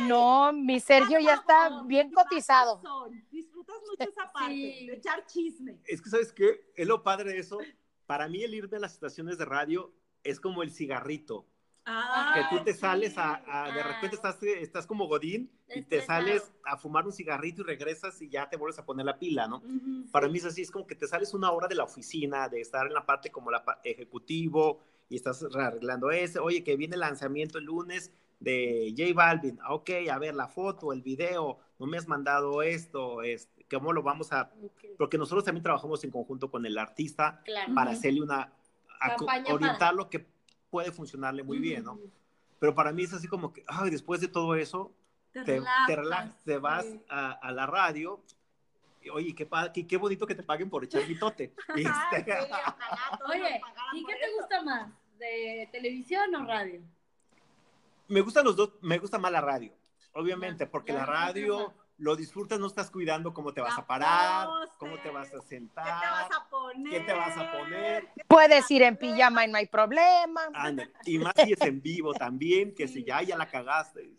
[0.00, 2.80] No, mi Sergio ya está bien cotizado.
[3.30, 3.43] Disfrutas
[3.90, 4.86] mucho esa parte, Sí.
[4.86, 5.78] de echar chisme.
[5.86, 6.72] Es que, ¿sabes qué?
[6.76, 7.58] Es lo padre de eso.
[8.06, 11.46] Para mí, el irme a las estaciones de radio es como el cigarrito.
[11.86, 12.78] Ah, que tú te sí.
[12.80, 13.88] sales a, a- de Ah.
[13.94, 18.30] repente estás, estás como Godín y te sales a fumar un cigarrito y regresas y
[18.30, 19.58] ya te vuelves a poner la pila, ¿no?
[19.58, 22.48] Ujú, Para mí es así, es como que te sales una hora de la oficina,
[22.48, 24.80] de estar en la parte como la ejecutivo
[25.10, 28.10] y estás arreglando ese, oye, que viene el lanzamiento el lunes
[28.40, 32.62] de J Balvin, Ah, ok, a ver la foto, el video, no me has mandado
[32.62, 34.50] esto, este, ¿cómo lo vamos a...?
[34.62, 37.74] Ok, Porque nosotros también trabajamos en conjunto con el artista Claro.
[37.74, 38.52] para hacerle una...
[39.00, 39.16] a
[39.52, 40.26] orientar lo que
[40.70, 41.98] puede funcionarle muy bien, ¿no?
[42.58, 44.92] Pero para mí es así como que, ay, después de todo eso,
[45.32, 47.02] Te, te, relajas, te relajas, te vas sí.
[47.08, 48.22] a, a la radio.
[49.02, 51.52] y, Oye, qué, qué, qué bonito que te paguen por echar mitote.
[51.76, 52.76] Este, sí, ojalá
[53.18, 53.60] todos Oye,
[53.92, 54.36] ¿y qué te eso.
[54.38, 54.92] gusta más?
[55.18, 56.80] ¿De televisión o radio?
[58.08, 59.72] me gustan los dos, me gusta más la radio,
[60.12, 63.60] obviamente, Ya, porque ya la lo radio disfrutas lo disfrutas, no estás cuidando cómo te
[63.60, 65.84] vas La a parar, pose, cómo te vas a ¿Qué te vas sentar,
[66.32, 66.90] a poner?
[66.90, 68.08] qué te vas a poner.
[68.26, 70.42] Puedes ir en pijama y no hay problema.
[71.04, 72.94] Y más si es en vivo también, que Sí.
[72.94, 74.10] si ya, ya la cagaste.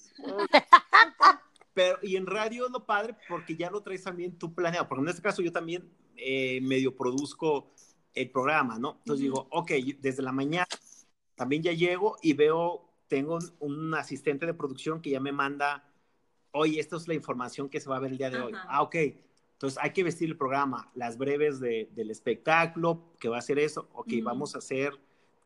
[1.73, 4.87] Pero, y en radio es lo padre porque ya lo traes también tú planeado.
[4.87, 7.71] Porque en este caso yo también eh, medio produzco
[8.13, 8.95] el programa, ¿no?
[8.99, 10.65] Entonces digo, ok, desde la mañana
[11.35, 15.83] también ya llego y veo, tengo un, un asistente de producción que ya me manda,
[16.55, 18.53] oye, esto es la información que se va a ver el día de hoy.
[18.53, 18.65] Ajá.
[18.69, 18.95] Ah, ok.
[19.53, 23.59] Entonces hay que vestir el programa, las breves de- del espectáculo, que va a ser
[23.59, 24.23] eso, ok, Ujú.
[24.23, 24.93] vamos a hacer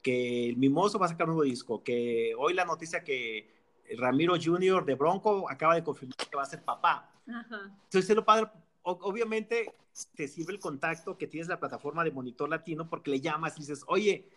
[0.02, 3.54] que el Mimoso va a sacar un nuevo disco, que hoy la noticia que
[3.98, 4.86] Ramiro Jr.
[4.86, 7.12] de Bronco acaba de confirmar que va a ser papá.
[7.28, 7.66] Ajá.
[7.84, 8.48] Entonces es lo padre,
[8.84, 9.74] obviamente
[10.16, 13.62] te sirve el contacto que tienes la plataforma de Monitor Latino porque le llamas y
[13.62, 14.30] dices, oye,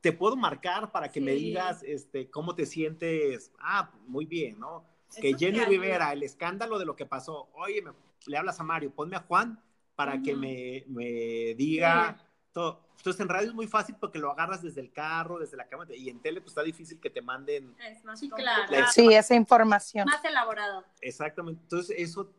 [0.00, 1.38] te puedo marcar para que me Sí.
[1.44, 3.52] digas este, cómo te sientes.
[3.58, 4.84] Ah, muy bien, ¿no?
[5.20, 5.60] Que Jenny.
[5.64, 7.92] Rivera, el escándalo de lo que pasó, oye, me-
[8.26, 9.60] le hablas a Mario, ponme a Juan
[9.94, 12.16] para que me, me diga
[12.52, 12.80] todo.
[12.96, 15.86] Entonces en radio es muy fácil porque lo agarras desde el carro, desde la cama,
[15.94, 18.72] y en tele pues está difícil que te manden Es más Sí, claro.
[18.92, 20.06] Sí, esa información.
[20.06, 20.84] Más elaborado.
[21.00, 21.60] exactamente.
[21.62, 22.32] Entonces eso,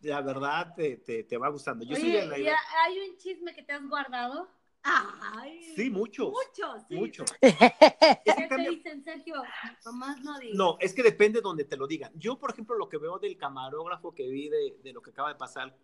[0.00, 1.84] la verdad, te, te, te va gustando.
[1.84, 4.48] Yo soy Oye, de la ¿y idea- hay un chisme que te has guardado?
[4.84, 6.30] Ay, Sí, muchos.
[6.30, 6.94] Muchos, sí.
[6.96, 7.24] Mucho.
[7.40, 9.42] ¿Qué te dicen, Sergio?
[9.84, 10.56] Nomás no digas.
[10.56, 12.12] No, es que depende donde te lo digan.
[12.16, 15.28] Yo, por ejemplo, lo que veo del camarógrafo que vi de, de lo que acaba
[15.30, 15.74] de pasar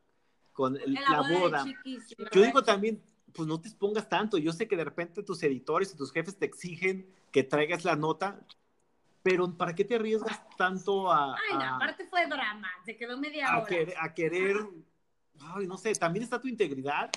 [0.52, 3.02] con el- En la boda, Chiquis, yo digo también,
[3.32, 4.36] pues no te expongas tanto.
[4.36, 7.94] Yo sé que de repente tus editores y tus jefes te exigen que traigas la
[7.96, 8.40] nota,
[9.22, 12.68] pero ¿para qué te arriesgas tanto a, Ay, no, a- aparte fue drama.
[12.84, 13.66] Se quedó media a hora.
[13.66, 14.56] querer, a querer
[15.40, 17.10] ay, no sé, también está tu integridad.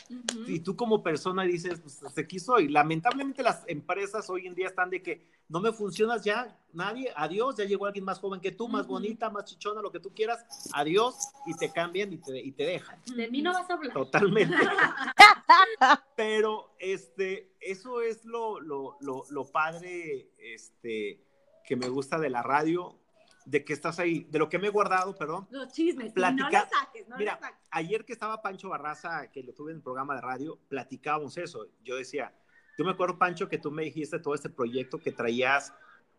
[0.47, 2.67] Y tú como persona dices, pues aquí soy.
[2.67, 7.57] Lamentablemente las empresas hoy en día están de que no me funcionas ya, nadie, adiós,
[7.57, 10.45] ya llegó alguien más joven que tú, más bonita, más chichona, lo que tú quieras,
[10.73, 11.15] adiós,
[11.45, 13.01] y te cambian y te, y te dejan.
[13.15, 13.93] De mí no vas a hablar.
[13.93, 14.55] Totalmente.
[16.15, 21.21] Pero este, eso es lo, lo, lo, lo padre este,
[21.65, 23.00] que me gusta de la radio,
[23.45, 25.47] de que estás ahí, de lo que me he guardado, perdón.
[25.51, 27.57] Los chismes, sí, Platica- no le saques, no Mira, saques.
[27.71, 31.67] Ayer que estaba Pancho Barraza, que lo tuve en el programa de radio, platicábamos eso.
[31.83, 32.33] Yo decía,
[32.77, 35.73] yo me acuerdo, Pancho, que tú me dijiste todo este proyecto que traías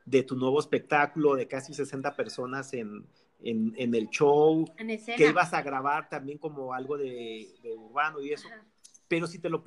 [0.05, 3.07] de tu nuevo espectáculo de casi 60 personas en,
[3.41, 8.21] en, en el show, En que ibas a grabar también como algo de, de urbano
[8.21, 8.49] y eso.
[8.49, 8.65] Ajá.
[9.07, 9.63] Pero si te lo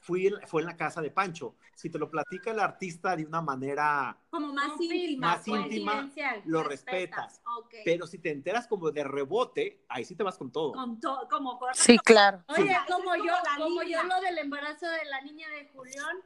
[0.00, 3.24] fui en- fue en la casa de Pancho, si te lo platica el artista de
[3.26, 5.28] una manera Como más íntima.
[5.28, 5.62] Más pues.
[5.62, 6.10] íntima,
[6.46, 7.40] lo respetas.
[7.58, 7.74] Ok.
[7.84, 10.72] Pero si te enteras como de rebote, ahí sí te vas con todo.
[10.72, 12.42] Con todo, como con- Sí, claro.
[12.48, 12.92] Oye, Sí.
[12.92, 16.16] como yo, como la como yo lo del embarazo de la niña de Julián,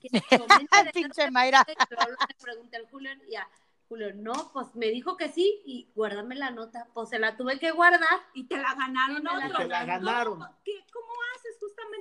[0.00, 0.08] que
[0.70, 1.64] comenta de Pinche Mayra.
[1.88, 3.48] pero le pregunté al Julián y a
[3.88, 7.58] Julián, no, pues me dijo que sí y guárdame la nota, pues se la tuve
[7.58, 8.20] que guardar.
[8.34, 10.38] y te la ganaron Y te la ganaron.
[10.38, 11.06] ¿Cómo, qué- cómo
[11.36, 11.41] haces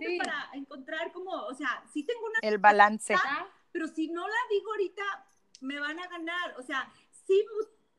[0.10, 0.18] Sí.
[0.18, 3.16] para encontrar como, o sea, sí tengo una, El balance.
[3.72, 5.04] pero si no la digo ahorita,
[5.62, 6.56] me van a ganar.
[6.58, 6.92] O sea,
[7.28, 7.44] sí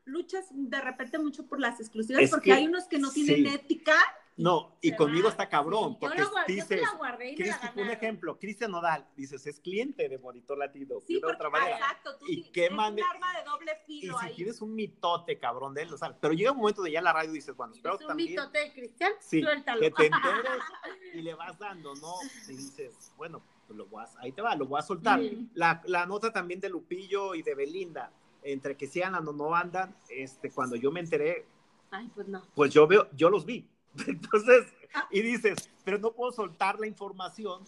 [0.05, 3.37] luchas de repente mucho por las exclusivas Es porque que- hay unos que no tienen
[3.49, 3.55] sí.
[3.55, 3.95] ética.
[4.35, 5.29] No, y conmigo va.
[5.31, 7.79] está cabrón, Yo porque la guardé, yo dices, se la guardé y me la Cristi,
[7.81, 11.77] un ejemplo, Cristian Nodal, dices, es cliente de Monitor Latino, Sí, de porque, otra manera.
[11.77, 14.35] exacto, tú ¿Y qué es mane- un arma de doble Y si ahí.
[14.35, 16.17] tienes un mitote, cabrón, de él, lo sabes.
[16.19, 18.57] Pero llega un momento de ya la radio dices, bueno, espero Es un también mitote
[18.59, 19.79] de Cristian, sí, suéltalo.
[19.81, 20.63] que te enteres
[21.13, 22.13] y le vas dando, ¿no?
[22.49, 25.19] Y dices, bueno, pues lo voy a- ahí te va, lo voy a soltar.
[25.53, 28.11] La, la nota también de Lupillo y de Belinda,
[28.41, 31.45] entre que sí andan o no andan, este, cuando yo me enteré,
[31.91, 32.41] Ay, pues no.
[32.55, 33.69] pues yo veo, yo los vi.
[34.07, 34.73] Entonces,
[35.11, 37.63] y dices, pero no puedo soltar la información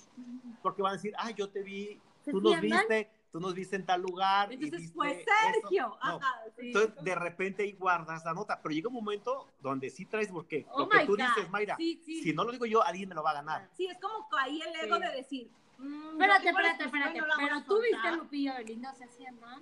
[0.62, 3.86] porque van a decir, ah, yo te vi, tú nos viste, tú nos viste en
[3.86, 4.52] tal lugar.
[4.52, 5.32] Entonces fue esto".
[5.54, 5.88] Sergio.
[5.90, 5.98] No.
[6.02, 6.68] Ajá, sí.
[6.68, 10.66] Entonces, de repente ahí guardas la nota, pero llega un momento donde sí traes, porque
[10.72, 11.18] Oh lo que tú God.
[11.20, 12.22] dices, Mayra, Sí, sí.
[12.24, 13.70] si no lo digo yo, alguien me lo va a ganar.
[13.76, 15.02] Sí, es como ahí el ego Sí.
[15.02, 15.50] de decir.
[15.78, 17.20] mm, Espérate, espérate, espérate.
[17.20, 18.12] no Pero tú viste a.
[18.16, 19.62] Lupillo Belinda, ¿se hacían mal?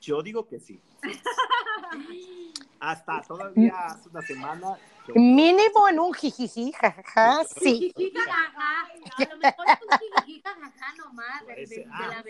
[0.00, 0.80] Yo digo que sí.
[2.80, 4.78] Hasta todavía hace una semana.
[5.14, 7.92] Mínimo en un jijiji, jajaja, sí.
[7.96, 8.86] Jijijaja.
[9.16, 11.84] A lo mejor es un jijijaja nomás de, Puede de- ser.
[11.84, 12.22] de Ah,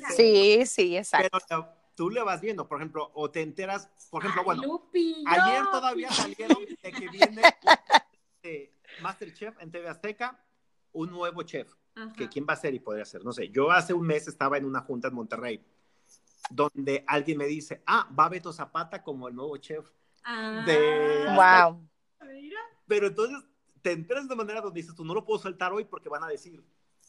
[0.00, 0.16] la sí.
[0.16, 1.38] Sí, sí, exacto.
[1.48, 5.28] Pero tú le vas viendo, por ejemplo, o te enteras, por ejemplo, Ay, bueno, Lupillo.
[5.28, 7.42] Ayer todavía salieron de que viene
[8.42, 10.44] de Masterchef en TV Azteca,
[10.92, 11.72] un nuevo chef.
[11.96, 12.12] Ajá.
[12.12, 13.24] Que quién va a ser y podría ser.
[13.24, 13.48] No sé.
[13.50, 15.64] Yo hace un mes estaba en una junta en Monterrey
[16.50, 19.86] donde alguien me dice, ah, va Beto Zapata como el nuevo chef.
[20.24, 21.88] Ah, de- Wow.
[22.86, 23.42] Pero entonces
[23.82, 26.28] te enteras de manera donde dices, tú no lo puedo soltar hoy porque van a
[26.28, 26.64] decir,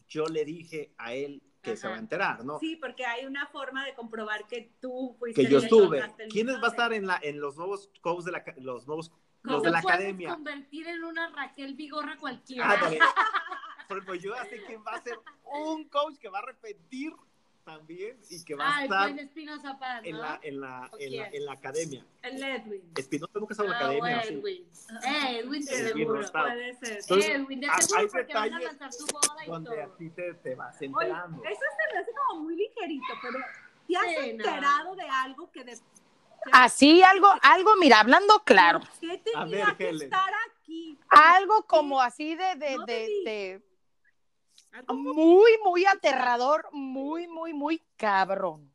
[0.07, 2.60] yo le dije a él que se va a enterar, ¿no?
[2.60, 6.03] Sí, porque hay una forma de comprobar que tú fuiste que yo estuve.
[6.30, 9.10] ¿Quiénes va a estar en, la, en los nuevos coaches de la, los nuevos,
[9.43, 10.30] ¿Cómo los de la academia?
[10.30, 12.72] convertir en una Raquel Vigorra cualquiera.
[12.72, 12.99] Ándale.
[13.88, 17.14] Por ejemplo, yo ya sé quién va a ser un coach que va a repetir
[17.66, 20.04] también y que va a Ay, estar Paz, ¿no?
[20.04, 22.06] en la, en la, ¿O en la, en la academia.
[22.22, 22.92] El Edwin.
[22.96, 24.34] Espinosa nunca estaba en la Ah, academia, ¿sí?
[24.36, 24.70] Edwin.
[25.04, 26.22] Eh, Edwin de Edwin no seguro.
[26.22, 26.42] está.
[26.44, 26.98] Puede ser.
[27.00, 29.96] Entonces, Edwin de seguro hay porque van a lanzar su boda y Donde a todo.
[29.98, 31.44] ti te, te vas Oye, enterando.
[31.44, 33.40] eso se me hace como muy ligerito, pero
[33.88, 34.24] ¿te has Sí, no.
[34.26, 35.78] enterado de algo que de
[36.52, 40.02] Así algo, algo, mira, hablando claro, ¿Por ¿Qué A tenía ver, que Helen.
[40.04, 41.00] estar aquí?
[41.10, 43.24] algo como así de, de, No de, te vi.
[43.26, 43.66] de Algo
[44.88, 48.72] muy, muy aterrador, muy, muy, muy cabrón.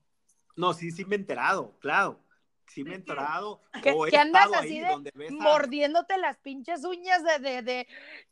[0.56, 2.20] No, sí, sí me he enterado, claro.
[2.66, 3.10] Sí me he ¿De qué?
[3.12, 3.62] enterado.
[3.82, 7.38] Que, o he que andas así de donde ves a- mordiéndote las pinches uñas de,
[7.38, 7.88] de, de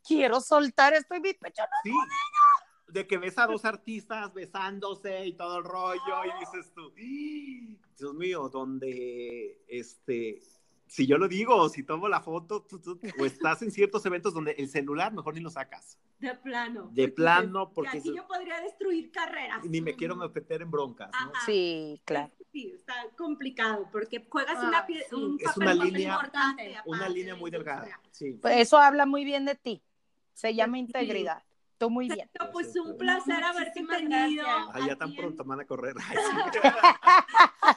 [0.07, 1.63] quiero soltar esto en mi pecho.
[1.63, 1.69] no.
[1.83, 1.91] Sí,
[2.89, 7.87] de que ves a dos artistas besándose y todo el rollo y dices tú, "Ah,
[7.99, 10.41] Dios mío, donde este,
[10.89, 14.05] si yo lo digo o si tomo la foto, tú- tú- o estás en ciertos
[14.07, 16.89] eventos donde el celular mejor ni lo sacas, De plano.
[16.93, 19.65] de plano, porque Aquí yo podría destruir carreras.
[19.65, 21.11] ni me quiero meter en broncas.
[21.47, 22.33] Sí, claro.
[22.53, 25.15] Sí, está complicado porque juegas Ah, una pie- sí.
[25.15, 26.77] un Es papel una muy línea- importante.
[26.87, 28.33] Una aparte línea muy delgada, sí.
[28.41, 29.83] Pues eso habla muy bien de ti.
[30.33, 30.81] Se llama Sí.
[30.81, 31.43] integridad.
[31.79, 32.29] Tú muy bien.
[32.53, 34.45] Pues un placer haberte tenido.
[34.47, 35.95] Ah, ya tan pronto van a correr.
[36.09, 36.17] Ay,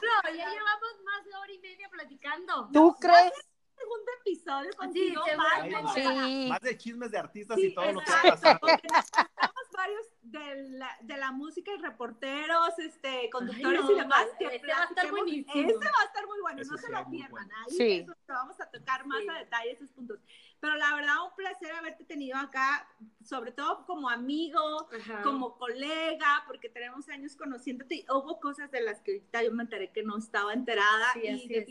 [0.00, 2.68] No, ya llevamos más de hora y media platicando.
[2.72, 3.32] ¿Tú crees?
[3.76, 5.36] segundo episodio contigo, no.
[5.36, 6.46] para- Sí.
[6.48, 8.80] Más de chismes de artistas Sí, y todo lo que ha exacto, pasado.
[9.82, 14.26] varios de la, de la música y reporteros, este, conductores Ay, no, y demás.
[14.38, 15.52] que ese va a estar buenísimo.
[15.54, 17.30] Ese va a estar muy bueno, Ese no se lo pierdan.
[17.30, 17.50] bueno.
[17.66, 17.92] Ahí Sí.
[18.04, 19.28] eso te vamos a tocar más Sí.
[19.28, 20.20] a detalle esos puntos.
[20.60, 22.88] pero la verdad un placer haberte tenido acá,
[23.24, 25.22] sobre todo como amigo, Ajá.
[25.22, 29.64] como colega, porque tenemos años conociéndote y hubo cosas de las que ahorita yo me
[29.64, 31.66] enteré que no estaba enterada Sí, y así es.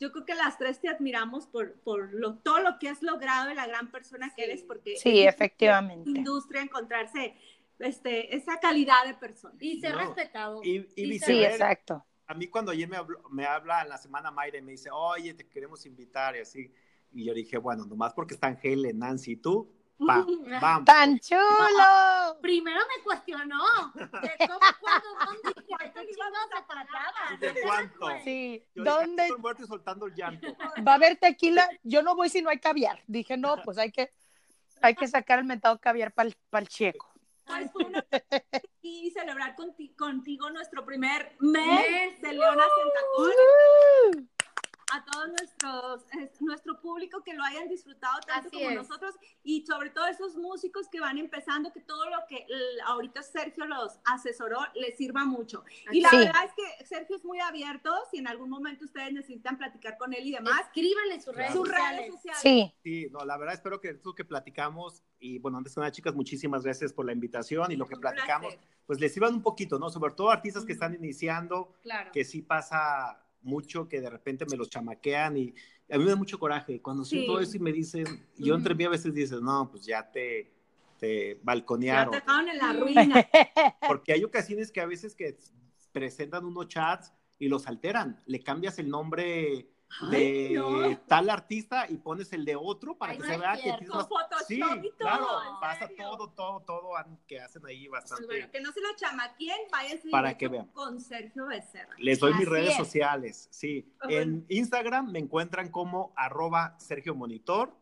[0.00, 3.50] Yo creo que las tres te admiramos por, por lo, todo lo que has logrado
[3.50, 4.50] y la gran persona que Sí.
[4.50, 6.08] eres, porque Sí, es efectivamente.
[6.10, 7.34] industria encontrarse
[7.78, 9.54] este, esa calidad de persona.
[9.60, 10.00] Y ser No.
[10.00, 10.60] respetado.
[10.64, 11.52] Y, y Y Sí, viceversa.
[11.72, 12.04] exacto.
[12.26, 14.90] a mí cuando ayer me, habló- me habla en la semana Mayra y me dice,
[14.92, 16.70] oye, te queremos invitar y así.
[17.10, 19.72] Y yo dije, bueno, nomás porque están Helen, Nancy y tú,
[20.06, 20.26] pam,
[20.60, 20.84] vamos.
[20.84, 22.38] ¡Tan chulo!
[22.42, 23.58] Primero me cuestionó
[23.94, 24.08] de
[24.46, 27.36] cómo, cuándo, dónde y chingados se trataba.
[27.40, 28.06] ¿De cuánto?
[28.24, 30.46] Sí, Yo dije, ¿dónde "Aquí estoy muerto y soltando el llanto.
[30.86, 31.68] va a haber tequila?
[31.82, 33.02] Yo no voy si no hay caviar.
[33.06, 34.12] Dije, no, pues hay que,
[34.82, 37.06] hay que sacar el mentado caviar para el checo.
[37.44, 38.04] Pues fue una
[38.82, 42.20] y celebrar conti- contigo nuestro primer mes Mes.
[42.20, 43.36] de Leonas en Tacones.
[44.16, 44.26] Uh,
[44.92, 48.76] a todos nuestros, es- nuestro público que lo hayan disfrutado tanto Así como es.
[48.76, 52.46] nosotros y sobre todo esos músicos que van empezando, que todo lo que
[52.86, 55.64] ahorita Sergio los asesoró les sirva mucho.
[55.92, 56.16] Y la Sí.
[56.18, 60.12] verdad es que Sergio es muy abierto, si en algún momento ustedes necesitan platicar con
[60.14, 61.98] él y demás, Escríbanle sus redes sus sociales.
[62.00, 62.40] redes sociales.
[62.42, 65.92] Sí, Sí, no, la verdad espero que esto que platicamos, y bueno, antes que nada,
[65.92, 68.56] chicas, muchísimas gracias por la invitación y lo que platicamos,
[68.86, 69.90] pues les sirvan un poquito, ¿no?
[69.90, 72.10] Sobre todo artistas que están iniciando, Claro.
[72.12, 75.54] que sí pasa mucho que de repente me los chamaquean y
[75.90, 77.16] a mí me da mucho coraje cuando Sí.
[77.16, 78.04] siento eso y me dicen,
[78.36, 80.52] yo entre mí a veces dices, no, pues ya te,
[80.98, 82.10] te Ya balconearon.
[82.12, 83.14] te dejaron en la ruina.
[83.88, 85.36] Porque hay ocasiones que a veces que
[85.92, 88.20] presentan unos chats y los alteran.
[88.26, 89.68] Le cambias el nombre
[90.10, 90.98] de Ay, no.
[91.08, 93.88] tal artista y pones el de otro para Ay, que no se vea que tienes
[93.88, 96.10] más- Photoshop Sí, y todo, claro, ¿en pasa serio?
[96.10, 96.90] todo, todo, todo
[97.26, 98.26] que hacen ahí Pues bastante.
[98.26, 100.66] bueno, que no se lo chamaquien, váyanse Para que vean.
[100.68, 101.94] con Sergio Becerra.
[101.98, 102.76] Les doy mis redes es.
[102.76, 103.90] sociales, sí.
[104.08, 107.74] En Instagram me encuentran como arroba Sergio Monitor,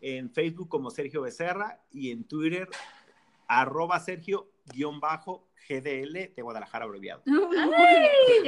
[0.00, 2.68] en Facebook como Sergio Becerra y en Twitter
[3.46, 7.22] arroba Sergio guion bajo GDL de Guadalajara abreviado.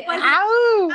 [0.07, 0.89] Pues ¡Au!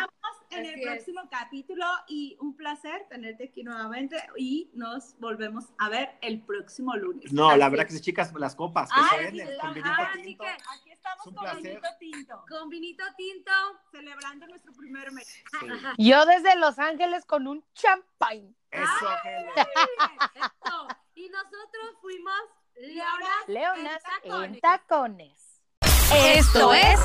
[0.51, 0.85] En Así el es.
[0.87, 6.95] próximo capítulo y un placer tenerte aquí nuevamente y nos volvemos a ver el próximo
[6.95, 7.31] lunes.
[7.33, 7.93] No, la verdad es.
[7.93, 10.43] que sí, chicas, las copas que Ay, suenen sí, con vinito así tinto.
[10.43, 11.61] que aquí estamos Es con placer.
[11.63, 13.51] vinito tinto, Con vinito tinto.
[13.91, 15.27] celebrando nuestro primer mes.
[15.27, 15.67] Sí.
[16.09, 18.53] Yo desde Los Ángeles con un champagne.
[18.71, 19.49] Eso, Helen.
[20.35, 20.87] Eso.
[21.15, 22.33] Y nosotros fuimos
[22.75, 24.53] Leonas, Leonas en tacones.
[24.55, 25.37] en tacones.
[26.13, 26.99] Esto es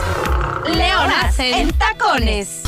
[0.76, 2.62] Leonas en Tacones.